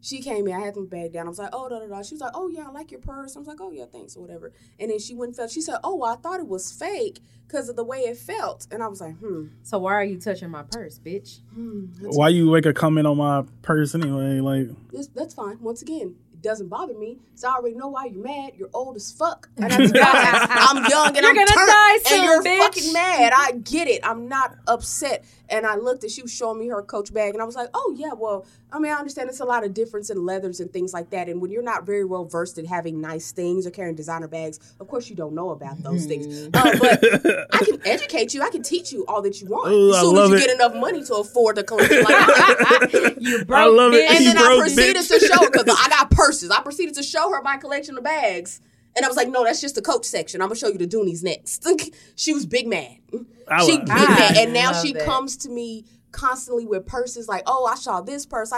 She 0.01 0.21
came 0.23 0.47
in. 0.47 0.55
I 0.55 0.61
had 0.61 0.77
my 0.77 0.85
bag 0.87 1.13
down. 1.13 1.27
I 1.27 1.29
was 1.29 1.39
like, 1.41 1.51
oh, 1.53 1.69
da 1.69 1.81
da 1.81 1.87
da. 1.87 2.03
She 2.03 2.15
was 2.15 2.21
like, 2.21 2.31
oh 2.35 2.47
yeah, 2.49 2.67
I 2.69 2.71
like 2.71 2.93
your 2.93 3.01
purse. 3.01 3.35
I 3.35 3.41
was 3.41 3.49
like, 3.49 3.61
oh 3.61 3.73
yeah, 3.73 3.85
thanks 3.91 4.17
or 4.17 4.21
whatever. 4.21 4.53
And 4.79 4.91
then 4.93 4.99
she 5.01 5.15
went 5.15 5.31
and 5.31 5.37
felt. 5.37 5.51
She 5.51 5.61
said, 5.61 5.79
oh, 5.83 5.97
well, 5.97 6.13
I 6.13 6.17
thought 6.17 6.39
it 6.39 6.47
was 6.47 6.71
fake 6.71 7.19
because 7.49 7.69
of 7.69 7.75
the 7.77 7.83
way 7.85 8.01
it 8.01 8.17
felt. 8.17 8.69
And 8.71 8.81
I 8.83 8.87
was 8.87 9.01
like, 9.01 9.17
hmm, 9.17 9.47
So 9.63 9.79
why 9.79 9.95
are 9.95 10.05
you 10.05 10.21
touching 10.21 10.51
my 10.51 10.63
purse, 10.63 11.01
bitch? 11.01 11.41
hmm. 11.53 11.87
Why 12.03 12.29
you 12.29 12.53
make 12.53 12.67
a 12.67 12.73
comment 12.73 13.07
on 13.09 13.17
my 13.17 13.43
purse 13.63 13.95
anyway? 13.95 14.39
Like, 14.41 14.69
This, 14.93 15.09
that's 15.09 15.35
fine. 15.35 15.59
Once 15.61 15.83
again, 15.83 16.15
it 16.28 16.28
doesn't 16.43 16.69
bother 16.69 16.95
me. 16.95 17.19
So 17.35 17.49
I 17.49 17.55
already 17.57 17.75
know 17.77 17.89
why 17.89 18.07
you're 18.07 18.23
mad. 18.23 18.53
You're 18.57 18.71
old 18.75 18.97
as 18.97 19.11
fuck. 19.13 19.49
And 19.57 19.73
I 19.73 19.77
just 19.79 19.95
got 19.95 20.13
that. 20.13 20.69
I'm 20.71 20.85
young 20.89 21.09
and 21.09 21.17
You're 21.17 21.29
I'm 21.31 21.35
gonna 21.35 21.47
turned, 21.47 21.69
die 21.69 21.99
and 22.15 22.25
you're 22.25 22.43
bitch. 22.43 22.59
fucking 22.59 22.93
mad. 22.93 23.33
I 23.37 23.53
get 23.53 23.89
it. 23.89 24.01
I'm 24.05 24.29
not 24.29 24.57
upset. 24.67 25.25
And 25.51 25.67
I 25.67 25.77
looked 25.77 26.03
and 26.03 26.13
she 26.13 26.23
was 26.23 26.33
showing 26.33 26.59
me 26.59 26.69
her 26.69 26.83
Coach 26.83 27.13
bag, 27.13 27.35
and 27.35 27.43
I 27.43 27.45
was 27.47 27.57
like, 27.57 27.69
oh 27.75 27.95
yeah, 27.97 28.13
well, 28.13 28.47
I 28.73 28.79
mean, 28.79 28.93
I 28.93 28.97
understand 28.97 29.29
it's 29.31 29.41
a 29.41 29.45
lot 29.45 29.65
of 29.65 29.73
difference 29.73 30.11
in 30.11 30.25
leathers 30.25 30.61
and 30.61 30.71
things 30.73 30.93
like 30.93 31.11
that. 31.11 31.29
And 31.29 31.41
when 31.41 31.51
you're 31.51 31.63
not 31.63 31.87
very 31.87 32.05
well 32.05 32.25
versed 32.25 32.59
in 32.59 32.67
having 32.67 33.01
nice 33.01 33.33
things 33.33 33.67
or 33.67 33.71
carrying 33.71 33.95
designer 33.97 34.29
bags, 34.29 34.61
of 34.79 34.89
course 34.89 35.09
you 35.09 35.17
don't 35.17 35.35
know 35.35 35.51
about 35.51 35.83
those 35.83 36.07
things. 36.07 36.27
Mm-hmm. 36.27 36.55
Uh, 36.55 36.79
but 36.79 37.47
I 37.55 37.65
can 37.65 37.81
educate 37.87 38.35
you. 38.35 38.43
I 38.43 38.51
can 38.51 38.63
teach 38.63 38.93
you 38.93 39.07
all 39.07 39.23
that 39.23 39.41
you 39.41 39.49
want. 39.49 39.73
Ooh, 39.73 39.91
as 39.95 40.01
soon 40.01 40.17
as 40.19 40.29
you 40.31 40.37
it. 40.37 40.41
get 40.41 40.51
enough 40.55 40.75
money 40.75 41.03
to 41.05 41.15
afford 41.17 41.57
the 41.57 41.65
collection 41.65 41.99
like 42.05 42.27
that. 42.27 43.17
you 43.19 43.45
broke 43.45 43.59
I 43.59 43.67
love 43.67 43.95
it. 43.95 44.11
And 44.11 44.25
You 44.25 44.35
then 44.35 44.39
I 44.39 44.57
proceeded 44.59 44.97
bitch. 44.97 45.19
to 45.19 45.27
show 45.27 45.45
her 45.45 45.51
because 45.51 45.69
I 45.69 45.89
got 45.89 46.11
purses. 46.11 46.51
I 46.51 46.61
proceeded 46.63 46.95
to 46.97 47.03
show 47.03 47.31
her 47.31 47.43
my 47.43 47.57
collection 47.57 47.97
of 47.97 48.05
bags. 48.05 48.61
And 48.99 49.05
I 49.05 49.09
was 49.09 49.17
like, 49.17 49.29
no, 49.29 49.45
that's 49.45 49.61
just 49.61 49.77
the 49.77 49.83
coach 49.83 50.05
section. 50.05 50.43
I'm 50.43 50.49
gonna 50.49 50.59
show 50.59 50.67
you 50.67 50.77
the 50.77 50.89
Dooneys 50.89 51.23
next. 51.23 51.65
she 52.17 52.33
was 52.33 52.47
big 52.47 52.67
mad. 52.67 52.97
I 53.47 53.65
she 53.65 53.79
big 53.79 53.87
mad. 53.87 54.37
And 54.37 54.53
now 54.53 54.73
she 54.73 54.93
that. 54.93 55.05
comes 55.05 55.37
to 55.37 55.49
me 55.49 55.85
constantly 56.11 56.67
with 56.67 56.85
purses 56.85 57.29
like, 57.29 57.45
oh, 57.47 57.65
I 57.65 57.77
saw 57.77 58.01
this 58.01 58.27
purse. 58.27 58.51
I 58.51 58.57